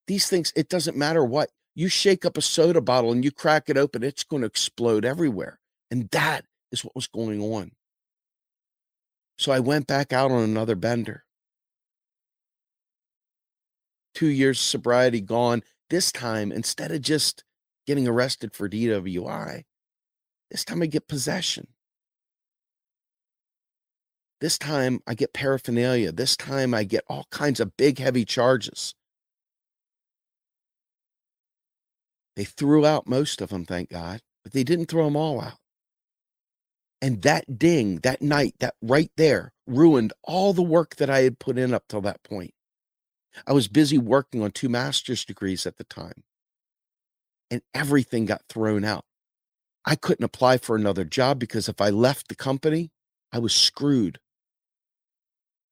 These 0.07 0.29
things, 0.29 0.53
it 0.55 0.69
doesn't 0.69 0.95
matter 0.95 1.23
what. 1.23 1.49
You 1.75 1.89
shake 1.89 2.23
up 2.23 2.37
a 2.37 2.41
soda 2.41 2.79
bottle 2.79 3.11
and 3.11 3.25
you 3.25 3.31
crack 3.31 3.69
it 3.69 3.77
open, 3.77 4.03
it's 4.03 4.23
going 4.23 4.41
to 4.41 4.47
explode 4.47 5.03
everywhere. 5.03 5.59
And 5.91 6.09
that 6.11 6.45
is 6.71 6.85
what 6.85 6.95
was 6.95 7.07
going 7.07 7.41
on. 7.41 7.71
So 9.37 9.51
I 9.51 9.59
went 9.59 9.85
back 9.85 10.13
out 10.13 10.31
on 10.31 10.43
another 10.43 10.75
bender. 10.75 11.25
Two 14.13 14.27
years 14.27 14.57
sobriety 14.61 15.19
gone. 15.19 15.61
This 15.89 16.09
time, 16.09 16.53
instead 16.53 16.93
of 16.93 17.01
just 17.01 17.43
getting 17.85 18.07
arrested 18.07 18.55
for 18.55 18.69
DWI, 18.69 19.63
this 20.49 20.63
time 20.63 20.81
I 20.81 20.85
get 20.85 21.09
possession. 21.09 21.67
This 24.45 24.59
time 24.59 24.99
I 25.07 25.15
get 25.15 25.33
paraphernalia. 25.33 26.11
This 26.11 26.37
time 26.37 26.75
I 26.75 26.83
get 26.83 27.03
all 27.09 27.25
kinds 27.31 27.59
of 27.59 27.75
big, 27.77 27.97
heavy 27.97 28.25
charges. 28.25 28.93
They 32.35 32.43
threw 32.43 32.85
out 32.85 33.07
most 33.07 33.41
of 33.41 33.49
them, 33.49 33.65
thank 33.65 33.89
God, 33.89 34.21
but 34.43 34.53
they 34.53 34.63
didn't 34.63 34.85
throw 34.85 35.05
them 35.05 35.15
all 35.15 35.41
out. 35.41 35.57
And 37.01 37.23
that 37.23 37.57
ding, 37.57 38.01
that 38.03 38.21
night, 38.21 38.53
that 38.59 38.75
right 38.83 39.09
there 39.17 39.51
ruined 39.65 40.13
all 40.21 40.53
the 40.53 40.61
work 40.61 40.97
that 40.97 41.09
I 41.09 41.21
had 41.21 41.39
put 41.39 41.57
in 41.57 41.73
up 41.73 41.85
till 41.89 42.01
that 42.01 42.21
point. 42.21 42.53
I 43.47 43.53
was 43.53 43.67
busy 43.67 43.97
working 43.97 44.43
on 44.43 44.51
two 44.51 44.69
master's 44.69 45.25
degrees 45.25 45.65
at 45.65 45.77
the 45.77 45.85
time, 45.85 46.23
and 47.49 47.63
everything 47.73 48.27
got 48.27 48.43
thrown 48.47 48.85
out. 48.85 49.05
I 49.85 49.95
couldn't 49.95 50.23
apply 50.23 50.59
for 50.59 50.75
another 50.75 51.03
job 51.03 51.39
because 51.39 51.67
if 51.67 51.81
I 51.81 51.89
left 51.89 52.27
the 52.27 52.35
company, 52.35 52.91
I 53.31 53.39
was 53.39 53.55
screwed 53.55 54.19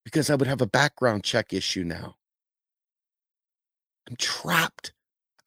because 0.04 0.30
I 0.30 0.36
would 0.36 0.48
have 0.48 0.62
a 0.62 0.68
background 0.68 1.24
check 1.24 1.54
issue 1.54 1.84
now. 1.84 2.16
I'm 4.10 4.16
trapped. 4.18 4.94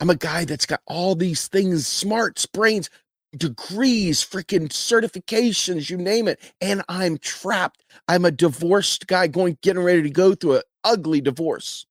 I'm 0.00 0.10
a 0.10 0.16
guy 0.16 0.44
that's 0.44 0.66
got 0.66 0.80
all 0.86 1.14
these 1.14 1.48
things 1.48 1.86
smarts, 1.86 2.46
brains, 2.46 2.90
degrees, 3.36 4.22
freaking 4.24 4.68
certifications, 4.68 5.90
you 5.90 5.96
name 5.96 6.28
it. 6.28 6.40
And 6.60 6.82
I'm 6.88 7.18
trapped. 7.18 7.84
I'm 8.08 8.24
a 8.24 8.30
divorced 8.30 9.06
guy 9.06 9.26
going, 9.26 9.58
getting 9.62 9.82
ready 9.82 10.02
to 10.02 10.10
go 10.10 10.34
through 10.34 10.56
an 10.56 10.62
ugly 10.84 11.20
divorce. 11.20 11.86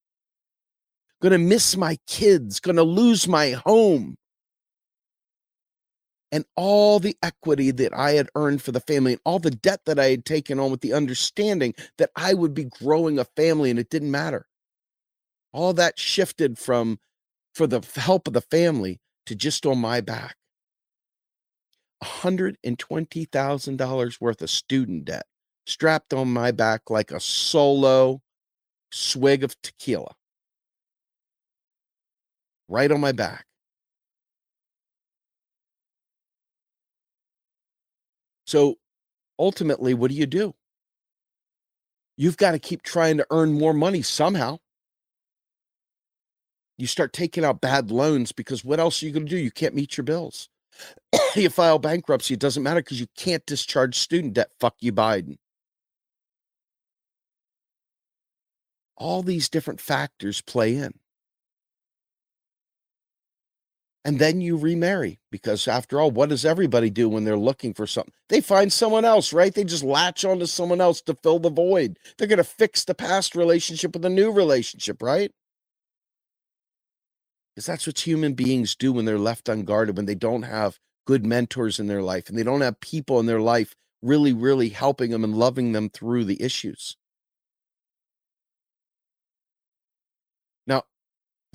Gonna 1.22 1.38
miss 1.38 1.78
my 1.78 1.98
kids, 2.08 2.60
gonna 2.60 2.84
lose 2.84 3.28
my 3.28 3.52
home 3.52 4.18
and 6.36 6.46
all 6.58 7.00
the 7.00 7.16
equity 7.24 7.72
that 7.72 7.98
I 7.98 8.12
had 8.12 8.30
earned 8.36 8.62
for 8.62 8.74
the 8.74 8.82
family 8.82 9.14
and 9.14 9.22
all 9.24 9.40
the 9.40 9.52
debt 9.52 9.80
that 9.86 9.98
I 9.98 10.08
had 10.08 10.26
taken 10.26 10.60
on 10.60 10.70
with 10.70 10.82
the 10.82 10.92
understanding 10.92 11.74
that 11.98 12.10
I 12.18 12.34
would 12.34 12.54
be 12.54 12.66
growing 12.66 13.18
a 13.18 13.24
family 13.24 13.70
and 13.70 13.80
it 13.80 13.90
didn't 13.90 14.12
matter. 14.12 14.46
All 15.54 15.72
that 15.76 15.98
shifted 15.98 16.60
from 16.60 17.00
for 17.54 17.68
the 17.68 17.80
help 17.96 18.28
of 18.28 18.34
the 18.34 18.42
family 18.42 19.00
to 19.28 19.36
just 19.36 19.66
on 19.66 19.78
my 19.78 20.02
back. 20.02 20.36
$120,000 22.04 24.20
worth 24.20 24.42
of 24.42 24.50
student 24.50 25.06
debt 25.06 25.28
strapped 25.66 26.14
on 26.14 26.34
my 26.34 26.52
back 26.52 26.90
like 26.90 27.12
a 27.12 27.22
solo 27.22 28.22
swig 28.92 29.42
of 29.42 29.56
tequila. 29.62 30.16
Right 32.68 32.92
on 32.92 33.00
my 33.00 33.14
back. 33.14 33.46
So 38.56 38.78
ultimately, 39.38 39.94
what 39.94 40.12
do 40.12 40.16
you 40.16 40.26
do? 40.26 40.56
You've 42.16 42.38
got 42.38 42.52
to 42.52 42.60
keep 42.60 42.84
trying 42.84 43.18
to 43.18 43.28
earn 43.30 43.52
more 43.52 43.74
money 43.74 44.02
somehow. 44.02 44.60
You 46.78 46.88
start 46.88 47.12
taking 47.12 47.44
out 47.44 47.60
bad 47.60 47.92
loans 47.92 48.32
because 48.32 48.64
what 48.64 48.80
else 48.80 49.04
are 49.04 49.08
you 49.08 49.12
going 49.12 49.26
to 49.26 49.30
do? 49.30 49.38
You 49.38 49.52
can't 49.52 49.76
meet 49.76 49.98
your 49.98 50.06
bills. 50.06 50.48
you 51.36 51.50
file 51.50 51.80
bankruptcy. 51.80 52.36
It 52.36 52.40
doesn't 52.40 52.64
matter 52.64 52.80
because 52.80 53.02
you 53.02 53.08
can't 53.18 53.46
discharge 53.46 54.00
student 54.00 54.36
debt. 54.36 54.52
Fuck 54.58 54.76
you, 54.80 54.94
Biden. 54.94 55.36
All 58.96 59.22
these 59.22 59.50
different 59.50 59.82
factors 59.82 60.40
play 60.40 60.78
in. 60.78 60.94
And 64.06 64.20
then 64.20 64.40
you 64.40 64.56
remarry 64.56 65.20
because, 65.32 65.68
after 65.68 66.00
all, 66.00 66.12
what 66.12 66.30
does 66.30 66.46
everybody 66.46 66.92
do 66.92 67.10
when 67.10 67.26
they're 67.26 67.36
looking 67.36 67.74
for 67.74 67.88
something? 67.88 68.14
They 68.30 68.40
find 68.40 68.72
someone 68.72 69.04
else, 69.04 69.34
right? 69.34 69.54
They 69.54 69.64
just 69.64 69.84
latch 69.84 70.24
onto 70.24 70.46
someone 70.46 70.80
else 70.80 71.02
to 71.02 71.16
fill 71.16 71.40
the 71.40 71.50
void. 71.50 71.98
They're 72.18 72.28
going 72.28 72.38
to 72.38 72.44
fix 72.44 72.86
the 72.86 72.94
past 72.94 73.36
relationship 73.36 73.96
with 73.96 74.06
a 74.06 74.10
new 74.12 74.32
relationship, 74.32 75.02
right? 75.02 75.32
Because 77.56 77.66
that's 77.66 77.88
what 77.88 78.06
human 78.06 78.36
beings 78.36 78.76
do 78.76 78.94
when 78.94 79.06
they're 79.06 79.18
left 79.18 79.50
unguarded, 79.50 79.98
when 79.98 80.06
they 80.06 80.16
don't 80.16 80.44
have 80.44 80.78
good 81.08 81.26
mentors 81.26 81.80
in 81.80 81.88
their 81.88 82.04
life 82.04 82.30
and 82.30 82.38
they 82.38 82.44
don't 82.44 82.62
have 82.62 82.80
people 82.80 83.20
in 83.20 83.26
their 83.26 83.42
life 83.42 83.76
really, 84.04 84.34
really 84.34 84.70
helping 84.70 85.12
them 85.12 85.24
and 85.24 85.36
loving 85.36 85.72
them 85.72 85.90
through 85.90 86.26
the 86.26 86.42
issues. 86.42 86.96
Now, 90.68 90.84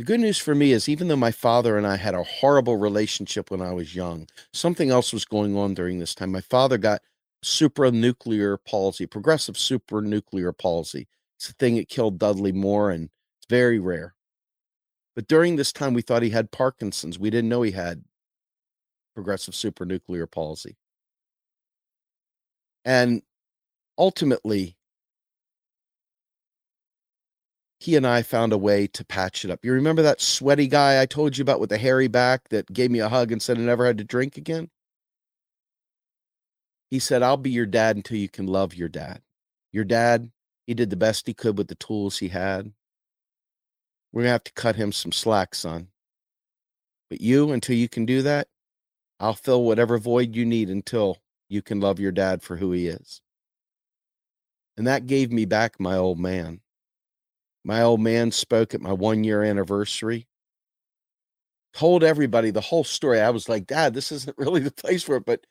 the 0.00 0.04
good 0.04 0.20
news 0.20 0.38
for 0.38 0.54
me 0.54 0.72
is 0.72 0.88
even 0.88 1.08
though 1.08 1.14
my 1.14 1.30
father 1.30 1.76
and 1.76 1.86
I 1.86 1.96
had 1.96 2.14
a 2.14 2.22
horrible 2.22 2.78
relationship 2.78 3.50
when 3.50 3.60
I 3.60 3.74
was 3.74 3.94
young, 3.94 4.28
something 4.50 4.88
else 4.88 5.12
was 5.12 5.26
going 5.26 5.54
on 5.58 5.74
during 5.74 5.98
this 5.98 6.14
time. 6.14 6.32
My 6.32 6.40
father 6.40 6.78
got 6.78 7.02
supranuclear 7.44 8.56
palsy, 8.66 9.04
progressive 9.04 9.56
supranuclear 9.56 10.56
palsy. 10.56 11.06
It's 11.36 11.50
a 11.50 11.52
thing 11.52 11.76
that 11.76 11.90
killed 11.90 12.18
Dudley 12.18 12.50
Moore 12.50 12.90
and 12.90 13.10
it's 13.36 13.46
very 13.50 13.78
rare. 13.78 14.14
But 15.14 15.28
during 15.28 15.56
this 15.56 15.70
time, 15.70 15.92
we 15.92 16.00
thought 16.00 16.22
he 16.22 16.30
had 16.30 16.50
Parkinson's. 16.50 17.18
We 17.18 17.28
didn't 17.28 17.50
know 17.50 17.60
he 17.60 17.72
had 17.72 18.02
progressive 19.14 19.52
supranuclear 19.52 20.30
palsy. 20.30 20.78
And 22.86 23.20
ultimately, 23.98 24.78
he 27.80 27.96
and 27.96 28.06
I 28.06 28.22
found 28.22 28.52
a 28.52 28.58
way 28.58 28.86
to 28.88 29.04
patch 29.04 29.42
it 29.42 29.50
up. 29.50 29.64
You 29.64 29.72
remember 29.72 30.02
that 30.02 30.20
sweaty 30.20 30.68
guy 30.68 31.00
I 31.00 31.06
told 31.06 31.38
you 31.38 31.42
about 31.42 31.60
with 31.60 31.70
the 31.70 31.78
hairy 31.78 32.08
back 32.08 32.50
that 32.50 32.70
gave 32.70 32.90
me 32.90 32.98
a 32.98 33.08
hug 33.08 33.32
and 33.32 33.40
said 33.40 33.56
I 33.56 33.62
never 33.62 33.86
had 33.86 33.96
to 33.98 34.04
drink 34.04 34.36
again? 34.36 34.68
He 36.90 36.98
said, 36.98 37.22
I'll 37.22 37.38
be 37.38 37.50
your 37.50 37.66
dad 37.66 37.96
until 37.96 38.18
you 38.18 38.28
can 38.28 38.46
love 38.46 38.74
your 38.74 38.90
dad. 38.90 39.22
Your 39.72 39.84
dad, 39.84 40.30
he 40.66 40.74
did 40.74 40.90
the 40.90 40.96
best 40.96 41.26
he 41.26 41.32
could 41.32 41.56
with 41.56 41.68
the 41.68 41.74
tools 41.76 42.18
he 42.18 42.28
had. 42.28 42.70
We're 44.12 44.22
going 44.22 44.28
to 44.28 44.32
have 44.32 44.44
to 44.44 44.52
cut 44.52 44.76
him 44.76 44.92
some 44.92 45.12
slack, 45.12 45.54
son. 45.54 45.88
But 47.08 47.22
you, 47.22 47.50
until 47.50 47.76
you 47.76 47.88
can 47.88 48.04
do 48.04 48.20
that, 48.22 48.48
I'll 49.18 49.34
fill 49.34 49.64
whatever 49.64 49.98
void 49.98 50.36
you 50.36 50.44
need 50.44 50.68
until 50.68 51.18
you 51.48 51.62
can 51.62 51.80
love 51.80 51.98
your 51.98 52.12
dad 52.12 52.42
for 52.42 52.56
who 52.56 52.72
he 52.72 52.88
is. 52.88 53.22
And 54.76 54.86
that 54.86 55.06
gave 55.06 55.32
me 55.32 55.46
back 55.46 55.80
my 55.80 55.96
old 55.96 56.18
man. 56.18 56.60
My 57.64 57.82
old 57.82 58.00
man 58.00 58.30
spoke 58.30 58.74
at 58.74 58.80
my 58.80 58.92
one 58.92 59.24
year 59.24 59.42
anniversary, 59.42 60.26
told 61.74 62.02
everybody 62.02 62.50
the 62.50 62.60
whole 62.60 62.84
story. 62.84 63.20
I 63.20 63.30
was 63.30 63.48
like, 63.48 63.66
Dad, 63.66 63.94
this 63.94 64.10
isn't 64.12 64.38
really 64.38 64.60
the 64.60 64.70
place 64.70 65.02
for 65.02 65.16
it. 65.16 65.24
But 65.26 65.46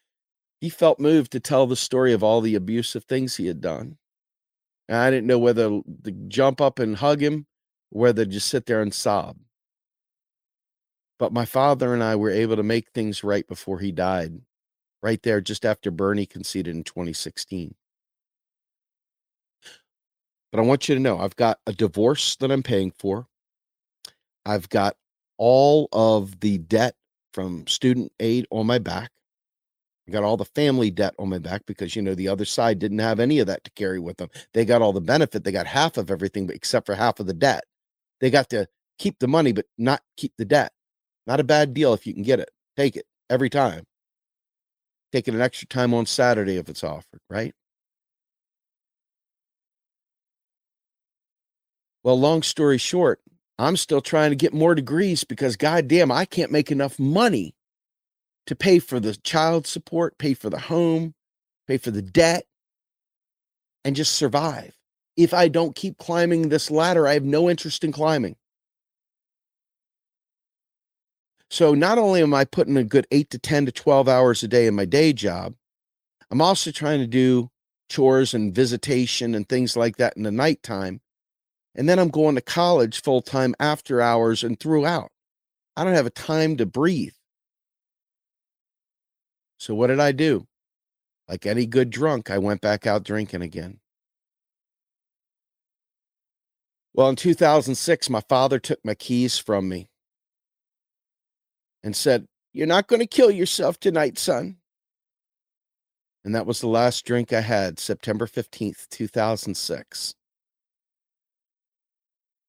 he 0.60 0.69
felt 0.69 1.00
moved 1.00 1.32
to 1.32 1.39
tell 1.39 1.67
the 1.67 1.76
story 1.76 2.13
of 2.13 2.24
all 2.24 2.41
the 2.41 2.56
abusive 2.56 3.06
things 3.06 3.36
he 3.36 3.48
had 3.48 3.62
done. 3.62 3.98
And 4.88 4.98
I 4.98 5.12
didn't 5.12 5.28
know 5.28 5.39
whether 5.39 5.69
to 5.69 6.12
jump 6.28 6.60
up 6.60 6.80
and 6.80 6.95
hug 6.98 7.22
him 7.22 7.45
or 7.91 8.02
whether 8.02 8.26
to 8.26 8.32
just 8.32 8.48
sit 8.48 8.65
there 8.65 8.82
and 8.82 8.93
sob. 8.93 9.38
But 11.19 11.34
my 11.34 11.45
father 11.45 11.93
and 11.93 12.02
I 12.04 12.15
were 12.15 12.30
able 12.30 12.56
to 12.56 12.63
make 12.63 12.91
things 12.91 13.24
right 13.24 13.48
before 13.48 13.80
he 13.80 13.91
died, 13.91 14.41
right 15.04 15.22
there 15.22 15.41
just 15.41 15.65
after 15.65 15.91
Bernie 15.91 16.26
conceded 16.26 16.76
in 16.76 16.84
2016. 16.84 17.76
But 20.51 20.59
I 20.59 20.63
want 20.63 20.89
you 20.89 20.95
to 20.95 21.01
know 21.01 21.19
I've 21.19 21.35
got 21.35 21.59
a 21.67 21.73
divorce 21.73 22.35
that 22.38 22.51
I'm 22.51 22.63
paying 22.63 22.91
for. 22.97 23.27
I've 24.45 24.69
got 24.69 24.95
all 25.38 25.88
of 25.91 26.39
the 26.39 26.57
debt 26.57 26.95
from 27.33 27.67
student 27.67 28.12
aid 28.19 28.47
on 28.51 28.65
my 28.65 28.79
back. 28.79 29.12
I 30.07 30.12
got 30.12 30.23
all 30.23 30.38
the 30.38 30.45
family 30.45 30.89
debt 30.89 31.13
on 31.19 31.29
my 31.29 31.38
back 31.38 31.62
because 31.67 31.95
you 31.95 32.01
know 32.01 32.15
the 32.15 32.29
other 32.29 32.45
side 32.45 32.79
didn't 32.79 32.99
have 32.99 33.19
any 33.19 33.38
of 33.39 33.47
that 33.47 33.63
to 33.65 33.71
carry 33.71 33.99
with 33.99 34.17
them. 34.17 34.29
They 34.53 34.65
got 34.65 34.81
all 34.81 34.91
the 34.91 35.01
benefit, 35.01 35.43
they 35.43 35.51
got 35.51 35.67
half 35.67 35.97
of 35.97 36.09
everything, 36.09 36.47
but 36.47 36.55
except 36.55 36.88
for 36.88 36.95
half 36.95 37.19
of 37.19 37.27
the 37.27 37.33
debt. 37.33 37.63
They 38.19 38.31
got 38.31 38.49
to 38.49 38.67
keep 38.97 39.19
the 39.19 39.27
money, 39.27 39.51
but 39.51 39.65
not 39.77 40.01
keep 40.17 40.33
the 40.38 40.45
debt. 40.45 40.73
Not 41.27 41.39
a 41.39 41.43
bad 41.43 41.75
deal 41.75 41.93
if 41.93 42.07
you 42.07 42.13
can 42.13 42.23
get 42.23 42.39
it. 42.39 42.49
Take 42.75 42.95
it 42.95 43.05
every 43.29 43.51
time. 43.51 43.85
Take 45.12 45.27
it 45.27 45.35
an 45.35 45.41
extra 45.41 45.67
time 45.67 45.93
on 45.93 46.07
Saturday 46.07 46.57
if 46.57 46.69
it's 46.69 46.83
offered, 46.83 47.21
right? 47.29 47.53
Well, 52.03 52.19
long 52.19 52.43
story 52.43 52.77
short, 52.77 53.19
I'm 53.57 53.77
still 53.77 54.01
trying 54.01 54.31
to 54.31 54.35
get 54.35 54.53
more 54.53 54.75
degrees 54.75 55.23
because 55.23 55.55
goddamn, 55.57 56.12
I 56.12 56.25
can't 56.25 56.51
make 56.51 56.71
enough 56.71 56.97
money 56.97 57.55
to 58.47 58.55
pay 58.55 58.79
for 58.79 58.99
the 58.99 59.15
child 59.15 59.67
support, 59.67 60.17
pay 60.17 60.33
for 60.33 60.49
the 60.49 60.59
home, 60.59 61.13
pay 61.67 61.77
for 61.77 61.91
the 61.91 62.01
debt, 62.01 62.45
and 63.83 63.95
just 63.95 64.15
survive 64.15 64.79
if 65.19 65.33
I 65.33 65.49
don't 65.49 65.75
keep 65.75 65.97
climbing 65.97 66.47
this 66.47 66.71
ladder, 66.71 67.05
I 67.05 67.13
have 67.13 67.25
no 67.25 67.49
interest 67.49 67.83
in 67.83 67.91
climbing. 67.91 68.38
So 71.49 71.73
not 71.73 71.97
only 71.97 72.21
am 72.21 72.33
I 72.33 72.45
putting 72.45 72.77
a 72.77 72.85
good 72.85 73.05
eight 73.12 73.29
to 73.31 73.38
10 73.38 73.65
to 73.65 73.71
12 73.73 74.07
hours 74.07 74.43
a 74.43 74.47
day 74.47 74.65
in 74.65 74.75
my 74.75 74.85
day 74.85 75.12
job, 75.12 75.55
I'm 76.31 76.39
also 76.39 76.71
trying 76.71 76.99
to 76.99 77.07
do 77.07 77.49
chores 77.89 78.33
and 78.33 78.55
visitation 78.55 79.35
and 79.35 79.49
things 79.49 79.75
like 79.75 79.97
that 79.97 80.15
in 80.15 80.23
the 80.23 80.31
nighttime. 80.31 81.01
And 81.75 81.88
then 81.88 81.99
I'm 81.99 82.10
going 82.10 82.36
to 82.36 82.41
college 82.41 83.01
full 83.01 83.21
time 83.21 83.55
after 83.60 84.01
hours 84.01 84.43
and 84.43 84.60
throughout. 84.60 85.12
I 85.77 85.84
don't 85.84 85.93
have 85.93 86.05
a 86.05 86.12
time 86.12 86.58
to 86.58 86.65
breathe. 86.65 87.13
So 89.60 89.75
what 89.75 89.88
did 89.88 89.99
I 89.99 90.12
do? 90.12 90.47
Like 91.27 91.45
any 91.45 91.65
good 91.65 91.89
drunk, 91.89 92.32
I 92.32 92.38
went 92.38 92.62
back 92.62 92.88
out 92.88 93.03
drinking 93.03 93.43
again. 93.43 93.79
Well, 96.93 97.10
in 97.10 97.15
2006, 97.15 98.10
my 98.10 98.21
father 98.27 98.60
took 98.60 98.84
my 98.84 98.95
keys 98.95 99.38
from 99.38 99.69
me 99.69 99.89
and 101.84 101.95
said, 101.95 102.25
You're 102.51 102.67
not 102.67 102.88
going 102.88 102.99
to 102.99 103.08
kill 103.08 103.32
yourself 103.32 103.79
tonight, 103.79 104.17
son. 104.17 104.58
And 106.25 106.36
that 106.36 106.45
was 106.45 106.60
the 106.60 106.67
last 106.67 107.05
drink 107.05 107.32
I 107.32 107.41
had, 107.41 107.79
September 107.79 108.27
15th, 108.27 108.89
2006. 108.89 110.15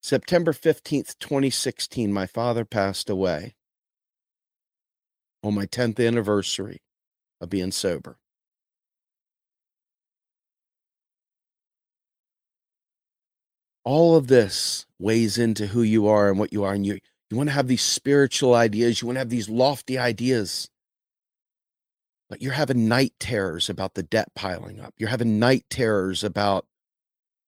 September 0.03 0.53
15th, 0.53 1.19
2016, 1.19 2.13
my 2.13 2.27
father 2.27 2.65
passed 2.65 3.11
away. 3.11 3.55
On 5.43 5.55
my 5.55 5.67
10th 5.67 6.07
anniversary 6.07 6.83
of 7.41 7.49
being 7.49 7.73
sober. 7.73 8.19
all 13.85 14.17
of 14.17 14.27
this 14.27 14.87
weighs 14.99 15.39
into 15.39 15.67
who 15.69 15.83
you 15.83 16.07
are 16.07 16.29
and 16.29 16.39
what 16.39 16.53
you 16.53 16.65
are 16.65 16.75
and 16.75 16.87
you 16.87 16.99
you 17.31 17.37
want 17.37 17.49
to 17.49 17.55
have 17.55 17.69
these 17.69 17.83
spiritual 17.83 18.55
ideas 18.55 19.01
you 19.01 19.07
want 19.07 19.17
to 19.17 19.21
have 19.21 19.31
these 19.31 19.49
lofty 19.49 19.99
ideas. 19.99 20.69
But 22.29 22.43
you're 22.43 22.53
having 22.53 22.87
night 22.89 23.15
terrors 23.19 23.69
about 23.69 23.95
the 23.95 24.05
debt 24.05 24.29
piling 24.37 24.81
up. 24.81 24.95
You're 24.97 25.09
having 25.09 25.41
night 25.41 25.65
terrors 25.69 26.23
about 26.23 26.67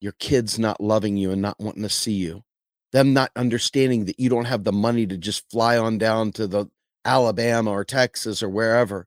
your 0.02 0.12
kids 0.12 0.58
not 0.58 0.80
loving 0.80 1.16
you 1.16 1.30
and 1.30 1.40
not 1.40 1.58
wanting 1.60 1.82
to 1.82 1.88
see 1.88 2.12
you 2.12 2.42
them 2.92 3.12
not 3.12 3.30
understanding 3.36 4.04
that 4.04 4.20
you 4.20 4.28
don't 4.28 4.44
have 4.44 4.64
the 4.64 4.72
money 4.72 5.06
to 5.06 5.16
just 5.16 5.48
fly 5.50 5.78
on 5.78 5.96
down 5.98 6.32
to 6.32 6.46
the 6.46 6.66
alabama 7.04 7.70
or 7.70 7.84
texas 7.84 8.42
or 8.42 8.48
wherever 8.48 9.06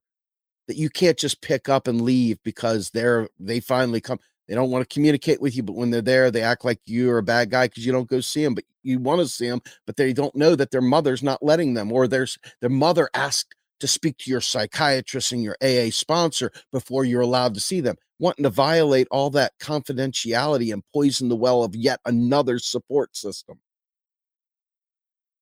that 0.67 0.77
you 0.77 0.89
can't 0.89 1.17
just 1.17 1.41
pick 1.41 1.69
up 1.69 1.87
and 1.87 2.01
leave 2.01 2.37
because 2.43 2.89
they're 2.91 3.27
they 3.39 3.59
finally 3.59 4.01
come 4.01 4.19
they 4.47 4.53
don't 4.53 4.69
want 4.69 4.87
to 4.87 4.93
communicate 4.93 5.41
with 5.41 5.55
you, 5.55 5.63
but 5.63 5.75
when 5.75 5.89
they're 5.89 6.01
there, 6.01 6.29
they 6.29 6.41
act 6.41 6.65
like 6.65 6.79
you're 6.85 7.17
a 7.17 7.23
bad 7.23 7.49
guy 7.49 7.67
because 7.67 7.85
you 7.85 7.91
don't 7.91 8.09
go 8.09 8.19
see 8.19 8.43
them. 8.43 8.53
But 8.53 8.65
you 8.83 8.99
want 8.99 9.21
to 9.21 9.27
see 9.27 9.49
them, 9.49 9.61
but 9.87 9.95
they 9.95 10.13
don't 10.13 10.35
know 10.35 10.55
that 10.55 10.71
their 10.71 10.81
mother's 10.81 11.23
not 11.23 11.41
letting 11.41 11.73
them, 11.73 11.91
or 11.91 12.07
there's 12.07 12.37
their 12.61 12.69
mother 12.69 13.09
asked 13.13 13.55
to 13.79 13.87
speak 13.87 14.17
to 14.17 14.29
your 14.29 14.41
psychiatrist 14.41 15.31
and 15.31 15.43
your 15.43 15.57
AA 15.61 15.89
sponsor 15.91 16.51
before 16.71 17.05
you're 17.05 17.21
allowed 17.21 17.53
to 17.53 17.59
see 17.59 17.81
them, 17.81 17.95
wanting 18.19 18.43
to 18.43 18.49
violate 18.49 19.07
all 19.11 19.29
that 19.31 19.53
confidentiality 19.59 20.71
and 20.73 20.83
poison 20.93 21.29
the 21.29 21.35
well 21.35 21.63
of 21.63 21.75
yet 21.75 21.99
another 22.05 22.59
support 22.59 23.15
system. 23.15 23.59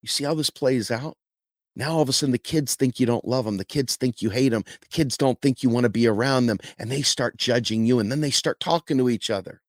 You 0.02 0.08
see 0.08 0.24
how 0.24 0.34
this 0.34 0.50
plays 0.50 0.90
out? 0.90 1.16
Now 1.76 1.94
all 1.94 2.02
of 2.02 2.08
a 2.08 2.12
sudden 2.12 2.32
the 2.32 2.38
kids 2.38 2.76
think 2.76 3.00
you 3.00 3.06
don't 3.06 3.26
love 3.26 3.44
them. 3.44 3.56
The 3.56 3.64
kids 3.64 3.96
think 3.96 4.22
you 4.22 4.30
hate 4.30 4.50
them. 4.50 4.64
The 4.80 4.88
kids 4.88 5.16
don't 5.16 5.40
think 5.40 5.62
you 5.62 5.70
want 5.70 5.84
to 5.84 5.90
be 5.90 6.06
around 6.06 6.46
them 6.46 6.58
and 6.78 6.90
they 6.90 7.02
start 7.02 7.36
judging 7.36 7.84
you 7.84 7.98
and 7.98 8.12
then 8.12 8.20
they 8.20 8.30
start 8.30 8.60
talking 8.60 8.98
to 8.98 9.08
each 9.08 9.30
other. 9.30 9.60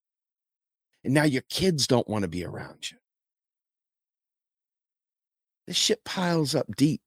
And 1.04 1.14
now 1.14 1.24
your 1.24 1.44
kids 1.50 1.88
don't 1.88 2.08
want 2.08 2.24
to 2.24 2.28
be 2.28 2.44
around 2.44 2.92
you. 2.92 2.98
This 5.68 5.78
shit 5.78 6.04
piles 6.04 6.54
up 6.54 6.68
deep, 6.76 7.02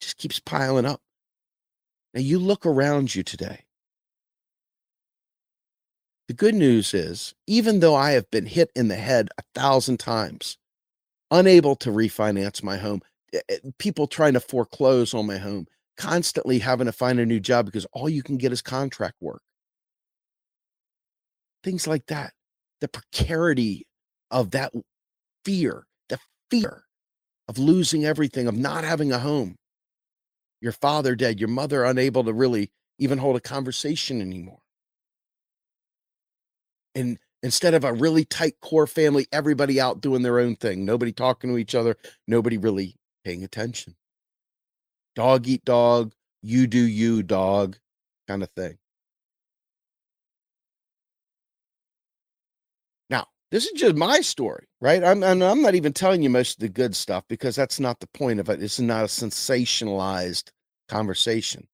just 0.00 0.16
keeps 0.16 0.40
piling 0.40 0.86
up. 0.86 1.00
Now 2.14 2.20
you 2.20 2.38
look 2.38 2.64
around 2.64 3.14
you 3.14 3.22
today. 3.22 3.64
The 6.28 6.34
good 6.34 6.54
news 6.54 6.92
is, 6.92 7.34
even 7.46 7.80
though 7.80 7.94
I 7.94 8.12
have 8.12 8.30
been 8.30 8.46
hit 8.46 8.70
in 8.76 8.88
the 8.88 8.96
head 8.96 9.28
a 9.38 9.42
thousand 9.54 9.98
times, 9.98 10.58
unable 11.30 11.76
to 11.76 11.90
refinance 11.90 12.62
my 12.62 12.76
home, 12.76 13.02
Eh, 13.34 13.40
eh, 13.48 13.58
people 13.78 14.06
trying 14.06 14.32
to 14.32 14.40
foreclose 14.40 15.12
on 15.14 15.26
my 15.26 15.38
home, 15.38 15.66
constantly 15.96 16.58
having 16.58 16.86
to 16.86 16.92
find 16.92 17.20
a 17.20 17.26
new 17.26 17.40
job 17.40 17.66
because 17.66 17.86
all 17.92 18.08
you 18.08 18.22
can 18.22 18.36
get 18.38 18.52
is 18.52 18.62
contract 18.62 19.16
work. 19.20 19.42
Things 21.62 21.86
like 21.86 22.06
that. 22.06 22.32
The 22.80 22.88
precarity 22.88 23.86
of 24.30 24.52
that 24.52 24.72
fear, 25.44 25.86
the 26.08 26.18
fear 26.50 26.84
of 27.48 27.58
losing 27.58 28.04
everything, 28.04 28.46
of 28.46 28.56
not 28.56 28.84
having 28.84 29.12
a 29.12 29.18
home. 29.18 29.56
Your 30.60 30.72
father 30.72 31.14
dead, 31.14 31.40
your 31.40 31.48
mother 31.48 31.84
unable 31.84 32.24
to 32.24 32.32
really 32.32 32.70
even 32.98 33.18
hold 33.18 33.36
a 33.36 33.40
conversation 33.40 34.20
anymore. 34.20 34.60
And 36.94 37.18
instead 37.42 37.74
of 37.74 37.84
a 37.84 37.92
really 37.92 38.24
tight 38.24 38.60
core 38.60 38.86
family, 38.86 39.26
everybody 39.32 39.80
out 39.80 40.00
doing 40.00 40.22
their 40.22 40.40
own 40.40 40.56
thing, 40.56 40.84
nobody 40.84 41.12
talking 41.12 41.50
to 41.50 41.58
each 41.58 41.74
other, 41.74 41.96
nobody 42.26 42.58
really 42.58 42.96
paying 43.24 43.44
attention. 43.44 43.94
Dog 45.14 45.46
eat 45.46 45.64
dog, 45.64 46.12
you 46.42 46.66
do 46.66 46.78
you, 46.80 47.22
dog, 47.22 47.76
kind 48.26 48.42
of 48.42 48.50
thing. 48.50 48.78
This 53.50 53.66
is 53.66 53.72
just 53.72 53.96
my 53.96 54.20
story, 54.20 54.66
right? 54.80 55.02
I'm, 55.02 55.22
I'm, 55.22 55.42
I'm 55.42 55.62
not 55.62 55.74
even 55.74 55.92
telling 55.92 56.22
you 56.22 56.30
most 56.30 56.56
of 56.56 56.60
the 56.60 56.68
good 56.68 56.94
stuff 56.94 57.24
because 57.28 57.56
that's 57.56 57.80
not 57.80 58.00
the 58.00 58.08
point 58.08 58.40
of 58.40 58.48
it. 58.48 58.62
It's 58.62 58.78
not 58.78 59.04
a 59.04 59.08
sensationalized 59.08 60.50
conversation. 60.88 61.66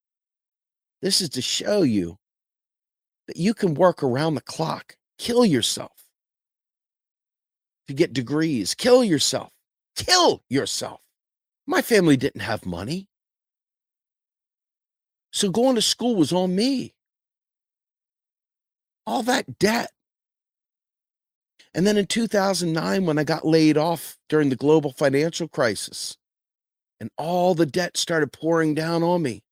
This 1.02 1.20
is 1.20 1.28
to 1.30 1.42
show 1.42 1.82
you 1.82 2.18
that 3.26 3.37
you 3.37 3.54
can 3.54 3.74
work 3.74 4.02
around 4.02 4.34
the 4.34 4.40
clock, 4.40 4.96
kill 5.18 5.44
yourself 5.44 5.92
to 7.88 7.94
get 7.94 8.12
degrees, 8.12 8.74
kill 8.74 9.02
yourself, 9.04 9.50
kill 9.96 10.42
yourself 10.48 11.00
my 11.66 11.82
family 11.82 12.16
didn't 12.16 12.42
have 12.42 12.66
money. 12.66 13.08
So 15.32 15.50
going 15.50 15.74
to 15.76 15.82
school 15.82 16.16
was 16.16 16.32
on 16.32 16.54
me. 16.54 16.94
All 19.06 19.22
that 19.24 19.58
debt. 19.58 19.90
And 21.74 21.87
then 21.87 21.96
in 21.96 22.06
2009, 22.06 23.04
when 23.04 23.18
I 23.18 23.24
got 23.24 23.46
laid 23.46 23.76
off 23.76 24.16
during 24.28 24.48
the 24.48 24.56
global 24.56 24.92
financial 24.92 25.48
crisis 25.48 26.16
and 27.00 27.10
all 27.18 27.54
the 27.54 27.66
debt 27.66 27.96
started 27.96 28.32
pouring 28.32 28.74
down 28.74 29.02
on 29.02 29.22
me, 29.22 29.42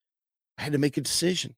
I 0.56 0.62
had 0.62 0.72
to 0.72 0.78
make 0.78 0.96
a 0.96 1.00
decision. 1.00 1.56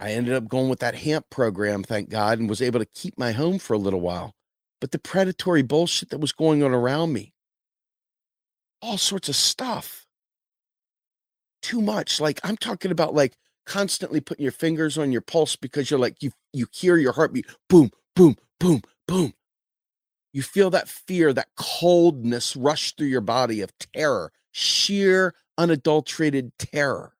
I 0.00 0.12
ended 0.12 0.34
up 0.34 0.48
going 0.48 0.68
with 0.68 0.80
that 0.80 0.96
HAMP 0.96 1.30
program, 1.30 1.82
thank 1.82 2.08
God, 2.08 2.38
and 2.38 2.48
was 2.48 2.62
able 2.62 2.80
to 2.80 2.86
keep 2.86 3.18
my 3.18 3.32
home 3.32 3.58
for 3.58 3.74
a 3.74 3.78
little 3.78 4.00
while 4.00 4.34
but 4.80 4.92
the 4.92 4.98
predatory 4.98 5.62
bullshit 5.62 6.10
that 6.10 6.20
was 6.20 6.32
going 6.32 6.62
on 6.62 6.72
around 6.72 7.12
me, 7.12 7.32
all 8.80 8.98
sorts 8.98 9.28
of 9.28 9.36
stuff. 9.36 10.06
Too 11.62 11.82
much. 11.82 12.20
Like 12.20 12.40
I'm 12.44 12.56
talking 12.56 12.92
about 12.92 13.14
like 13.14 13.34
constantly 13.68 14.20
putting 14.20 14.42
your 14.42 14.52
fingers 14.52 14.98
on 14.98 15.12
your 15.12 15.20
pulse 15.20 15.54
because 15.54 15.90
you're 15.90 16.00
like 16.00 16.22
you 16.22 16.32
you 16.52 16.66
hear 16.72 16.96
your 16.96 17.12
heartbeat 17.12 17.46
boom 17.68 17.90
boom 18.16 18.36
boom 18.58 18.82
boom. 19.06 19.34
You 20.32 20.42
feel 20.42 20.70
that 20.70 20.88
fear, 20.88 21.32
that 21.32 21.48
coldness 21.56 22.56
rush 22.56 22.94
through 22.96 23.08
your 23.08 23.20
body 23.20 23.60
of 23.60 23.72
terror, 23.78 24.32
sheer 24.52 25.34
unadulterated 25.56 26.52
terror. 26.58 27.12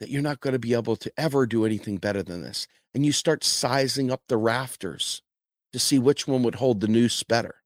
That 0.00 0.10
you're 0.10 0.22
not 0.22 0.40
going 0.40 0.52
to 0.52 0.58
be 0.58 0.74
able 0.74 0.96
to 0.96 1.12
ever 1.16 1.46
do 1.46 1.64
anything 1.64 1.98
better 1.98 2.22
than 2.22 2.42
this 2.42 2.66
and 2.94 3.06
you 3.06 3.12
start 3.12 3.44
sizing 3.44 4.10
up 4.10 4.22
the 4.28 4.36
rafters 4.36 5.22
to 5.72 5.78
see 5.78 5.98
which 5.98 6.28
one 6.28 6.42
would 6.42 6.56
hold 6.56 6.80
the 6.80 6.88
noose 6.88 7.22
better. 7.22 7.56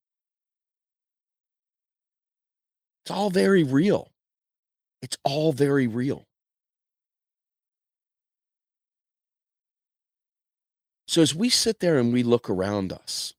It's 3.04 3.10
all 3.10 3.30
very 3.30 3.64
real. 3.64 4.12
It's 5.02 5.16
all 5.24 5.52
very 5.52 5.86
real. 5.86 6.26
So 11.08 11.22
as 11.22 11.34
we 11.34 11.48
sit 11.48 11.80
there 11.80 11.98
and 11.98 12.12
we 12.12 12.22
look 12.22 12.50
around 12.50 12.92
us 12.92 13.32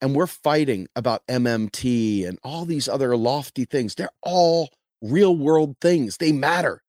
and 0.00 0.14
we're 0.14 0.26
fighting 0.26 0.88
about 0.96 1.26
MMT 1.28 2.26
and 2.26 2.38
all 2.42 2.64
these 2.64 2.88
other 2.88 3.16
lofty 3.16 3.64
things, 3.64 3.94
they're 3.94 4.08
all 4.22 4.70
real 5.00 5.36
world 5.36 5.76
things. 5.80 6.16
They 6.16 6.32
matter 6.32 6.82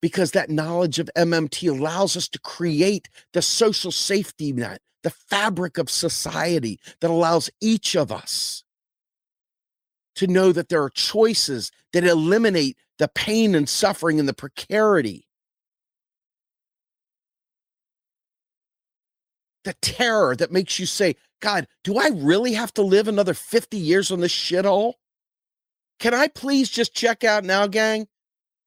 because 0.00 0.32
that 0.32 0.50
knowledge 0.50 0.98
of 0.98 1.10
MMT 1.16 1.68
allows 1.68 2.16
us 2.16 2.28
to 2.28 2.38
create 2.38 3.08
the 3.32 3.42
social 3.42 3.90
safety 3.90 4.52
net, 4.52 4.80
the 5.02 5.10
fabric 5.10 5.78
of 5.78 5.90
society 5.90 6.78
that 7.00 7.10
allows 7.10 7.50
each 7.60 7.96
of 7.96 8.12
us 8.12 8.62
to 10.14 10.26
know 10.26 10.52
that 10.52 10.68
there 10.68 10.82
are 10.82 10.90
choices 10.90 11.70
that 11.92 12.04
eliminate 12.04 12.76
the 12.98 13.08
pain 13.08 13.54
and 13.54 13.68
suffering 13.68 14.18
and 14.18 14.28
the 14.28 14.34
precarity. 14.34 15.26
The 19.64 19.74
terror 19.82 20.36
that 20.36 20.52
makes 20.52 20.78
you 20.78 20.86
say, 20.86 21.16
God, 21.40 21.66
do 21.82 21.98
I 21.98 22.08
really 22.08 22.52
have 22.54 22.72
to 22.74 22.82
live 22.82 23.08
another 23.08 23.34
50 23.34 23.76
years 23.76 24.10
on 24.10 24.20
this 24.20 24.32
shithole? 24.32 24.94
Can 25.98 26.14
I 26.14 26.28
please 26.28 26.70
just 26.70 26.94
check 26.94 27.24
out 27.24 27.44
now, 27.44 27.66
gang? 27.66 28.06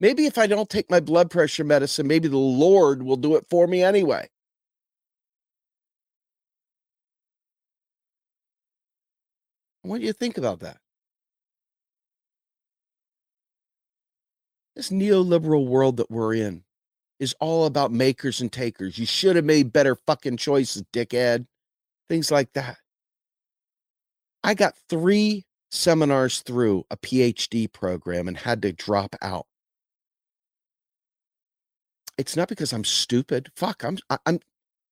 Maybe 0.01 0.25
if 0.25 0.37
I 0.37 0.47
don't 0.47 0.69
take 0.69 0.89
my 0.89 0.99
blood 0.99 1.29
pressure 1.29 1.63
medicine, 1.63 2.07
maybe 2.07 2.27
the 2.27 2.37
Lord 2.37 3.03
will 3.03 3.17
do 3.17 3.35
it 3.35 3.45
for 3.49 3.67
me 3.67 3.83
anyway. 3.83 4.29
What 9.81 9.99
do 9.99 10.05
you 10.05 10.13
think 10.13 10.37
about 10.37 10.59
that? 10.61 10.77
This 14.79 14.91
neoliberal 14.91 15.67
world 15.67 15.97
that 15.97 16.09
we're 16.09 16.35
in 16.35 16.63
is 17.19 17.35
all 17.41 17.65
about 17.65 17.91
makers 17.91 18.39
and 18.39 18.49
takers. 18.49 18.97
You 18.97 19.05
should 19.05 19.35
have 19.35 19.43
made 19.43 19.73
better 19.73 19.97
fucking 20.07 20.37
choices, 20.37 20.85
dickhead. 20.93 21.47
Things 22.07 22.31
like 22.31 22.53
that. 22.53 22.77
I 24.41 24.53
got 24.53 24.77
three 24.87 25.43
seminars 25.69 26.39
through 26.43 26.85
a 26.89 26.95
PhD 26.95 27.69
program 27.69 28.29
and 28.29 28.37
had 28.37 28.61
to 28.61 28.71
drop 28.71 29.17
out 29.21 29.47
it's 32.19 32.35
not 32.35 32.49
because 32.49 32.73
I'm 32.73 32.83
stupid. 32.83 33.49
Fuck, 33.55 33.83
I'm 33.83 33.97
I'm 34.25 34.41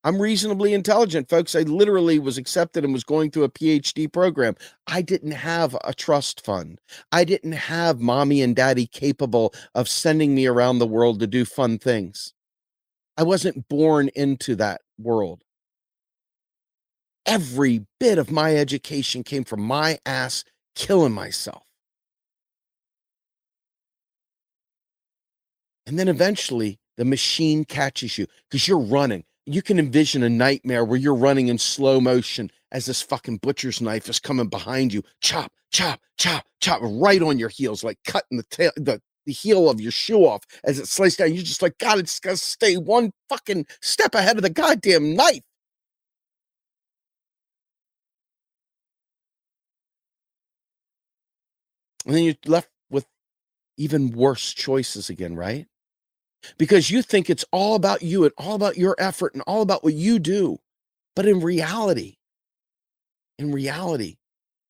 I'm 0.03 0.21
reasonably 0.21 0.73
intelligent, 0.73 1.29
folks. 1.29 1.55
I 1.55 1.61
literally 1.61 2.19
was 2.19 2.37
accepted 2.37 2.83
and 2.85 2.93
was 2.93 3.03
going 3.03 3.31
through 3.31 3.43
a 3.43 3.49
PhD 3.49 4.11
program. 4.11 4.55
I 4.87 5.01
didn't 5.01 5.31
have 5.31 5.75
a 5.83 5.93
trust 5.93 6.45
fund. 6.45 6.79
I 7.11 7.23
didn't 7.23 7.53
have 7.53 7.99
mommy 7.99 8.41
and 8.41 8.55
daddy 8.55 8.87
capable 8.87 9.53
of 9.75 9.89
sending 9.89 10.33
me 10.33 10.45
around 10.45 10.79
the 10.79 10.87
world 10.87 11.19
to 11.19 11.27
do 11.27 11.45
fun 11.45 11.77
things. 11.77 12.33
I 13.17 13.23
wasn't 13.23 13.67
born 13.67 14.09
into 14.15 14.55
that 14.55 14.81
world. 14.99 15.43
Every 17.25 17.85
bit 17.99 18.17
of 18.17 18.31
my 18.31 18.55
education 18.55 19.23
came 19.23 19.43
from 19.43 19.61
my 19.61 19.99
ass 20.05 20.45
killing 20.75 21.11
myself. 21.11 21.63
And 25.85 25.97
then 25.97 26.07
eventually 26.07 26.79
the 26.97 27.05
machine 27.05 27.65
catches 27.65 28.17
you 28.17 28.27
because 28.49 28.67
you're 28.67 28.77
running. 28.77 29.23
You 29.49 29.61
can 29.61 29.79
envision 29.79 30.23
a 30.23 30.29
nightmare 30.29 30.83
where 30.83 30.99
you're 30.99 31.15
running 31.15 31.47
in 31.47 31.57
slow 31.57 32.01
motion 32.01 32.51
as 32.73 32.85
this 32.85 33.01
fucking 33.01 33.37
butcher's 33.37 33.79
knife 33.79 34.09
is 34.09 34.19
coming 34.19 34.49
behind 34.49 34.91
you. 34.91 35.03
Chop, 35.21 35.53
chop, 35.71 36.01
chop, 36.17 36.45
chop, 36.59 36.81
right 36.83 37.21
on 37.21 37.39
your 37.39 37.47
heels, 37.47 37.81
like 37.81 37.97
cutting 38.05 38.37
the 38.37 38.43
tail, 38.51 38.71
the, 38.75 39.01
the 39.25 39.31
heel 39.31 39.69
of 39.69 39.79
your 39.79 39.93
shoe 39.93 40.25
off 40.25 40.43
as 40.65 40.79
it 40.79 40.87
slices 40.87 41.15
down. 41.15 41.33
You're 41.33 41.43
just 41.43 41.61
like, 41.61 41.77
God, 41.77 41.97
it's 41.97 42.19
to 42.19 42.35
stay 42.35 42.75
one 42.75 43.13
fucking 43.29 43.67
step 43.81 44.15
ahead 44.15 44.35
of 44.35 44.43
the 44.43 44.49
goddamn 44.49 45.15
knife. 45.15 45.43
And 52.05 52.13
then 52.15 52.23
you're 52.25 52.35
left 52.45 52.69
with 52.89 53.05
even 53.77 54.11
worse 54.11 54.53
choices 54.53 55.09
again, 55.09 55.37
right? 55.37 55.67
Because 56.57 56.89
you 56.89 57.01
think 57.01 57.29
it's 57.29 57.45
all 57.51 57.75
about 57.75 58.01
you 58.01 58.23
and 58.23 58.33
all 58.37 58.55
about 58.55 58.77
your 58.77 58.95
effort 58.99 59.33
and 59.33 59.43
all 59.47 59.61
about 59.61 59.83
what 59.83 59.93
you 59.93 60.19
do. 60.19 60.59
But 61.15 61.25
in 61.25 61.39
reality, 61.39 62.17
in 63.37 63.51
reality, 63.51 64.17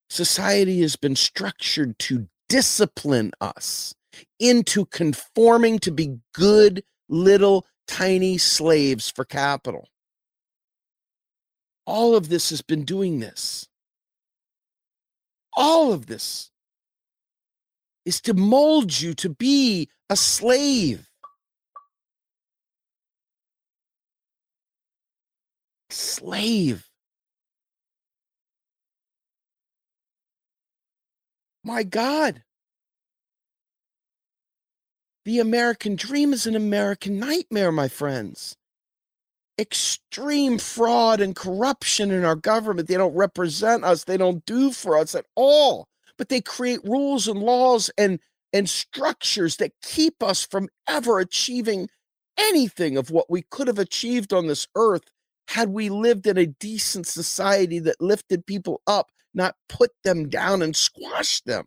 society 0.09 0.81
has 0.81 0.95
been 0.95 1.15
structured 1.15 1.99
to 1.99 2.27
discipline 2.49 3.31
us 3.41 3.93
into 4.39 4.85
conforming 4.85 5.79
to 5.79 5.91
be 5.91 6.19
good 6.33 6.83
little 7.09 7.65
tiny 7.87 8.37
slaves 8.37 9.09
for 9.09 9.25
capital. 9.25 9.87
All 11.85 12.15
of 12.15 12.29
this 12.29 12.49
has 12.49 12.61
been 12.61 12.83
doing 12.83 13.19
this. 13.19 13.67
All 15.55 15.93
of 15.93 16.07
this 16.07 16.51
is 18.05 18.21
to 18.21 18.33
mold 18.33 19.01
you 19.01 19.13
to 19.15 19.29
be 19.29 19.89
a 20.09 20.15
slave. 20.15 21.06
Slave. 25.97 26.89
My 31.63 31.81
God. 31.81 32.43
The 35.25 35.39
American 35.39 35.95
dream 35.95 36.33
is 36.33 36.45
an 36.45 36.55
American 36.55 37.19
nightmare, 37.19 37.71
my 37.71 37.87
friends. 37.87 38.55
Extreme 39.59 40.59
fraud 40.59 41.19
and 41.19 41.35
corruption 41.35 42.11
in 42.11 42.23
our 42.23 42.35
government. 42.35 42.87
They 42.87 42.95
don't 42.95 43.15
represent 43.15 43.83
us, 43.83 44.03
they 44.03 44.17
don't 44.17 44.45
do 44.45 44.71
for 44.71 44.97
us 44.97 45.15
at 45.15 45.25
all. 45.35 45.87
But 46.15 46.29
they 46.29 46.41
create 46.41 46.79
rules 46.83 47.27
and 47.27 47.39
laws 47.39 47.89
and, 47.97 48.19
and 48.53 48.69
structures 48.69 49.57
that 49.57 49.73
keep 49.81 50.21
us 50.21 50.45
from 50.45 50.69
ever 50.87 51.19
achieving 51.19 51.89
anything 52.37 52.97
of 52.97 53.09
what 53.09 53.31
we 53.31 53.41
could 53.41 53.67
have 53.67 53.79
achieved 53.79 54.31
on 54.31 54.45
this 54.45 54.67
earth 54.75 55.09
had 55.47 55.69
we 55.69 55.89
lived 55.89 56.27
in 56.27 56.37
a 56.37 56.45
decent 56.45 57.07
society 57.07 57.79
that 57.79 58.01
lifted 58.01 58.45
people 58.45 58.81
up, 58.85 59.11
not 59.33 59.55
put 59.69 59.91
them 60.03 60.29
down 60.29 60.61
and 60.61 60.75
squashed 60.75 61.45
them. 61.45 61.65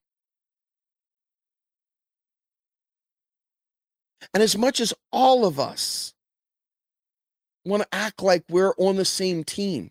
And 4.35 4.43
as 4.43 4.57
much 4.57 4.81
as 4.81 4.93
all 5.11 5.47
of 5.47 5.59
us 5.59 6.15
want 7.65 7.83
to 7.83 7.89
act 7.93 8.23
like 8.23 8.45
we're 8.51 8.75
on 8.77 8.97
the 8.97 9.05
same 9.05 9.45
team, 9.45 9.91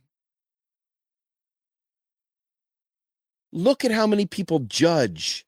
look 3.52 3.84
at 3.84 3.92
how 3.92 4.06
many 4.06 4.26
people 4.26 4.60
judge 4.60 5.46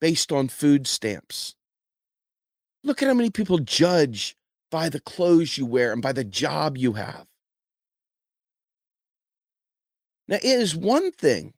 based 0.00 0.30
on 0.30 0.48
food 0.48 0.86
stamps. 0.86 1.56
Look 2.84 3.02
at 3.02 3.08
how 3.08 3.14
many 3.14 3.30
people 3.30 3.58
judge 3.58 4.36
by 4.70 4.88
the 4.88 5.00
clothes 5.00 5.58
you 5.58 5.66
wear 5.66 5.92
and 5.92 6.02
by 6.02 6.12
the 6.12 6.24
job 6.24 6.76
you 6.76 6.92
have. 6.92 7.26
Now, 10.28 10.36
it 10.36 10.44
is 10.44 10.74
one 10.74 11.12
thing 11.12 11.52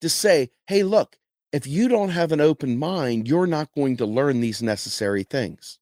to 0.00 0.08
say, 0.08 0.50
hey, 0.66 0.82
look, 0.82 1.16
if 1.52 1.66
you 1.66 1.88
don't 1.88 2.10
have 2.10 2.32
an 2.32 2.40
open 2.40 2.78
mind, 2.78 3.28
you're 3.28 3.46
not 3.46 3.72
going 3.74 3.96
to 3.98 4.06
learn 4.06 4.40
these 4.40 4.62
necessary 4.62 5.22
things. 5.22 5.78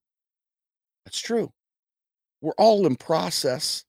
That's 1.05 1.20
true. 1.20 1.53
We're 2.41 2.53
all 2.59 2.87
in 2.87 2.97
process. 2.97 3.85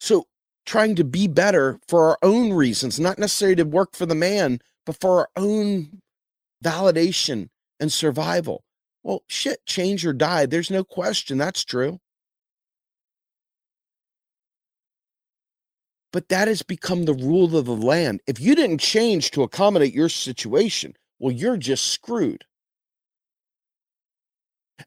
So, 0.00 0.26
trying 0.66 0.96
to 0.96 1.04
be 1.04 1.28
better 1.28 1.78
for 1.88 2.08
our 2.08 2.18
own 2.22 2.52
reasons, 2.52 2.98
not 3.00 3.18
necessarily 3.18 3.56
to 3.56 3.64
work 3.64 3.94
for 3.94 4.06
the 4.06 4.14
man, 4.14 4.60
but 4.84 5.00
for 5.00 5.20
our 5.20 5.28
own 5.36 6.00
validation 6.64 7.48
and 7.80 7.92
survival. 7.92 8.64
Well, 9.02 9.22
shit, 9.28 9.64
change 9.66 10.04
or 10.04 10.12
die. 10.12 10.46
There's 10.46 10.70
no 10.70 10.84
question. 10.84 11.38
That's 11.38 11.64
true. 11.64 12.00
But 16.12 16.28
that 16.28 16.48
has 16.48 16.62
become 16.62 17.04
the 17.04 17.14
rule 17.14 17.56
of 17.56 17.66
the 17.66 17.76
land. 17.76 18.20
If 18.26 18.40
you 18.40 18.54
didn't 18.54 18.78
change 18.78 19.30
to 19.32 19.42
accommodate 19.42 19.94
your 19.94 20.08
situation, 20.08 20.94
well, 21.18 21.32
you're 21.32 21.56
just 21.56 21.88
screwed. 21.88 22.44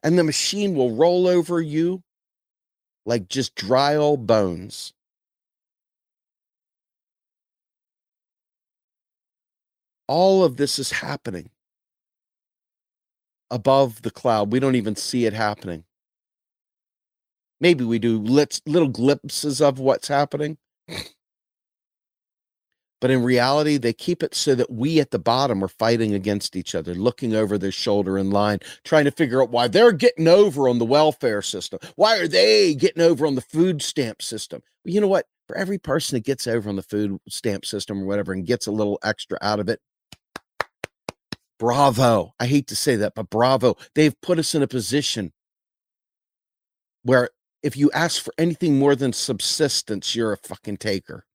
And 0.03 0.17
the 0.17 0.23
machine 0.23 0.73
will 0.75 0.95
roll 0.95 1.27
over 1.27 1.61
you 1.61 2.01
like 3.05 3.27
just 3.27 3.55
dry 3.55 3.95
old 3.95 4.25
bones. 4.25 4.93
All 10.07 10.43
of 10.43 10.57
this 10.57 10.79
is 10.79 10.91
happening 10.91 11.49
above 13.49 14.01
the 14.01 14.11
cloud. 14.11 14.51
We 14.51 14.59
don't 14.59 14.75
even 14.75 14.95
see 14.95 15.25
it 15.25 15.33
happening. 15.33 15.83
Maybe 17.59 17.83
we 17.83 17.99
do 17.99 18.17
little 18.17 18.87
glimpses 18.87 19.61
of 19.61 19.79
what's 19.79 20.07
happening. 20.07 20.57
But 23.01 23.09
in 23.09 23.23
reality, 23.23 23.77
they 23.77 23.93
keep 23.93 24.21
it 24.21 24.35
so 24.35 24.53
that 24.53 24.71
we 24.71 24.99
at 24.99 25.09
the 25.09 25.17
bottom 25.17 25.63
are 25.63 25.67
fighting 25.67 26.13
against 26.13 26.55
each 26.55 26.75
other, 26.75 26.93
looking 26.93 27.35
over 27.35 27.57
their 27.57 27.71
shoulder 27.71 28.15
in 28.15 28.29
line, 28.29 28.59
trying 28.83 29.05
to 29.05 29.11
figure 29.11 29.41
out 29.41 29.49
why 29.49 29.67
they're 29.67 29.91
getting 29.91 30.27
over 30.27 30.69
on 30.69 30.77
the 30.77 30.85
welfare 30.85 31.41
system. 31.41 31.79
Why 31.95 32.19
are 32.19 32.27
they 32.27 32.75
getting 32.75 33.01
over 33.01 33.25
on 33.25 33.33
the 33.33 33.41
food 33.41 33.81
stamp 33.81 34.21
system? 34.21 34.61
Well, 34.85 34.93
you 34.93 35.01
know 35.01 35.07
what? 35.07 35.25
For 35.47 35.57
every 35.57 35.79
person 35.79 36.15
that 36.15 36.25
gets 36.25 36.45
over 36.45 36.69
on 36.69 36.75
the 36.75 36.83
food 36.83 37.17
stamp 37.27 37.65
system 37.65 38.03
or 38.03 38.05
whatever 38.05 38.33
and 38.33 38.45
gets 38.45 38.67
a 38.67 38.71
little 38.71 38.99
extra 39.03 39.39
out 39.41 39.59
of 39.59 39.67
it, 39.67 39.79
bravo. 41.57 42.33
I 42.39 42.45
hate 42.45 42.67
to 42.67 42.75
say 42.75 42.97
that, 42.97 43.13
but 43.15 43.31
bravo. 43.31 43.77
They've 43.95 44.19
put 44.21 44.37
us 44.37 44.53
in 44.53 44.61
a 44.61 44.67
position 44.67 45.33
where 47.01 47.31
if 47.63 47.77
you 47.77 47.91
ask 47.91 48.23
for 48.23 48.33
anything 48.37 48.79
more 48.79 48.95
than 48.95 49.13
subsistence, 49.13 50.15
you're 50.15 50.33
a 50.33 50.37
fucking 50.37 50.77
taker 50.77 51.25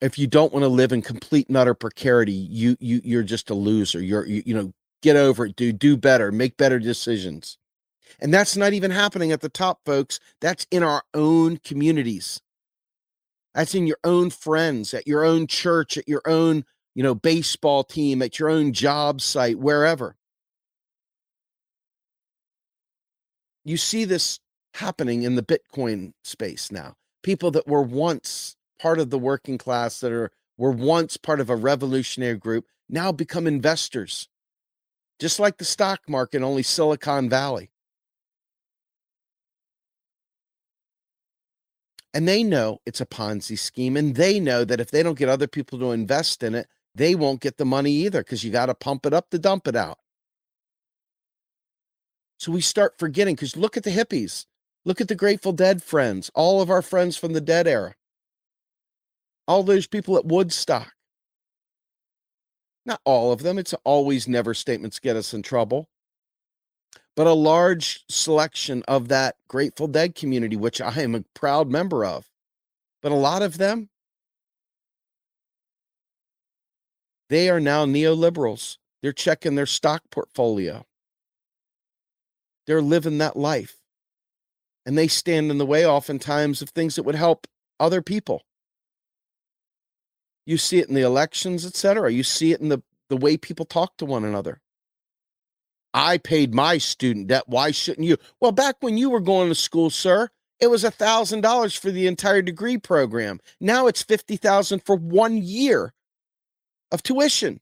if 0.00 0.18
you 0.18 0.26
don't 0.26 0.52
want 0.52 0.62
to 0.62 0.68
live 0.68 0.92
in 0.92 1.02
complete 1.02 1.48
and 1.48 1.56
utter 1.56 1.74
precarity, 1.74 2.32
you 2.32 2.76
you 2.80 3.00
you're 3.04 3.22
just 3.22 3.50
a 3.50 3.54
loser. 3.54 4.00
You're 4.00 4.26
you, 4.26 4.42
you 4.44 4.54
know, 4.54 4.72
get 5.02 5.16
over 5.16 5.46
it, 5.46 5.56
dude. 5.56 5.78
Do 5.78 5.96
better, 5.96 6.30
make 6.30 6.56
better 6.56 6.78
decisions. 6.78 7.58
And 8.20 8.32
that's 8.32 8.56
not 8.56 8.72
even 8.72 8.90
happening 8.90 9.32
at 9.32 9.40
the 9.40 9.48
top, 9.48 9.80
folks. 9.84 10.20
That's 10.40 10.66
in 10.70 10.82
our 10.82 11.02
own 11.12 11.58
communities. 11.58 12.40
That's 13.54 13.74
in 13.74 13.86
your 13.86 13.98
own 14.04 14.30
friends, 14.30 14.94
at 14.94 15.06
your 15.06 15.24
own 15.24 15.46
church, 15.46 15.96
at 15.96 16.08
your 16.08 16.22
own, 16.26 16.64
you 16.94 17.02
know, 17.02 17.14
baseball 17.14 17.84
team, 17.84 18.22
at 18.22 18.38
your 18.38 18.48
own 18.48 18.72
job 18.72 19.20
site, 19.20 19.58
wherever. 19.58 20.16
You 23.66 23.76
see 23.76 24.04
this 24.04 24.38
happening 24.74 25.24
in 25.24 25.34
the 25.34 25.42
Bitcoin 25.42 26.12
space 26.22 26.70
now. 26.70 26.94
People 27.24 27.50
that 27.50 27.66
were 27.66 27.82
once 27.82 28.54
part 28.80 29.00
of 29.00 29.10
the 29.10 29.18
working 29.18 29.58
class 29.58 29.98
that 29.98 30.12
are 30.12 30.30
were 30.56 30.70
once 30.70 31.16
part 31.16 31.40
of 31.40 31.50
a 31.50 31.56
revolutionary 31.56 32.36
group 32.36 32.66
now 32.88 33.10
become 33.10 33.44
investors. 33.44 34.28
Just 35.18 35.40
like 35.40 35.58
the 35.58 35.64
stock 35.64 36.02
market 36.08 36.42
only 36.42 36.62
silicon 36.62 37.28
valley. 37.28 37.70
And 42.14 42.28
they 42.28 42.44
know 42.44 42.78
it's 42.86 43.00
a 43.00 43.06
ponzi 43.06 43.58
scheme 43.58 43.96
and 43.96 44.14
they 44.14 44.38
know 44.38 44.64
that 44.64 44.80
if 44.80 44.92
they 44.92 45.02
don't 45.02 45.18
get 45.18 45.28
other 45.28 45.48
people 45.48 45.80
to 45.80 45.90
invest 45.90 46.44
in 46.44 46.54
it 46.54 46.68
they 46.94 47.14
won't 47.14 47.42
get 47.42 47.58
the 47.58 47.64
money 47.66 47.90
either 47.90 48.22
because 48.22 48.42
you 48.42 48.50
got 48.50 48.66
to 48.66 48.74
pump 48.74 49.04
it 49.04 49.12
up 49.12 49.28
to 49.28 49.38
dump 49.38 49.68
it 49.68 49.76
out 49.76 49.98
so 52.38 52.52
we 52.52 52.60
start 52.60 52.98
forgetting 52.98 53.34
because 53.34 53.56
look 53.56 53.76
at 53.76 53.82
the 53.82 53.90
hippies 53.90 54.46
look 54.84 55.00
at 55.00 55.08
the 55.08 55.14
grateful 55.14 55.52
dead 55.52 55.82
friends 55.82 56.30
all 56.34 56.60
of 56.60 56.70
our 56.70 56.82
friends 56.82 57.16
from 57.16 57.32
the 57.32 57.40
dead 57.40 57.66
era 57.66 57.94
all 59.48 59.62
those 59.62 59.86
people 59.86 60.16
at 60.16 60.24
Woodstock. 60.24 60.92
Not 62.84 63.00
all 63.04 63.32
of 63.32 63.42
them. 63.42 63.58
It's 63.58 63.74
always 63.84 64.28
never 64.28 64.54
statements 64.54 64.98
get 64.98 65.16
us 65.16 65.34
in 65.34 65.42
trouble. 65.42 65.88
But 67.14 67.26
a 67.26 67.32
large 67.32 68.04
selection 68.08 68.82
of 68.86 69.08
that 69.08 69.36
Grateful 69.48 69.88
Dead 69.88 70.14
community, 70.14 70.56
which 70.56 70.80
I 70.80 71.00
am 71.00 71.14
a 71.14 71.24
proud 71.34 71.70
member 71.70 72.04
of. 72.04 72.28
But 73.02 73.12
a 73.12 73.16
lot 73.16 73.42
of 73.42 73.58
them, 73.58 73.88
they 77.28 77.48
are 77.48 77.60
now 77.60 77.86
neoliberals. 77.86 78.76
They're 79.02 79.12
checking 79.12 79.54
their 79.54 79.66
stock 79.66 80.02
portfolio. 80.10 80.84
They're 82.66 82.82
living 82.82 83.18
that 83.18 83.36
life. 83.36 83.78
And 84.86 84.98
they 84.98 85.08
stand 85.08 85.50
in 85.50 85.58
the 85.58 85.66
way 85.66 85.86
oftentimes 85.86 86.62
of 86.62 86.70
things 86.70 86.96
that 86.96 87.04
would 87.04 87.14
help 87.16 87.46
other 87.80 88.02
people. 88.02 88.42
You 90.46 90.58
see 90.58 90.78
it 90.78 90.88
in 90.88 90.94
the 90.94 91.02
elections, 91.02 91.66
etc. 91.66 92.12
You 92.12 92.22
see 92.24 92.52
it 92.52 92.60
in 92.60 92.70
the, 92.70 92.82
the 93.10 93.16
way 93.16 93.36
people 93.36 93.66
talk 93.66 93.96
to 93.98 94.06
one 94.06 94.24
another. 94.24 94.60
I 95.94 96.18
paid 96.18 96.54
my 96.54 96.78
student 96.78 97.28
debt. 97.28 97.44
Why 97.46 97.70
shouldn't 97.72 98.06
you? 98.06 98.18
Well, 98.40 98.52
back 98.52 98.76
when 98.80 98.98
you 98.98 99.10
were 99.10 99.20
going 99.20 99.48
to 99.50 99.56
school, 99.56 99.90
sir, 99.90 100.30
it 100.60 100.68
was 100.68 100.84
a 100.84 100.90
thousand 100.90 101.42
dollars 101.42 101.76
for 101.76 101.90
the 101.90 102.06
entire 102.06 102.42
degree 102.42 102.78
program. 102.78 103.40
Now 103.60 103.86
it's 103.88 104.02
fifty 104.02 104.36
thousand 104.36 104.84
for 104.84 104.96
one 104.96 105.38
year. 105.38 105.92
of 106.90 107.02
tuition. 107.02 107.60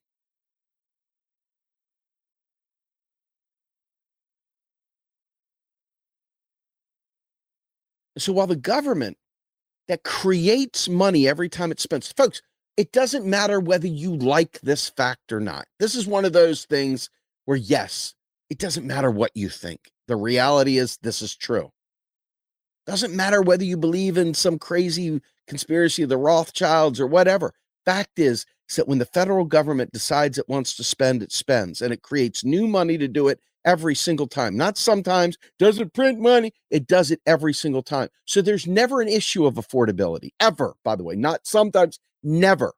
So 8.17 8.33
while 8.33 8.47
the 8.47 8.55
government 8.55 9.17
that 9.87 10.03
creates 10.03 10.87
money 10.89 11.27
every 11.27 11.49
time 11.49 11.71
it 11.71 11.79
spends, 11.79 12.11
folks, 12.11 12.41
it 12.77 12.91
doesn't 12.91 13.25
matter 13.25 13.59
whether 13.59 13.87
you 13.87 14.15
like 14.15 14.59
this 14.61 14.89
fact 14.89 15.31
or 15.31 15.39
not. 15.39 15.67
This 15.79 15.95
is 15.95 16.07
one 16.07 16.25
of 16.25 16.33
those 16.33 16.65
things 16.65 17.09
where, 17.45 17.57
yes, 17.57 18.15
it 18.49 18.57
doesn't 18.57 18.85
matter 18.85 19.09
what 19.09 19.31
you 19.33 19.49
think. 19.49 19.91
The 20.07 20.15
reality 20.15 20.77
is 20.77 20.97
this 20.97 21.21
is 21.21 21.35
true. 21.35 21.71
Doesn't 22.85 23.15
matter 23.15 23.41
whether 23.41 23.63
you 23.63 23.77
believe 23.77 24.17
in 24.17 24.33
some 24.33 24.59
crazy 24.59 25.21
conspiracy 25.47 26.03
of 26.03 26.09
the 26.09 26.17
Rothschilds 26.17 26.99
or 26.99 27.07
whatever. 27.07 27.53
Fact 27.85 28.19
is, 28.19 28.45
is 28.69 28.75
that 28.75 28.87
when 28.87 28.99
the 28.99 29.05
federal 29.05 29.45
government 29.45 29.91
decides 29.91 30.37
it 30.37 30.49
wants 30.49 30.75
to 30.75 30.83
spend, 30.83 31.23
it 31.23 31.31
spends 31.31 31.81
and 31.81 31.93
it 31.93 32.01
creates 32.01 32.43
new 32.43 32.67
money 32.67 32.97
to 32.97 33.07
do 33.07 33.27
it 33.27 33.39
every 33.65 33.95
single 33.95 34.27
time. 34.27 34.55
Not 34.55 34.77
sometimes, 34.77 35.37
does 35.59 35.79
it 35.79 35.93
print 35.93 36.19
money? 36.19 36.53
It 36.71 36.87
does 36.87 37.11
it 37.11 37.21
every 37.25 37.53
single 37.53 37.83
time. 37.83 38.09
So 38.25 38.41
there's 38.41 38.67
never 38.67 39.01
an 39.01 39.07
issue 39.07 39.45
of 39.45 39.55
affordability, 39.55 40.29
ever, 40.39 40.75
by 40.83 40.95
the 40.95 41.03
way. 41.03 41.15
Not 41.15 41.45
sometimes, 41.45 41.99
never. 42.23 42.73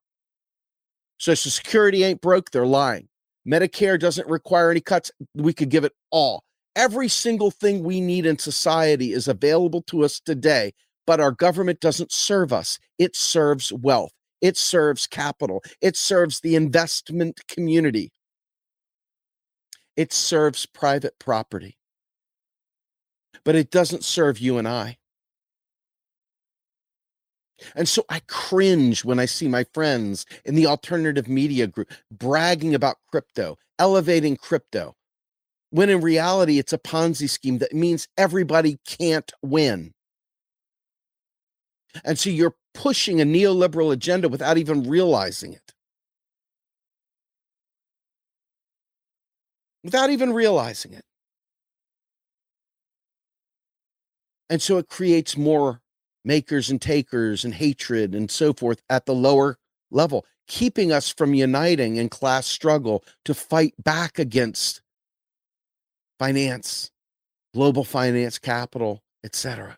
Social 1.17 1.51
Security 1.51 2.03
ain't 2.03 2.21
broke, 2.21 2.51
they're 2.51 2.65
lying. 2.65 3.07
Medicare 3.47 3.99
doesn't 3.99 4.27
require 4.27 4.71
any 4.71 4.81
cuts. 4.81 5.11
We 5.35 5.53
could 5.53 5.69
give 5.69 5.83
it 5.83 5.93
all. 6.11 6.43
Every 6.75 7.07
single 7.07 7.49
thing 7.49 7.83
we 7.83 8.01
need 8.01 8.25
in 8.25 8.37
society 8.37 9.13
is 9.13 9.27
available 9.27 9.81
to 9.83 10.03
us 10.03 10.19
today, 10.19 10.73
but 11.07 11.19
our 11.19 11.31
government 11.31 11.79
doesn't 11.79 12.11
serve 12.11 12.53
us. 12.53 12.77
It 12.99 13.15
serves 13.15 13.73
wealth, 13.73 14.11
it 14.41 14.57
serves 14.57 15.07
capital, 15.07 15.63
it 15.81 15.95
serves 15.97 16.41
the 16.41 16.55
investment 16.55 17.41
community, 17.47 18.11
it 19.97 20.13
serves 20.13 20.65
private 20.65 21.19
property, 21.19 21.77
but 23.43 23.55
it 23.55 23.71
doesn't 23.71 24.05
serve 24.05 24.39
you 24.39 24.57
and 24.57 24.67
I. 24.67 24.97
And 27.75 27.89
so 27.89 28.05
I 28.07 28.21
cringe 28.27 29.03
when 29.03 29.19
I 29.19 29.25
see 29.25 29.47
my 29.47 29.65
friends 29.73 30.27
in 30.45 30.53
the 30.53 30.67
alternative 30.67 31.27
media 31.27 31.65
group 31.65 31.91
bragging 32.11 32.75
about 32.75 32.97
crypto, 33.09 33.57
elevating 33.79 34.37
crypto, 34.37 34.95
when 35.71 35.89
in 35.89 36.01
reality 36.01 36.59
it's 36.59 36.73
a 36.73 36.77
Ponzi 36.77 37.27
scheme 37.27 37.57
that 37.57 37.73
means 37.73 38.07
everybody 38.15 38.77
can't 38.85 39.31
win. 39.41 39.93
And 42.05 42.19
so 42.19 42.29
you're 42.29 42.55
pushing 42.75 43.19
a 43.19 43.25
neoliberal 43.25 43.91
agenda 43.91 44.29
without 44.29 44.59
even 44.59 44.87
realizing 44.87 45.53
it. 45.53 45.73
Without 49.87 50.09
even 50.09 50.33
realizing 50.33 50.91
it. 50.91 51.05
And 54.49 54.61
so 54.61 54.79
it 54.79 54.89
creates 54.89 55.37
more 55.37 55.79
makers 56.25 56.69
and 56.69 56.81
takers 56.81 57.45
and 57.45 57.53
hatred 57.53 58.13
and 58.13 58.29
so 58.29 58.51
forth 58.51 58.81
at 58.89 59.05
the 59.05 59.15
lower 59.15 59.57
level, 59.89 60.25
keeping 60.45 60.91
us 60.91 61.09
from 61.09 61.33
uniting 61.33 61.95
in 61.95 62.09
class 62.09 62.47
struggle 62.47 63.01
to 63.23 63.33
fight 63.33 63.75
back 63.81 64.19
against 64.19 64.81
finance, 66.19 66.91
global 67.53 67.85
finance 67.85 68.37
capital, 68.37 69.01
etc. 69.23 69.77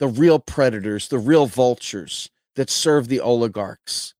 The 0.00 0.08
real 0.08 0.38
predators, 0.38 1.08
the 1.08 1.18
real 1.18 1.46
vultures 1.46 2.28
that 2.56 2.68
serve 2.68 3.08
the 3.08 3.20
oligarchs, 3.20 4.12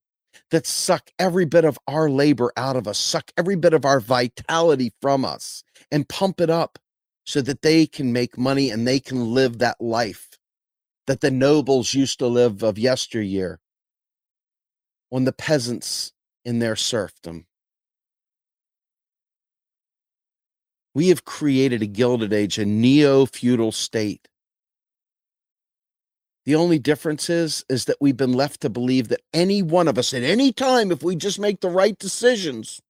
that 0.50 0.66
suck 0.66 1.10
every 1.18 1.44
bit 1.44 1.64
of 1.64 1.78
our 1.86 2.08
labor 2.08 2.52
out 2.56 2.76
of 2.76 2.88
us, 2.88 2.98
suck 2.98 3.30
every 3.36 3.56
bit 3.56 3.74
of 3.74 3.84
our 3.84 4.00
vitality 4.00 4.92
from 5.00 5.24
us, 5.24 5.62
and 5.90 6.08
pump 6.08 6.40
it 6.40 6.50
up 6.50 6.78
so 7.24 7.42
that 7.42 7.62
they 7.62 7.86
can 7.86 8.12
make 8.12 8.38
money 8.38 8.70
and 8.70 8.86
they 8.86 8.98
can 8.98 9.34
live 9.34 9.58
that 9.58 9.80
life 9.80 10.38
that 11.08 11.22
the 11.22 11.30
nobles 11.30 11.94
used 11.94 12.18
to 12.18 12.26
live 12.26 12.62
of 12.62 12.78
yesteryear 12.78 13.58
on 15.10 15.24
the 15.24 15.32
peasants 15.32 16.12
in 16.44 16.58
their 16.58 16.76
serfdom. 16.76 17.46
We 20.94 21.08
have 21.08 21.24
created 21.24 21.80
a 21.80 21.86
gilded 21.86 22.34
age, 22.34 22.58
a 22.58 22.66
neo 22.66 23.24
feudal 23.24 23.72
state. 23.72 24.28
The 26.48 26.54
only 26.54 26.78
difference 26.78 27.28
is, 27.28 27.62
is 27.68 27.84
that 27.84 27.98
we've 28.00 28.16
been 28.16 28.32
left 28.32 28.62
to 28.62 28.70
believe 28.70 29.08
that 29.08 29.20
any 29.34 29.60
one 29.62 29.86
of 29.86 29.98
us 29.98 30.14
at 30.14 30.22
any 30.22 30.50
time, 30.50 30.90
if 30.90 31.02
we 31.02 31.14
just 31.14 31.38
make 31.38 31.60
the 31.60 31.68
right 31.68 31.98
decisions, 31.98 32.80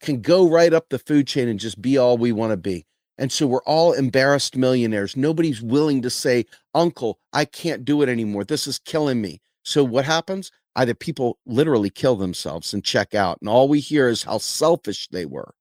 can 0.00 0.20
go 0.20 0.48
right 0.48 0.72
up 0.72 0.88
the 0.88 0.98
food 0.98 1.28
chain 1.28 1.46
and 1.46 1.60
just 1.60 1.80
be 1.80 1.96
all 1.96 2.18
we 2.18 2.32
want 2.32 2.50
to 2.50 2.56
be. 2.56 2.86
And 3.18 3.30
so 3.30 3.46
we're 3.46 3.62
all 3.66 3.92
embarrassed 3.92 4.56
millionaires. 4.56 5.16
Nobody's 5.16 5.62
willing 5.62 6.02
to 6.02 6.10
say, 6.10 6.44
Uncle, 6.74 7.20
I 7.32 7.44
can't 7.44 7.84
do 7.84 8.02
it 8.02 8.08
anymore. 8.08 8.42
This 8.42 8.66
is 8.66 8.80
killing 8.80 9.20
me. 9.20 9.40
So 9.62 9.84
what 9.84 10.06
happens? 10.06 10.50
Either 10.74 10.92
people 10.92 11.38
literally 11.46 11.88
kill 11.88 12.16
themselves 12.16 12.74
and 12.74 12.82
check 12.82 13.14
out. 13.14 13.38
And 13.40 13.48
all 13.48 13.68
we 13.68 13.78
hear 13.78 14.08
is 14.08 14.24
how 14.24 14.38
selfish 14.38 15.06
they 15.12 15.24
were. 15.24 15.54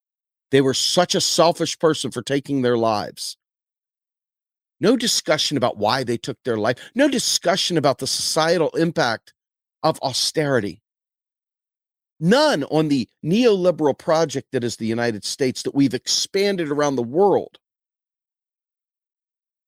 They 0.49 0.61
were 0.61 0.73
such 0.73 1.13
a 1.13 1.21
selfish 1.21 1.77
person 1.77 2.09
for 2.09 2.23
taking 2.23 2.63
their 2.63 2.79
lives. 2.79 3.37
No 4.79 4.95
discussion 4.95 5.57
about 5.57 5.77
why 5.77 6.03
they 6.03 6.17
took 6.17 6.37
their 6.43 6.57
life. 6.57 6.77
No 6.93 7.07
discussion 7.07 7.77
about 7.77 7.97
the 7.97 8.07
societal 8.07 8.69
impact 8.71 9.33
of 9.83 9.99
austerity. 10.01 10.81
None 12.19 12.63
on 12.65 12.87
the 12.87 13.07
neoliberal 13.23 13.97
project 13.97 14.47
that 14.51 14.63
is 14.63 14.77
the 14.77 14.87
United 14.87 15.23
States 15.23 15.63
that 15.63 15.75
we've 15.75 15.93
expanded 15.93 16.69
around 16.69 16.95
the 16.95 17.03
world. 17.03 17.59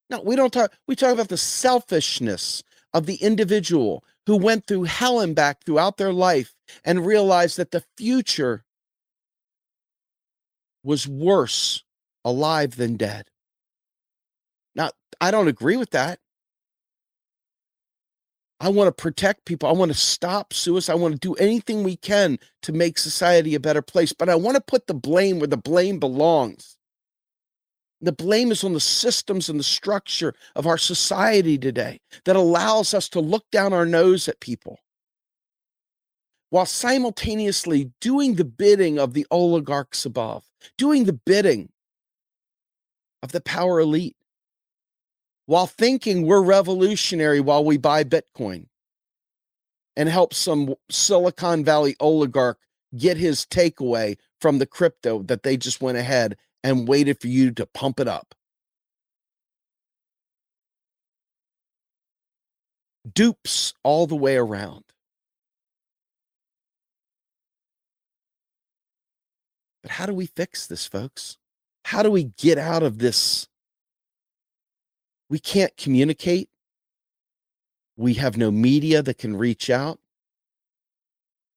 No, 0.10 0.22
we 0.22 0.36
don't 0.36 0.51
talk, 0.51 0.74
we 0.88 0.95
talk 0.95 1.14
about 1.14 1.30
the 1.30 1.38
selfishness 1.38 2.64
of 2.93 3.05
the 3.05 3.16
individual 3.16 4.03
who 4.26 4.36
went 4.36 4.66
through 4.66 4.84
hell 4.84 5.20
and 5.20 5.36
back 5.36 5.64
throughout 5.64 5.97
their 5.97 6.14
life 6.14 6.55
and 6.84 7.05
realized 7.05 7.57
that 7.57 7.72
the 7.72 7.84
future 7.97 8.64
was 10.84 11.07
worse 11.07 11.84
alive 12.26 12.76
than 12.76 12.97
dead. 12.97 13.30
Now, 14.80 14.91
I 15.19 15.30
don't 15.30 15.49
agree 15.49 15.75
with 15.75 15.89
that. 15.91 16.19
I 18.61 18.69
want 18.69 18.88
to 18.88 19.01
protect 19.01 19.43
people. 19.43 19.67
I 19.67 19.73
want 19.73 19.91
to 19.91 19.97
stop 19.97 20.53
suicide. 20.53 20.93
I 20.93 20.95
want 20.95 21.13
to 21.13 21.19
do 21.19 21.34
anything 21.36 21.84
we 21.84 21.97
can 21.97 22.39
to 22.61 22.71
make 22.71 22.97
society 22.97 23.55
a 23.55 23.59
better 23.59 23.82
place. 23.82 24.13
But 24.13 24.30
I 24.30 24.36
want 24.36 24.55
to 24.55 24.61
put 24.61 24.88
the 24.88 24.93
blame 24.93 25.39
where 25.39 25.47
the 25.47 25.57
blame 25.57 25.99
belongs. 25.99 26.77
The 27.99 28.13
blame 28.13 28.53
is 28.53 28.63
on 28.63 28.71
the 28.71 28.80
systems 28.80 29.49
and 29.49 29.59
the 29.59 29.65
structure 29.65 30.34
of 30.55 30.65
our 30.65 30.77
society 30.77 31.57
today 31.57 31.99
that 32.23 32.38
allows 32.38 32.93
us 32.93 33.09
to 33.09 33.19
look 33.19 33.43
down 33.51 33.73
our 33.73 33.86
nose 33.86 34.30
at 34.30 34.39
people 34.39 34.80
while 36.51 36.65
simultaneously 36.65 37.91
doing 37.99 38.36
the 38.36 38.45
bidding 38.45 38.97
of 38.97 39.13
the 39.13 39.27
oligarchs 39.30 40.05
above, 40.05 40.45
doing 40.77 41.03
the 41.03 41.13
bidding 41.13 41.69
of 43.21 43.34
the 43.34 43.41
power 43.41 43.82
elite 43.82 44.15
while 45.50 45.66
thinking 45.66 46.28
we're 46.28 46.43
revolutionary 46.43 47.39
while 47.39 47.66
we 47.66 47.76
buy 47.76 48.04
Bitcoin 48.04 48.68
and 49.97 50.08
help 50.08 50.32
some 50.32 50.76
Silicon 50.91 51.66
Valley 51.66 51.95
oligarch 52.00 52.60
get 52.95 53.18
his 53.18 53.47
takeaway 53.47 54.16
from 54.39 54.60
the 54.60 54.68
crypto 54.68 55.24
that 55.24 55.41
they 55.41 55.58
just 55.58 55.82
went 55.82 55.97
ahead 55.97 56.38
and 56.64 56.88
waited 56.88 57.20
for 57.20 57.30
you 57.30 57.50
to 57.50 57.66
pump 57.66 58.00
it 58.00 58.08
up. 58.08 58.36
Dupes 63.12 63.74
all 63.82 64.06
the 64.06 64.16
way 64.16 64.38
around. 64.38 64.84
But 69.82 69.93
how 69.93 70.06
do 70.06 70.14
we 70.14 70.28
fix 70.28 70.68
this, 70.68 70.86
folks? 70.86 71.39
How 71.86 72.04
do 72.04 72.12
we 72.12 72.26
get 72.26 72.60
out 72.60 72.84
of 72.84 73.00
this 73.00 73.49
we 75.30 75.39
can't 75.39 75.75
communicate. 75.77 76.49
We 77.97 78.15
have 78.15 78.38
no 78.38 78.51
media 78.51 79.01
that 79.03 79.17
can 79.17 79.38
reach 79.38 79.69
out. 79.69 79.99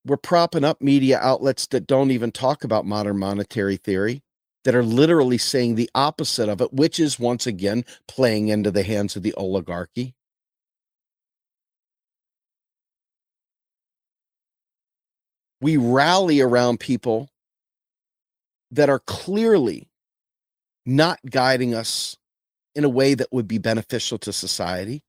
We're 0.05 0.17
propping 0.17 0.65
up 0.65 0.83
media 0.83 1.19
outlets 1.21 1.67
that 1.69 1.87
don't 1.87 2.11
even 2.11 2.33
talk 2.33 2.65
about 2.65 2.85
modern 2.85 3.19
monetary 3.19 3.77
theory, 3.77 4.23
that 4.65 4.75
are 4.75 4.83
literally 4.83 5.39
saying 5.39 5.77
the 5.77 5.91
opposite 5.95 6.49
of 6.49 6.61
it, 6.61 6.73
which 6.73 6.99
is 6.99 7.21
once 7.21 7.47
again 7.47 7.85
playing 8.09 8.49
into 8.49 8.71
the 8.71 8.83
hands 8.83 9.15
of 9.17 9.23
the 9.23 9.35
oligarchy. 9.35 10.15
We 15.61 15.77
rally 15.77 16.41
around 16.41 16.81
people 16.81 17.31
that 18.73 18.89
are 18.89 18.99
clearly 18.99 19.89
not 20.85 21.21
guiding 21.31 21.75
us 21.75 22.17
in 22.75 22.85
a 22.85 22.89
way 22.89 23.15
that 23.15 23.33
would 23.33 23.49
be 23.49 23.59
beneficial 23.59 24.19
to 24.19 24.33
society. 24.33 25.03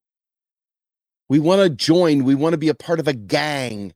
We 1.30 1.40
want 1.40 1.62
to 1.62 1.70
join, 1.70 2.24
we 2.24 2.36
want 2.36 2.54
to 2.54 2.58
be 2.58 2.70
a 2.70 2.76
part 2.76 3.00
of 3.00 3.08
a 3.08 3.14
gang. 3.14 3.94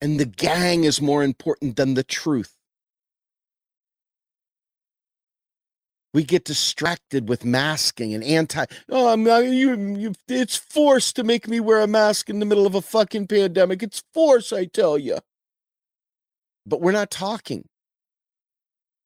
And 0.00 0.20
the 0.20 0.26
gang 0.26 0.84
is 0.84 1.00
more 1.00 1.22
important 1.22 1.76
than 1.76 1.94
the 1.94 2.04
truth. 2.04 2.54
we 6.14 6.22
get 6.22 6.44
distracted 6.44 7.28
with 7.28 7.44
masking 7.44 8.14
and 8.14 8.24
anti 8.24 8.64
oh 8.88 9.08
i'm 9.12 9.24
not, 9.24 9.44
you, 9.44 9.76
you 9.76 10.14
it's 10.28 10.56
forced 10.56 11.16
to 11.16 11.24
make 11.24 11.46
me 11.46 11.60
wear 11.60 11.82
a 11.82 11.86
mask 11.86 12.30
in 12.30 12.38
the 12.38 12.46
middle 12.46 12.66
of 12.66 12.74
a 12.74 12.80
fucking 12.80 13.26
pandemic 13.26 13.82
it's 13.82 14.02
force 14.14 14.52
i 14.52 14.64
tell 14.64 14.96
you 14.96 15.18
but 16.64 16.80
we're 16.80 16.92
not 16.92 17.10
talking 17.10 17.68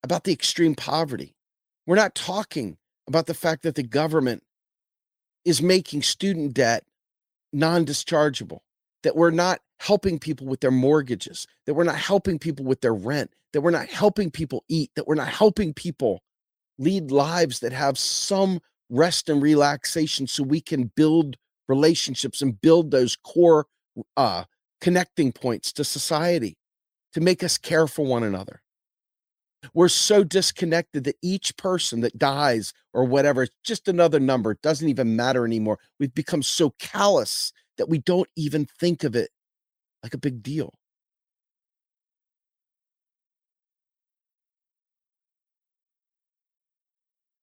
about 0.04 0.22
the 0.22 0.32
extreme 0.32 0.76
poverty 0.76 1.34
we're 1.86 1.96
not 1.96 2.14
talking 2.14 2.76
about 3.09 3.26
the 3.26 3.34
fact 3.34 3.62
that 3.62 3.74
the 3.74 3.82
government 3.82 4.42
is 5.44 5.62
making 5.62 6.02
student 6.02 6.54
debt 6.54 6.84
non-dischargeable 7.52 8.61
that 9.02 9.16
we're 9.16 9.30
not 9.30 9.61
helping 9.80 10.18
people 10.18 10.46
with 10.46 10.61
their 10.61 10.70
mortgages 10.70 11.46
that 11.66 11.74
we're 11.74 11.84
not 11.84 11.96
helping 11.96 12.38
people 12.38 12.64
with 12.64 12.80
their 12.82 12.94
rent 12.94 13.32
that 13.52 13.62
we're 13.62 13.70
not 13.70 13.88
helping 13.88 14.30
people 14.30 14.64
eat 14.68 14.90
that 14.94 15.09
we're 15.09 15.14
not 15.14 15.28
helping 15.28 15.72
people 15.72 16.22
lead 16.78 17.11
lives 17.11 17.61
that 17.61 17.72
have 17.72 17.98
some 17.98 18.61
rest 18.90 19.28
and 19.28 19.42
relaxation 19.42 20.26
so 20.26 20.42
we 20.42 20.61
can 20.61 20.90
build 20.94 21.36
relationships 21.68 22.40
and 22.40 22.61
build 22.61 22.90
those 22.90 23.16
core 23.16 23.66
uh, 24.16 24.44
connecting 24.80 25.32
points 25.32 25.72
to 25.72 25.84
society 25.84 26.56
to 27.12 27.20
make 27.20 27.42
us 27.42 27.59
care 27.59 27.86
for 27.86 28.04
one 28.04 28.22
another. 28.22 28.62
We're 29.74 29.88
so 29.88 30.24
disconnected 30.24 31.04
that 31.04 31.16
each 31.22 31.56
person 31.56 32.00
that 32.00 32.18
dies 32.18 32.72
or 32.92 33.04
whatever, 33.04 33.42
it's 33.42 33.54
just 33.64 33.88
another 33.88 34.20
number. 34.20 34.52
It 34.52 34.62
doesn't 34.62 34.88
even 34.88 35.16
matter 35.16 35.44
anymore. 35.44 35.78
We've 35.98 36.14
become 36.14 36.42
so 36.42 36.70
callous 36.78 37.52
that 37.76 37.88
we 37.88 37.98
don't 37.98 38.28
even 38.36 38.66
think 38.78 39.04
of 39.04 39.16
it 39.16 39.30
like 40.02 40.14
a 40.14 40.18
big 40.18 40.42
deal. 40.42 40.74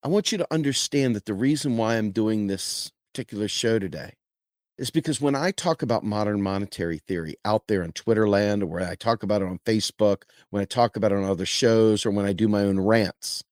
I 0.03 0.07
want 0.07 0.31
you 0.31 0.37
to 0.37 0.47
understand 0.53 1.15
that 1.15 1.25
the 1.25 1.33
reason 1.33 1.77
why 1.77 1.95
I'm 1.95 2.11
doing 2.11 2.47
this 2.47 2.91
particular 3.11 3.47
show 3.47 3.79
today 3.79 4.13
is 4.77 4.89
because 4.89 5.21
when 5.21 5.35
I 5.35 5.51
talk 5.51 5.81
about 5.81 6.03
modern 6.03 6.41
monetary 6.41 6.97
theory 6.97 7.35
out 7.45 7.67
there 7.67 7.81
in 7.81 7.93
Twitter 7.93 8.27
land, 8.27 8.63
or 8.63 8.67
when 8.67 8.83
I 8.83 8.95
talk 8.95 9.23
about 9.23 9.41
it 9.41 9.47
on 9.47 9.59
Facebook, 9.65 10.23
when 10.49 10.61
I 10.61 10.65
talk 10.65 10.95
about 10.97 11.11
it 11.11 11.17
on 11.17 11.23
other 11.23 11.45
shows, 11.45 12.05
or 12.05 12.11
when 12.11 12.25
I 12.25 12.33
do 12.33 12.47
my 12.47 12.61
own 12.61 12.79
rants, 12.79 13.43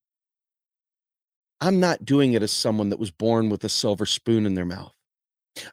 I'm 1.62 1.80
not 1.80 2.04
doing 2.04 2.34
it 2.34 2.44
as 2.44 2.52
someone 2.52 2.90
that 2.90 3.00
was 3.00 3.12
born 3.12 3.50
with 3.50 3.64
a 3.64 3.70
silver 3.70 4.06
spoon 4.06 4.46
in 4.46 4.54
their 4.54 4.66
mouth. 4.66 4.94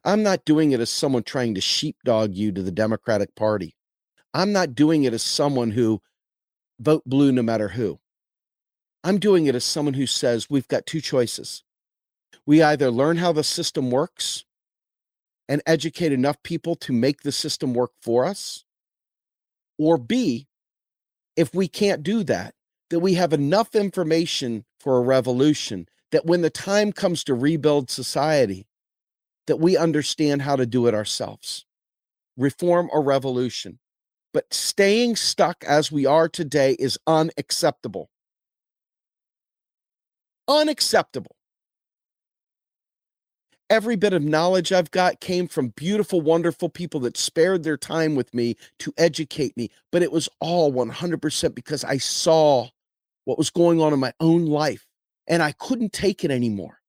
I'm 0.05 0.23
not 0.23 0.45
doing 0.45 0.71
it 0.71 0.81
as 0.81 0.91
someone 0.91 1.25
trying 1.25 1.55
to 1.57 1.61
sheepdog 1.61 2.35
you 2.35 2.53
to 2.53 2.63
the 2.63 2.71
Democratic 2.71 3.35
Party. 3.35 3.75
I'm 4.33 4.53
not 4.53 4.77
doing 4.77 5.03
it 5.05 5.15
as 5.15 5.23
someone 5.23 5.73
who 5.73 6.01
vote 6.79 7.03
blue 7.07 7.33
no 7.33 7.43
matter 7.43 7.69
who. 7.69 7.99
I'm 9.03 9.19
doing 9.19 9.47
it 9.47 9.55
as 9.55 9.65
someone 9.65 9.95
who 9.95 10.07
says 10.07 10.49
we've 10.49 10.69
got 10.69 10.87
two 10.87 11.01
choices. 11.01 11.65
We 12.47 12.63
either 12.63 12.91
learn 12.91 13.17
how 13.17 13.33
the 13.33 13.43
system 13.43 13.91
works 13.91 14.45
and 15.51 15.61
educate 15.67 16.13
enough 16.13 16.41
people 16.45 16.77
to 16.77 16.93
make 16.93 17.23
the 17.23 17.33
system 17.33 17.75
work 17.75 17.91
for 18.01 18.25
us, 18.25 18.65
or 19.79 19.99
B, 19.99 20.47
if 21.37 21.53
we 21.53 21.67
can't 21.67 22.05
do 22.05 22.23
that, 22.25 22.55
that 22.89 23.01
we 23.01 23.15
have 23.15 23.33
enough 23.33 23.75
information 23.75 24.65
for 24.79 24.97
a 24.97 25.03
revolution 25.03 25.89
that 26.13 26.25
when 26.25 26.43
the 26.43 26.51
time 26.51 26.93
comes 26.93 27.25
to 27.25 27.35
rebuild 27.35 27.91
society, 27.91 28.69
that 29.49 29.57
we 29.57 29.77
understand 29.77 30.43
how 30.43 30.55
to 30.55 30.67
do 30.67 30.87
it 30.87 30.95
ourselves. 30.95 31.67
Reform 32.37 32.89
or 32.93 33.03
revolution. 33.03 33.81
But 34.33 34.55
staying 34.55 35.17
stuck 35.17 35.65
as 35.65 35.91
we 35.91 36.07
are 36.07 36.29
today 36.29 36.77
is 36.79 36.97
unacceptable. 37.09 38.09
Unacceptable. 40.47 41.35
Every 43.71 43.95
bit 43.95 44.13
of 44.13 44.25
knowledge 44.25 44.73
I've 44.73 44.91
got 44.91 45.21
came 45.21 45.47
from 45.47 45.69
beautiful, 45.77 46.21
wonderful 46.21 46.69
people 46.69 46.99
that 47.01 47.17
spared 47.17 47.63
their 47.63 47.77
time 47.77 48.17
with 48.17 48.35
me 48.35 48.57
to 48.81 48.93
educate 48.99 49.57
me. 49.57 49.71
But 49.93 50.03
it 50.03 50.11
was 50.11 50.29
all 50.41 50.73
100% 50.73 51.55
because 51.55 51.85
I 51.85 51.99
saw 51.99 52.69
what 53.27 53.39
was 53.39 53.51
going 53.51 53.81
on 53.81 53.93
in 53.93 54.01
my 54.01 54.13
own 54.19 54.47
life 54.47 54.87
and 55.29 55.41
I 55.41 55.53
couldn't 55.53 55.93
take 55.93 56.25
it 56.25 56.33
anymore. 56.33 56.81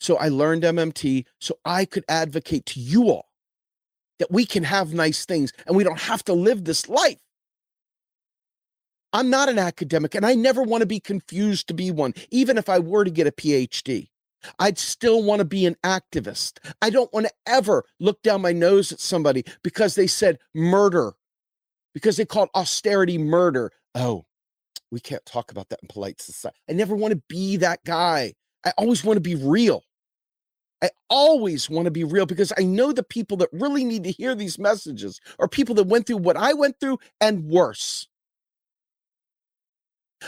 So 0.00 0.16
I 0.18 0.28
learned 0.28 0.64
MMT 0.64 1.24
so 1.40 1.58
I 1.64 1.86
could 1.86 2.04
advocate 2.10 2.66
to 2.66 2.80
you 2.80 3.04
all 3.08 3.28
that 4.18 4.30
we 4.30 4.44
can 4.44 4.64
have 4.64 4.92
nice 4.92 5.24
things 5.24 5.52
and 5.66 5.76
we 5.76 5.84
don't 5.84 6.00
have 6.00 6.24
to 6.24 6.34
live 6.34 6.64
this 6.64 6.88
life. 6.88 7.18
I'm 9.12 9.30
not 9.30 9.48
an 9.48 9.58
academic 9.58 10.14
and 10.14 10.24
I 10.24 10.34
never 10.34 10.62
want 10.62 10.82
to 10.82 10.86
be 10.86 11.00
confused 11.00 11.68
to 11.68 11.74
be 11.74 11.90
one, 11.90 12.14
even 12.30 12.56
if 12.58 12.68
I 12.68 12.78
were 12.78 13.04
to 13.04 13.10
get 13.10 13.26
a 13.26 13.32
PhD. 13.32 14.08
I'd 14.58 14.78
still 14.78 15.22
want 15.22 15.38
to 15.38 15.44
be 15.44 15.66
an 15.66 15.76
activist. 15.84 16.58
I 16.80 16.90
don't 16.90 17.12
want 17.12 17.26
to 17.26 17.32
ever 17.46 17.84
look 18.00 18.22
down 18.22 18.42
my 18.42 18.52
nose 18.52 18.90
at 18.92 19.00
somebody 19.00 19.44
because 19.62 19.94
they 19.94 20.06
said 20.06 20.38
murder, 20.54 21.12
because 21.94 22.16
they 22.16 22.24
called 22.24 22.48
austerity 22.54 23.18
murder. 23.18 23.70
Oh, 23.94 24.24
we 24.90 25.00
can't 25.00 25.24
talk 25.24 25.50
about 25.50 25.68
that 25.68 25.80
in 25.82 25.88
polite 25.88 26.20
society. 26.20 26.58
I 26.68 26.72
never 26.72 26.96
want 26.96 27.12
to 27.12 27.22
be 27.28 27.56
that 27.58 27.84
guy. 27.84 28.34
I 28.64 28.72
always 28.76 29.04
want 29.04 29.16
to 29.16 29.20
be 29.20 29.34
real. 29.34 29.84
I 30.82 30.90
always 31.08 31.70
want 31.70 31.84
to 31.84 31.92
be 31.92 32.02
real 32.02 32.26
because 32.26 32.52
I 32.58 32.64
know 32.64 32.92
the 32.92 33.04
people 33.04 33.36
that 33.38 33.48
really 33.52 33.84
need 33.84 34.02
to 34.04 34.10
hear 34.10 34.34
these 34.34 34.58
messages 34.58 35.20
are 35.38 35.46
people 35.46 35.76
that 35.76 35.86
went 35.86 36.06
through 36.06 36.16
what 36.16 36.36
I 36.36 36.54
went 36.54 36.80
through 36.80 36.98
and 37.20 37.44
worse. 37.44 38.08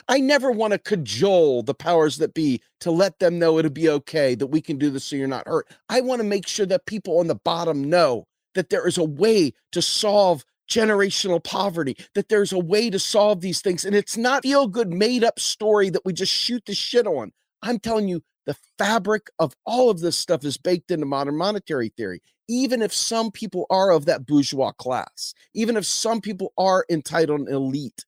I 0.09 0.20
never 0.20 0.51
want 0.51 0.72
to 0.72 0.78
cajole 0.78 1.62
the 1.62 1.74
powers 1.74 2.18
that 2.18 2.34
be 2.34 2.61
to 2.80 2.90
let 2.90 3.18
them 3.18 3.38
know 3.38 3.59
it'll 3.59 3.70
be 3.70 3.88
okay, 3.88 4.34
that 4.34 4.47
we 4.49 4.61
can 4.61 4.78
do 4.78 4.90
this 4.90 5.05
so 5.05 5.16
you're 5.16 5.26
not 5.26 5.47
hurt. 5.47 5.68
I 5.88 6.01
want 6.01 6.20
to 6.20 6.26
make 6.26 6.47
sure 6.47 6.66
that 6.66 6.86
people 6.86 7.18
on 7.18 7.26
the 7.26 7.34
bottom 7.34 7.88
know 7.88 8.26
that 8.55 8.70
there 8.70 8.86
is 8.86 8.99
a 8.99 9.05
way 9.05 9.53
to 9.72 9.82
solve 9.82 10.45
generational 10.70 11.42
poverty, 11.42 11.97
that 12.14 12.28
there's 12.28 12.53
a 12.53 12.59
way 12.59 12.90
to 12.90 12.99
solve 12.99 13.40
these 13.40 13.61
things. 13.61 13.84
And 13.84 13.95
it's 13.95 14.16
not 14.16 14.42
feel 14.42 14.66
good, 14.66 14.92
made 14.92 15.24
up 15.24 15.38
story 15.38 15.90
that 15.90 16.05
we 16.05 16.12
just 16.12 16.32
shoot 16.32 16.64
the 16.66 16.74
shit 16.74 17.07
on. 17.07 17.32
I'm 17.62 17.78
telling 17.78 18.09
you, 18.09 18.22
the 18.47 18.57
fabric 18.78 19.30
of 19.38 19.55
all 19.64 19.90
of 19.90 20.01
this 20.01 20.16
stuff 20.16 20.45
is 20.45 20.59
baked 20.59 20.90
into 20.90 21.07
modern 21.07 21.36
monetary 21.36 21.90
theory. 21.97 22.20
Even 22.49 22.82
if 22.82 22.92
some 22.92 23.30
people 23.30 23.66
are 23.70 23.90
of 23.90 24.05
that 24.05 24.26
bourgeois 24.26 24.72
class, 24.72 25.34
even 25.55 25.76
if 25.76 25.86
some 25.86 26.20
people 26.20 26.53
are 26.59 26.84
entitled 26.90 27.49
elite, 27.49 28.05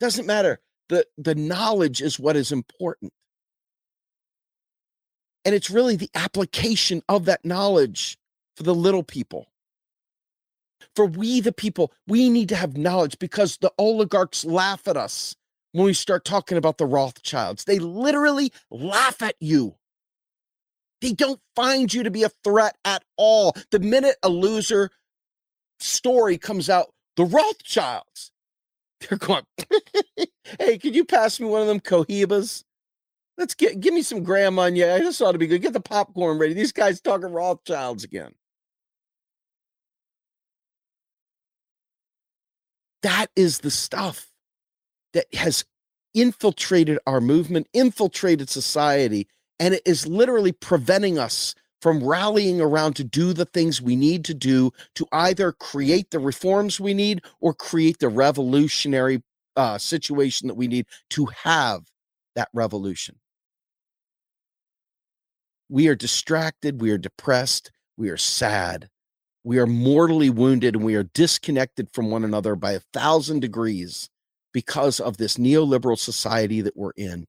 doesn't 0.00 0.26
matter 0.26 0.60
the 0.90 1.06
the 1.16 1.36
knowledge 1.36 2.02
is 2.02 2.20
what 2.20 2.36
is 2.36 2.52
important. 2.52 3.14
And 5.46 5.54
it's 5.54 5.70
really 5.70 5.96
the 5.96 6.10
application 6.14 7.02
of 7.08 7.24
that 7.24 7.44
knowledge 7.44 8.18
for 8.56 8.64
the 8.64 8.74
little 8.74 9.02
people. 9.02 9.46
For 10.94 11.06
we 11.06 11.40
the 11.40 11.52
people 11.52 11.92
we 12.06 12.28
need 12.28 12.50
to 12.50 12.56
have 12.56 12.76
knowledge 12.76 13.18
because 13.18 13.56
the 13.58 13.72
oligarchs 13.78 14.44
laugh 14.44 14.86
at 14.88 14.98
us 14.98 15.36
when 15.72 15.86
we 15.86 15.94
start 15.94 16.24
talking 16.24 16.58
about 16.58 16.78
the 16.78 16.86
rothschilds. 16.86 17.64
They 17.64 17.78
literally 17.78 18.52
laugh 18.70 19.22
at 19.22 19.36
you. 19.40 19.76
They 21.00 21.12
don't 21.12 21.40
find 21.56 21.92
you 21.94 22.02
to 22.02 22.10
be 22.10 22.24
a 22.24 22.30
threat 22.44 22.76
at 22.84 23.04
all. 23.16 23.54
The 23.70 23.78
minute 23.78 24.16
a 24.22 24.28
loser 24.28 24.90
story 25.78 26.36
comes 26.38 26.68
out 26.68 26.92
the 27.16 27.24
rothschilds 27.24 28.29
they're 29.00 29.18
going, 29.18 29.44
hey, 30.58 30.78
could 30.78 30.94
you 30.94 31.04
pass 31.04 31.40
me 31.40 31.46
one 31.46 31.62
of 31.62 31.66
them 31.66 31.80
Cohibas? 31.80 32.64
Let's 33.38 33.54
get 33.54 33.80
give 33.80 33.94
me 33.94 34.02
some 34.02 34.22
Grand 34.22 34.54
Marnier. 34.54 34.98
This 34.98 35.20
ought 35.20 35.32
to 35.32 35.38
be 35.38 35.46
good. 35.46 35.62
Get 35.62 35.72
the 35.72 35.80
popcorn 35.80 36.38
ready. 36.38 36.52
These 36.52 36.72
guys 36.72 37.00
talking 37.00 37.32
Rothschilds 37.32 38.04
again. 38.04 38.34
That 43.02 43.28
is 43.34 43.60
the 43.60 43.70
stuff 43.70 44.28
that 45.14 45.32
has 45.34 45.64
infiltrated 46.12 46.98
our 47.06 47.20
movement, 47.20 47.68
infiltrated 47.72 48.50
society, 48.50 49.26
and 49.58 49.72
it 49.74 49.82
is 49.86 50.06
literally 50.06 50.52
preventing 50.52 51.18
us 51.18 51.54
from 51.80 52.04
rallying 52.04 52.60
around 52.60 52.94
to 52.96 53.04
do 53.04 53.32
the 53.32 53.44
things 53.46 53.80
we 53.80 53.96
need 53.96 54.24
to 54.26 54.34
do 54.34 54.70
to 54.94 55.06
either 55.12 55.52
create 55.52 56.10
the 56.10 56.18
reforms 56.18 56.78
we 56.78 56.94
need 56.94 57.22
or 57.40 57.54
create 57.54 57.98
the 57.98 58.08
revolutionary 58.08 59.22
uh, 59.56 59.78
situation 59.78 60.48
that 60.48 60.54
we 60.54 60.68
need 60.68 60.86
to 61.10 61.26
have 61.26 61.82
that 62.34 62.48
revolution. 62.52 63.16
We 65.68 65.88
are 65.88 65.94
distracted, 65.94 66.80
we 66.80 66.90
are 66.90 66.98
depressed, 66.98 67.70
we 67.96 68.08
are 68.10 68.16
sad, 68.16 68.88
we 69.44 69.58
are 69.58 69.66
mortally 69.66 70.30
wounded, 70.30 70.74
and 70.74 70.84
we 70.84 70.96
are 70.96 71.04
disconnected 71.04 71.88
from 71.92 72.10
one 72.10 72.24
another 72.24 72.56
by 72.56 72.72
a 72.72 72.80
thousand 72.92 73.40
degrees 73.40 74.10
because 74.52 75.00
of 75.00 75.16
this 75.16 75.36
neoliberal 75.36 75.98
society 75.98 76.60
that 76.60 76.76
we're 76.76 76.92
in. 76.96 77.26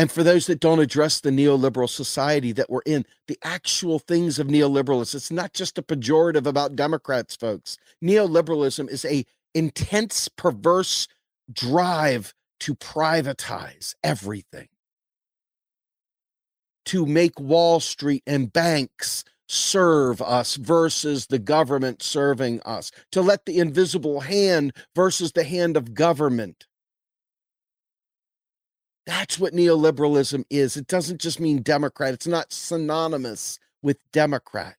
And 0.00 0.10
for 0.10 0.22
those 0.22 0.46
that 0.46 0.60
don't 0.60 0.78
address 0.78 1.20
the 1.20 1.28
neoliberal 1.28 1.86
society 1.86 2.52
that 2.52 2.70
we're 2.70 2.80
in, 2.86 3.04
the 3.28 3.38
actual 3.42 3.98
things 3.98 4.38
of 4.38 4.46
neoliberalism, 4.46 5.14
it's 5.14 5.30
not 5.30 5.52
just 5.52 5.76
a 5.76 5.82
pejorative 5.82 6.46
about 6.46 6.74
Democrats, 6.74 7.36
folks. 7.36 7.76
Neoliberalism 8.02 8.88
is 8.88 9.04
a 9.04 9.26
intense, 9.54 10.26
perverse 10.26 11.06
drive 11.52 12.32
to 12.60 12.74
privatize 12.76 13.94
everything, 14.02 14.68
to 16.86 17.04
make 17.04 17.38
Wall 17.38 17.78
Street 17.78 18.22
and 18.26 18.50
banks 18.50 19.22
serve 19.50 20.22
us 20.22 20.56
versus 20.56 21.26
the 21.26 21.38
government 21.38 22.02
serving 22.02 22.62
us, 22.62 22.90
to 23.12 23.20
let 23.20 23.44
the 23.44 23.58
invisible 23.58 24.20
hand 24.20 24.72
versus 24.96 25.32
the 25.32 25.44
hand 25.44 25.76
of 25.76 25.92
government. 25.92 26.64
That's 29.06 29.38
what 29.38 29.52
neoliberalism 29.52 30.44
is. 30.50 30.76
It 30.76 30.86
doesn't 30.86 31.20
just 31.20 31.40
mean 31.40 31.62
Democrat, 31.62 32.14
it's 32.14 32.26
not 32.26 32.52
synonymous 32.52 33.58
with 33.82 33.98
Democrat. 34.12 34.76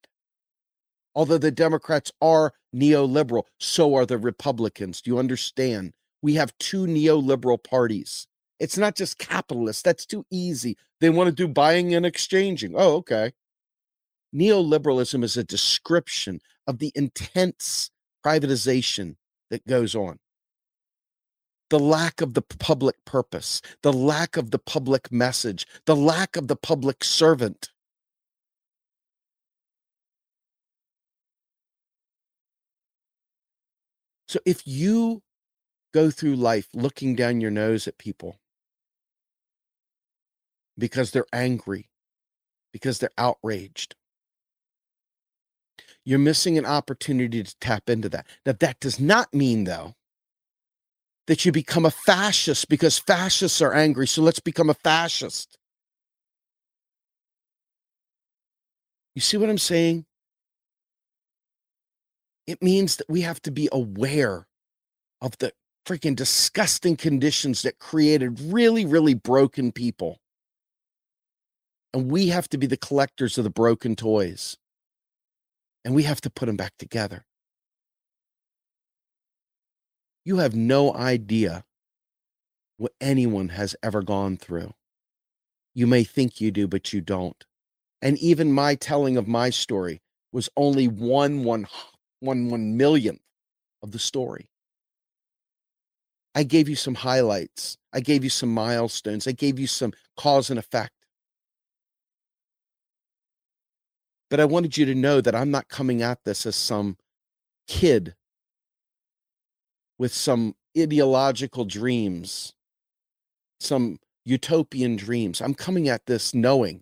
Although 1.13 1.39
the 1.39 1.51
Democrats 1.51 2.11
are 2.21 2.53
neoliberal, 2.73 3.43
so 3.59 3.95
are 3.95 4.05
the 4.05 4.17
Republicans. 4.17 5.01
Do 5.01 5.11
you 5.11 5.19
understand? 5.19 5.93
We 6.21 6.35
have 6.35 6.57
two 6.59 6.85
neoliberal 6.85 7.61
parties. 7.61 8.27
It's 8.59 8.77
not 8.77 8.95
just 8.95 9.17
capitalist. 9.17 9.83
That's 9.83 10.05
too 10.05 10.25
easy. 10.31 10.77
They 10.99 11.09
want 11.09 11.27
to 11.27 11.35
do 11.35 11.47
buying 11.47 11.95
and 11.95 12.05
exchanging. 12.05 12.75
Oh, 12.77 12.97
okay. 12.97 13.33
Neoliberalism 14.33 15.23
is 15.23 15.35
a 15.35 15.43
description 15.43 16.39
of 16.67 16.77
the 16.77 16.91
intense 16.95 17.89
privatization 18.25 19.15
that 19.49 19.67
goes 19.67 19.95
on. 19.95 20.19
The 21.71 21.79
lack 21.79 22.19
of 22.19 22.33
the 22.33 22.41
public 22.41 23.03
purpose, 23.05 23.61
the 23.81 23.93
lack 23.93 24.35
of 24.35 24.51
the 24.51 24.59
public 24.59 25.09
message, 25.09 25.65
the 25.85 25.95
lack 25.95 26.35
of 26.35 26.49
the 26.49 26.57
public 26.57 27.01
servant. 27.01 27.69
So 34.27 34.39
if 34.45 34.67
you 34.67 35.23
go 35.93 36.11
through 36.11 36.35
life 36.35 36.67
looking 36.73 37.15
down 37.15 37.39
your 37.39 37.51
nose 37.51 37.87
at 37.87 37.97
people 37.97 38.35
because 40.77 41.11
they're 41.11 41.25
angry, 41.31 41.89
because 42.73 42.99
they're 42.99 43.11
outraged, 43.17 43.95
you're 46.03 46.19
missing 46.19 46.57
an 46.57 46.65
opportunity 46.65 47.43
to 47.43 47.59
tap 47.59 47.89
into 47.89 48.09
that. 48.09 48.27
Now, 48.45 48.55
that 48.59 48.81
does 48.81 48.99
not 48.99 49.33
mean, 49.33 49.63
though, 49.63 49.95
that 51.27 51.45
you 51.45 51.51
become 51.51 51.85
a 51.85 51.91
fascist 51.91 52.67
because 52.69 52.97
fascists 52.97 53.61
are 53.61 53.73
angry. 53.73 54.07
So 54.07 54.21
let's 54.21 54.39
become 54.39 54.69
a 54.69 54.73
fascist. 54.73 55.57
You 59.15 59.21
see 59.21 59.37
what 59.37 59.49
I'm 59.49 59.57
saying? 59.57 60.05
It 62.47 62.61
means 62.61 62.97
that 62.97 63.09
we 63.09 63.21
have 63.21 63.41
to 63.43 63.51
be 63.51 63.69
aware 63.71 64.47
of 65.21 65.37
the 65.37 65.53
freaking 65.85 66.15
disgusting 66.15 66.95
conditions 66.95 67.61
that 67.61 67.79
created 67.79 68.39
really, 68.39 68.85
really 68.85 69.13
broken 69.13 69.71
people. 69.71 70.19
And 71.93 72.09
we 72.09 72.27
have 72.27 72.47
to 72.49 72.57
be 72.57 72.67
the 72.67 72.77
collectors 72.77 73.37
of 73.37 73.43
the 73.43 73.49
broken 73.49 73.95
toys 73.95 74.57
and 75.83 75.95
we 75.95 76.03
have 76.03 76.21
to 76.21 76.29
put 76.29 76.45
them 76.45 76.55
back 76.55 76.73
together. 76.77 77.25
You 80.23 80.37
have 80.37 80.55
no 80.55 80.93
idea 80.93 81.65
what 82.77 82.93
anyone 83.01 83.49
has 83.49 83.75
ever 83.81 84.01
gone 84.01 84.37
through. 84.37 84.73
You 85.73 85.87
may 85.87 86.03
think 86.03 86.39
you 86.41 86.51
do, 86.51 86.67
but 86.67 86.93
you 86.93 87.01
don't. 87.01 87.43
And 88.01 88.17
even 88.17 88.51
my 88.51 88.75
telling 88.75 89.17
of 89.17 89.27
my 89.27 89.49
story 89.49 90.01
was 90.31 90.49
only 90.57 90.87
one 90.87 91.43
one 91.43 91.67
one 92.19 92.49
one 92.49 92.77
millionth 92.77 93.21
of 93.81 93.91
the 93.91 93.99
story. 93.99 94.49
I 96.33 96.43
gave 96.43 96.69
you 96.69 96.75
some 96.75 96.95
highlights. 96.95 97.77
I 97.93 97.99
gave 97.99 98.23
you 98.23 98.29
some 98.29 98.53
milestones. 98.53 99.27
I 99.27 99.33
gave 99.33 99.59
you 99.59 99.67
some 99.67 99.93
cause 100.17 100.49
and 100.49 100.57
effect. 100.57 100.93
But 104.29 104.39
I 104.39 104.45
wanted 104.45 104.77
you 104.77 104.85
to 104.85 104.95
know 104.95 105.19
that 105.19 105.35
I'm 105.35 105.51
not 105.51 105.67
coming 105.67 106.01
at 106.01 106.23
this 106.23 106.45
as 106.45 106.55
some 106.55 106.97
kid 107.67 108.15
with 110.01 110.11
some 110.15 110.55
ideological 110.75 111.63
dreams, 111.63 112.55
some 113.59 113.99
utopian 114.25 114.95
dreams. 114.95 115.39
I'm 115.41 115.53
coming 115.53 115.87
at 115.89 116.07
this 116.07 116.33
knowing 116.33 116.81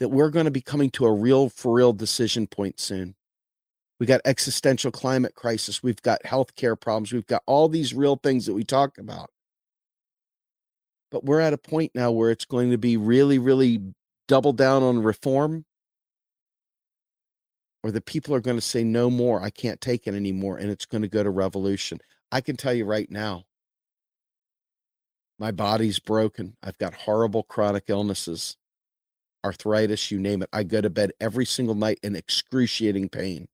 that 0.00 0.08
we're 0.08 0.30
going 0.30 0.46
to 0.46 0.50
be 0.50 0.60
coming 0.60 0.90
to 0.90 1.06
a 1.06 1.12
real, 1.12 1.48
for 1.48 1.72
real 1.72 1.92
decision 1.92 2.48
point 2.48 2.80
soon. 2.80 3.14
We 4.00 4.06
got 4.06 4.20
existential 4.24 4.90
climate 4.90 5.36
crisis. 5.36 5.80
We've 5.80 6.02
got 6.02 6.24
healthcare 6.24 6.78
problems. 6.78 7.12
We've 7.12 7.24
got 7.24 7.44
all 7.46 7.68
these 7.68 7.94
real 7.94 8.16
things 8.16 8.46
that 8.46 8.54
we 8.54 8.64
talk 8.64 8.98
about. 8.98 9.30
But 11.12 11.24
we're 11.24 11.38
at 11.38 11.52
a 11.52 11.58
point 11.58 11.92
now 11.94 12.10
where 12.10 12.32
it's 12.32 12.46
going 12.46 12.72
to 12.72 12.78
be 12.78 12.96
really, 12.96 13.38
really 13.38 13.80
double 14.26 14.54
down 14.54 14.82
on 14.82 15.04
reform 15.04 15.66
or 17.84 17.92
the 17.92 18.00
people 18.00 18.34
are 18.34 18.40
going 18.40 18.56
to 18.56 18.60
say 18.60 18.84
no 18.84 19.10
more 19.10 19.42
i 19.42 19.50
can't 19.50 19.80
take 19.80 20.06
it 20.06 20.14
anymore 20.14 20.56
and 20.58 20.70
it's 20.70 20.86
going 20.86 21.02
to 21.02 21.08
go 21.08 21.22
to 21.22 21.30
revolution 21.30 21.98
i 22.32 22.40
can 22.40 22.56
tell 22.56 22.74
you 22.74 22.84
right 22.84 23.10
now 23.10 23.44
my 25.38 25.50
body's 25.50 25.98
broken 25.98 26.56
i've 26.62 26.78
got 26.78 26.94
horrible 26.94 27.42
chronic 27.42 27.84
illnesses 27.88 28.56
arthritis 29.44 30.10
you 30.10 30.18
name 30.18 30.42
it 30.42 30.48
i 30.52 30.62
go 30.62 30.80
to 30.80 30.90
bed 30.90 31.12
every 31.20 31.46
single 31.46 31.74
night 31.74 31.98
in 32.02 32.14
excruciating 32.16 33.08
pain. 33.08 33.48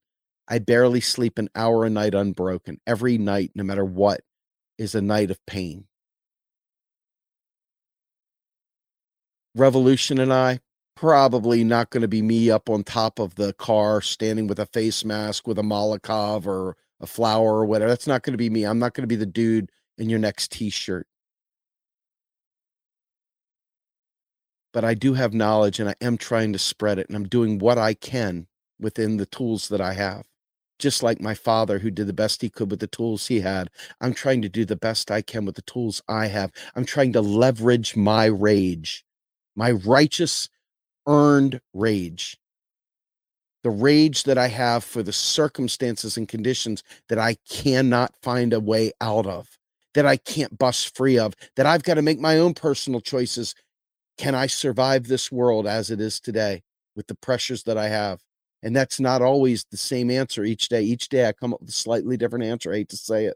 I 0.47 0.59
barely 0.59 1.01
sleep 1.01 1.37
an 1.37 1.49
hour 1.55 1.85
a 1.85 1.89
night 1.89 2.13
unbroken 2.13 2.79
every 2.87 3.17
night 3.17 3.51
no 3.53 3.63
matter 3.63 3.83
what 3.83 4.21
is 4.77 4.95
a 4.95 5.01
night 5.01 5.29
of 5.29 5.45
pain. 5.45 5.87
Revolution 9.55 10.19
and 10.19 10.31
i 10.31 10.59
probably 10.95 11.63
not 11.63 11.89
going 11.89 12.01
to 12.01 12.07
be 12.07 12.21
me 12.21 12.49
up 12.49 12.69
on 12.69 12.83
top 12.83 13.19
of 13.19 13.35
the 13.35 13.53
car 13.53 14.01
standing 14.01 14.47
with 14.47 14.59
a 14.59 14.65
face 14.65 15.05
mask 15.05 15.47
with 15.47 15.59
a 15.59 15.63
Molotov 15.63 16.47
or 16.47 16.75
a 16.99 17.07
flower 17.07 17.59
or 17.59 17.65
whatever. 17.65 17.89
That's 17.89 18.07
not 18.07 18.23
going 18.23 18.33
to 18.33 18.37
be 18.37 18.49
me. 18.49 18.63
I'm 18.65 18.79
not 18.79 18.93
going 18.93 19.03
to 19.03 19.07
be 19.07 19.15
the 19.15 19.25
dude 19.25 19.71
in 19.97 20.09
your 20.09 20.19
next 20.19 20.51
t 20.51 20.69
shirt. 20.69 21.07
But 24.73 24.83
I 24.83 24.93
do 24.93 25.13
have 25.13 25.33
knowledge 25.33 25.79
and 25.79 25.89
I 25.89 25.95
am 26.01 26.17
trying 26.17 26.53
to 26.53 26.59
spread 26.59 26.99
it 26.99 27.07
and 27.07 27.15
I'm 27.15 27.27
doing 27.27 27.57
what 27.57 27.77
I 27.77 27.93
can 27.93 28.47
within 28.79 29.17
the 29.17 29.25
tools 29.25 29.69
that 29.69 29.81
I 29.81 29.93
have. 29.93 30.23
Just 30.79 31.01
like 31.01 31.19
my 31.19 31.33
father, 31.33 31.79
who 31.79 31.89
did 31.89 32.05
the 32.05 32.13
best 32.13 32.41
he 32.41 32.49
could 32.49 32.69
with 32.69 32.79
the 32.79 32.87
tools 32.87 33.27
he 33.27 33.39
had, 33.39 33.69
I'm 33.99 34.13
trying 34.13 34.43
to 34.43 34.49
do 34.49 34.65
the 34.65 34.75
best 34.75 35.09
I 35.09 35.23
can 35.23 35.45
with 35.45 35.55
the 35.55 35.63
tools 35.63 36.03
I 36.07 36.27
have. 36.27 36.51
I'm 36.75 36.85
trying 36.85 37.13
to 37.13 37.21
leverage 37.21 37.95
my 37.95 38.25
rage, 38.25 39.03
my 39.55 39.71
righteous 39.71 40.49
earned 41.07 41.61
rage. 41.73 42.37
The 43.67 43.71
rage 43.71 44.23
that 44.23 44.37
I 44.37 44.47
have 44.47 44.85
for 44.85 45.03
the 45.03 45.11
circumstances 45.11 46.15
and 46.15 46.25
conditions 46.25 46.83
that 47.09 47.19
I 47.19 47.35
cannot 47.49 48.13
find 48.23 48.53
a 48.53 48.61
way 48.61 48.93
out 49.01 49.25
of, 49.25 49.49
that 49.93 50.05
I 50.05 50.15
can't 50.15 50.57
bust 50.57 50.95
free 50.95 51.19
of, 51.19 51.33
that 51.57 51.65
I've 51.65 51.83
got 51.83 51.95
to 51.95 52.01
make 52.01 52.17
my 52.17 52.39
own 52.39 52.53
personal 52.53 53.01
choices. 53.01 53.53
Can 54.17 54.35
I 54.35 54.47
survive 54.47 55.09
this 55.09 55.33
world 55.33 55.67
as 55.67 55.91
it 55.91 55.99
is 55.99 56.21
today 56.21 56.63
with 56.95 57.07
the 57.07 57.15
pressures 57.15 57.63
that 57.63 57.77
I 57.77 57.89
have? 57.89 58.21
And 58.63 58.73
that's 58.73 59.01
not 59.01 59.21
always 59.21 59.65
the 59.69 59.75
same 59.75 60.09
answer 60.11 60.45
each 60.45 60.69
day. 60.69 60.83
Each 60.83 61.09
day 61.09 61.27
I 61.27 61.33
come 61.33 61.53
up 61.53 61.59
with 61.59 61.67
a 61.67 61.73
slightly 61.73 62.15
different 62.15 62.45
answer. 62.45 62.71
I 62.71 62.77
hate 62.77 62.89
to 62.91 62.95
say 62.95 63.25
it. 63.25 63.35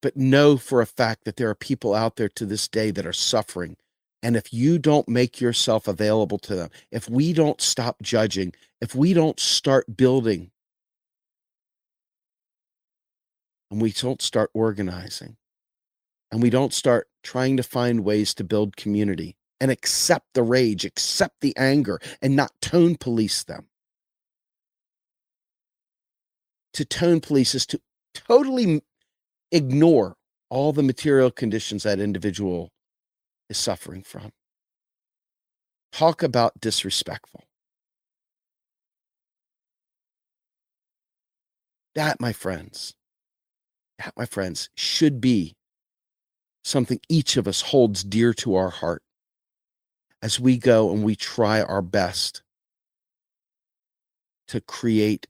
but 0.00 0.16
know 0.16 0.56
for 0.56 0.82
a 0.82 0.86
fact 0.86 1.24
that 1.24 1.36
there 1.36 1.50
are 1.50 1.54
people 1.54 1.94
out 1.94 2.16
there 2.16 2.28
to 2.30 2.44
this 2.46 2.66
day 2.68 2.90
that 2.90 3.06
are 3.06 3.12
suffering. 3.12 3.76
And 4.24 4.36
if 4.36 4.54
you 4.54 4.78
don't 4.78 5.06
make 5.06 5.38
yourself 5.38 5.86
available 5.86 6.38
to 6.38 6.56
them, 6.56 6.70
if 6.90 7.10
we 7.10 7.34
don't 7.34 7.60
stop 7.60 8.00
judging, 8.00 8.54
if 8.80 8.94
we 8.94 9.12
don't 9.12 9.38
start 9.38 9.98
building, 9.98 10.50
and 13.70 13.82
we 13.82 13.92
don't 13.92 14.22
start 14.22 14.50
organizing, 14.54 15.36
and 16.32 16.42
we 16.42 16.48
don't 16.48 16.72
start 16.72 17.08
trying 17.22 17.58
to 17.58 17.62
find 17.62 18.02
ways 18.02 18.32
to 18.34 18.44
build 18.44 18.78
community 18.78 19.36
and 19.60 19.70
accept 19.70 20.28
the 20.32 20.42
rage, 20.42 20.86
accept 20.86 21.42
the 21.42 21.54
anger, 21.58 22.00
and 22.22 22.34
not 22.34 22.58
tone 22.62 22.96
police 22.96 23.44
them. 23.44 23.66
To 26.72 26.86
tone 26.86 27.20
police 27.20 27.54
is 27.54 27.66
to 27.66 27.80
totally 28.14 28.80
ignore 29.52 30.16
all 30.48 30.72
the 30.72 30.82
material 30.82 31.30
conditions 31.30 31.82
that 31.82 32.00
individual 32.00 32.70
is 33.48 33.58
suffering 33.58 34.02
from. 34.02 34.30
Talk 35.92 36.22
about 36.22 36.60
disrespectful. 36.60 37.44
That, 41.94 42.20
my 42.20 42.32
friends, 42.32 42.94
that, 43.98 44.14
my 44.16 44.26
friends, 44.26 44.70
should 44.76 45.20
be 45.20 45.54
something 46.64 46.98
each 47.08 47.36
of 47.36 47.46
us 47.46 47.60
holds 47.60 48.02
dear 48.02 48.34
to 48.34 48.56
our 48.56 48.70
heart 48.70 49.02
as 50.22 50.40
we 50.40 50.56
go 50.56 50.90
and 50.90 51.04
we 51.04 51.14
try 51.14 51.60
our 51.62 51.82
best 51.82 52.42
to 54.48 54.60
create 54.60 55.26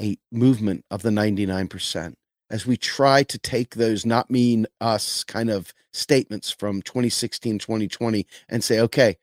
a 0.00 0.16
movement 0.30 0.84
of 0.90 1.02
the 1.02 1.10
99%. 1.10 2.14
As 2.48 2.66
we 2.66 2.76
try 2.76 3.22
to 3.24 3.38
take 3.38 3.74
those 3.74 4.06
not 4.06 4.30
mean 4.30 4.66
us 4.80 5.24
kind 5.24 5.50
of 5.50 5.74
statements 5.92 6.50
from 6.50 6.82
2016, 6.82 7.58
2020 7.58 8.26
and 8.48 8.62
say, 8.62 8.78
okay, 8.80 9.16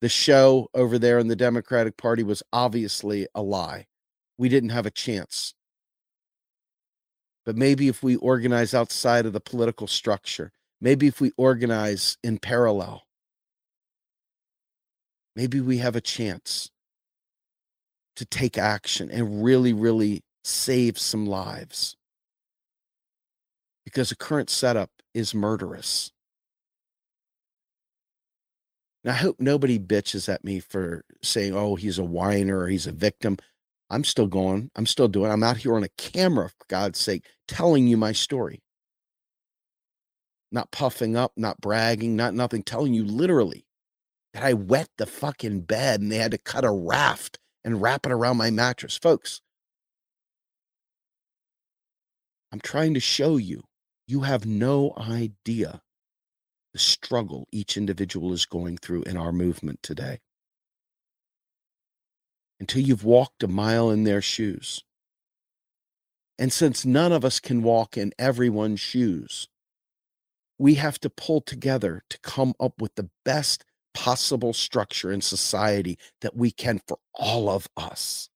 the 0.00 0.08
show 0.08 0.68
over 0.74 0.98
there 0.98 1.18
in 1.18 1.28
the 1.28 1.36
Democratic 1.36 1.96
Party 1.96 2.22
was 2.22 2.42
obviously 2.52 3.26
a 3.34 3.42
lie. 3.42 3.86
We 4.36 4.48
didn't 4.48 4.70
have 4.70 4.86
a 4.86 4.90
chance. 4.90 5.54
But 7.44 7.56
maybe 7.56 7.88
if 7.88 8.02
we 8.02 8.16
organize 8.16 8.74
outside 8.74 9.24
of 9.24 9.32
the 9.32 9.40
political 9.40 9.86
structure, 9.86 10.50
maybe 10.80 11.06
if 11.06 11.20
we 11.20 11.30
organize 11.36 12.18
in 12.22 12.38
parallel, 12.38 13.04
maybe 15.36 15.60
we 15.60 15.78
have 15.78 15.94
a 15.94 16.00
chance 16.00 16.70
to 18.16 18.24
take 18.24 18.58
action 18.58 19.10
and 19.10 19.44
really, 19.44 19.72
really 19.72 20.22
save 20.42 20.98
some 20.98 21.26
lives. 21.26 21.95
Because 23.86 24.10
the 24.10 24.16
current 24.16 24.50
setup 24.50 24.90
is 25.14 25.34
murderous. 25.34 26.12
Now, 29.04 29.12
I 29.12 29.14
hope 29.14 29.36
nobody 29.38 29.78
bitches 29.78 30.28
at 30.28 30.44
me 30.44 30.60
for 30.60 31.04
saying, 31.22 31.54
oh, 31.54 31.76
he's 31.76 31.98
a 31.98 32.04
whiner 32.04 32.58
or 32.58 32.68
he's 32.68 32.86
a 32.86 32.92
victim. 32.92 33.38
I'm 33.88 34.04
still 34.04 34.26
going. 34.26 34.70
I'm 34.76 34.84
still 34.84 35.08
doing. 35.08 35.30
I'm 35.30 35.44
out 35.44 35.58
here 35.58 35.74
on 35.76 35.84
a 35.84 35.88
camera, 35.96 36.48
for 36.50 36.66
God's 36.68 36.98
sake, 36.98 37.24
telling 37.48 37.86
you 37.86 37.96
my 37.96 38.12
story. 38.12 38.60
Not 40.50 40.72
puffing 40.72 41.16
up, 41.16 41.32
not 41.36 41.60
bragging, 41.60 42.16
not 42.16 42.34
nothing, 42.34 42.64
telling 42.64 42.92
you 42.92 43.04
literally 43.04 43.64
that 44.34 44.42
I 44.42 44.52
wet 44.54 44.88
the 44.98 45.06
fucking 45.06 45.60
bed 45.60 46.00
and 46.00 46.10
they 46.10 46.18
had 46.18 46.32
to 46.32 46.38
cut 46.38 46.64
a 46.64 46.70
raft 46.70 47.38
and 47.64 47.80
wrap 47.80 48.04
it 48.04 48.12
around 48.12 48.36
my 48.36 48.50
mattress. 48.50 48.96
Folks, 48.96 49.40
I'm 52.52 52.60
trying 52.60 52.94
to 52.94 53.00
show 53.00 53.36
you, 53.36 53.62
you 54.06 54.20
have 54.20 54.46
no 54.46 54.92
idea 54.96 55.82
the 56.72 56.78
struggle 56.78 57.48
each 57.50 57.76
individual 57.76 58.32
is 58.32 58.44
going 58.44 58.76
through 58.76 59.02
in 59.04 59.16
our 59.16 59.32
movement 59.32 59.82
today. 59.82 60.20
Until 62.60 62.82
you've 62.82 63.04
walked 63.04 63.42
a 63.42 63.48
mile 63.48 63.90
in 63.90 64.04
their 64.04 64.20
shoes. 64.20 64.84
And 66.38 66.52
since 66.52 66.84
none 66.84 67.12
of 67.12 67.24
us 67.24 67.40
can 67.40 67.62
walk 67.62 67.96
in 67.96 68.12
everyone's 68.18 68.80
shoes, 68.80 69.48
we 70.58 70.74
have 70.74 70.98
to 71.00 71.10
pull 71.10 71.40
together 71.40 72.02
to 72.10 72.18
come 72.20 72.54
up 72.60 72.80
with 72.80 72.94
the 72.94 73.08
best 73.24 73.64
possible 73.94 74.52
structure 74.52 75.10
in 75.10 75.22
society 75.22 75.98
that 76.20 76.36
we 76.36 76.50
can 76.50 76.80
for 76.86 76.98
all 77.14 77.48
of 77.48 77.68
us. 77.76 78.28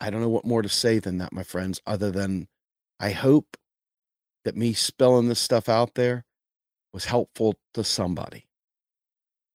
I 0.00 0.10
don't 0.10 0.20
know 0.20 0.28
what 0.28 0.44
more 0.44 0.62
to 0.62 0.68
say 0.68 0.98
than 0.98 1.18
that, 1.18 1.32
my 1.32 1.42
friends, 1.42 1.80
other 1.86 2.10
than 2.10 2.48
I 3.00 3.10
hope 3.10 3.56
that 4.44 4.56
me 4.56 4.72
spilling 4.72 5.28
this 5.28 5.40
stuff 5.40 5.68
out 5.68 5.94
there 5.94 6.24
was 6.92 7.06
helpful 7.06 7.56
to 7.74 7.84
somebody. 7.84 8.46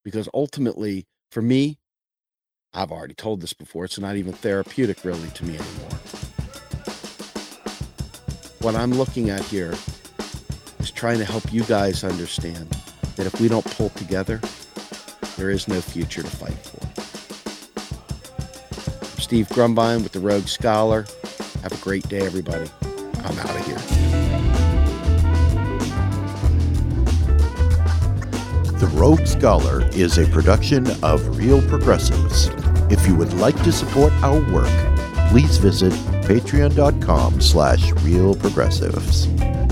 Because 0.03 0.27
ultimately, 0.33 1.07
for 1.31 1.41
me, 1.41 1.79
I've 2.73 2.91
already 2.91 3.13
told 3.13 3.41
this 3.41 3.53
before, 3.53 3.85
it's 3.85 3.99
not 3.99 4.17
even 4.17 4.33
therapeutic 4.33 5.05
really 5.05 5.29
to 5.29 5.45
me 5.45 5.57
anymore. 5.57 5.99
What 8.59 8.75
I'm 8.75 8.91
looking 8.91 9.29
at 9.29 9.41
here 9.41 9.73
is 10.79 10.91
trying 10.91 11.19
to 11.19 11.25
help 11.25 11.53
you 11.53 11.63
guys 11.63 12.03
understand 12.03 12.69
that 13.15 13.25
if 13.25 13.39
we 13.39 13.47
don't 13.47 13.65
pull 13.65 13.89
together, 13.89 14.39
there 15.37 15.49
is 15.49 15.67
no 15.67 15.81
future 15.81 16.23
to 16.23 16.29
fight 16.29 16.53
for. 16.53 17.02
Steve 19.33 19.49
Grumbine 19.49 20.03
with 20.03 20.11
the 20.11 20.19
Rogue 20.19 20.47
Scholar. 20.47 21.07
Have 21.63 21.71
a 21.71 21.83
great 21.83 22.07
day, 22.07 22.19
everybody. 22.19 22.69
I'm 23.23 23.39
out 23.39 23.49
of 23.49 23.65
here. 23.65 23.79
The 28.77 28.85
Rogue 28.93 29.25
Scholar 29.25 29.89
is 29.93 30.19
a 30.19 30.27
production 30.27 30.85
of 31.01 31.35
Real 31.35 31.67
Progressives. 31.67 32.51
If 32.91 33.07
you 33.07 33.15
would 33.15 33.33
like 33.33 33.57
to 33.63 33.71
support 33.71 34.13
our 34.21 34.39
work, 34.53 34.69
please 35.31 35.57
visit 35.57 35.93
patreon.com 36.27 37.41
slash 37.41 37.91
realprogressives. 37.91 39.62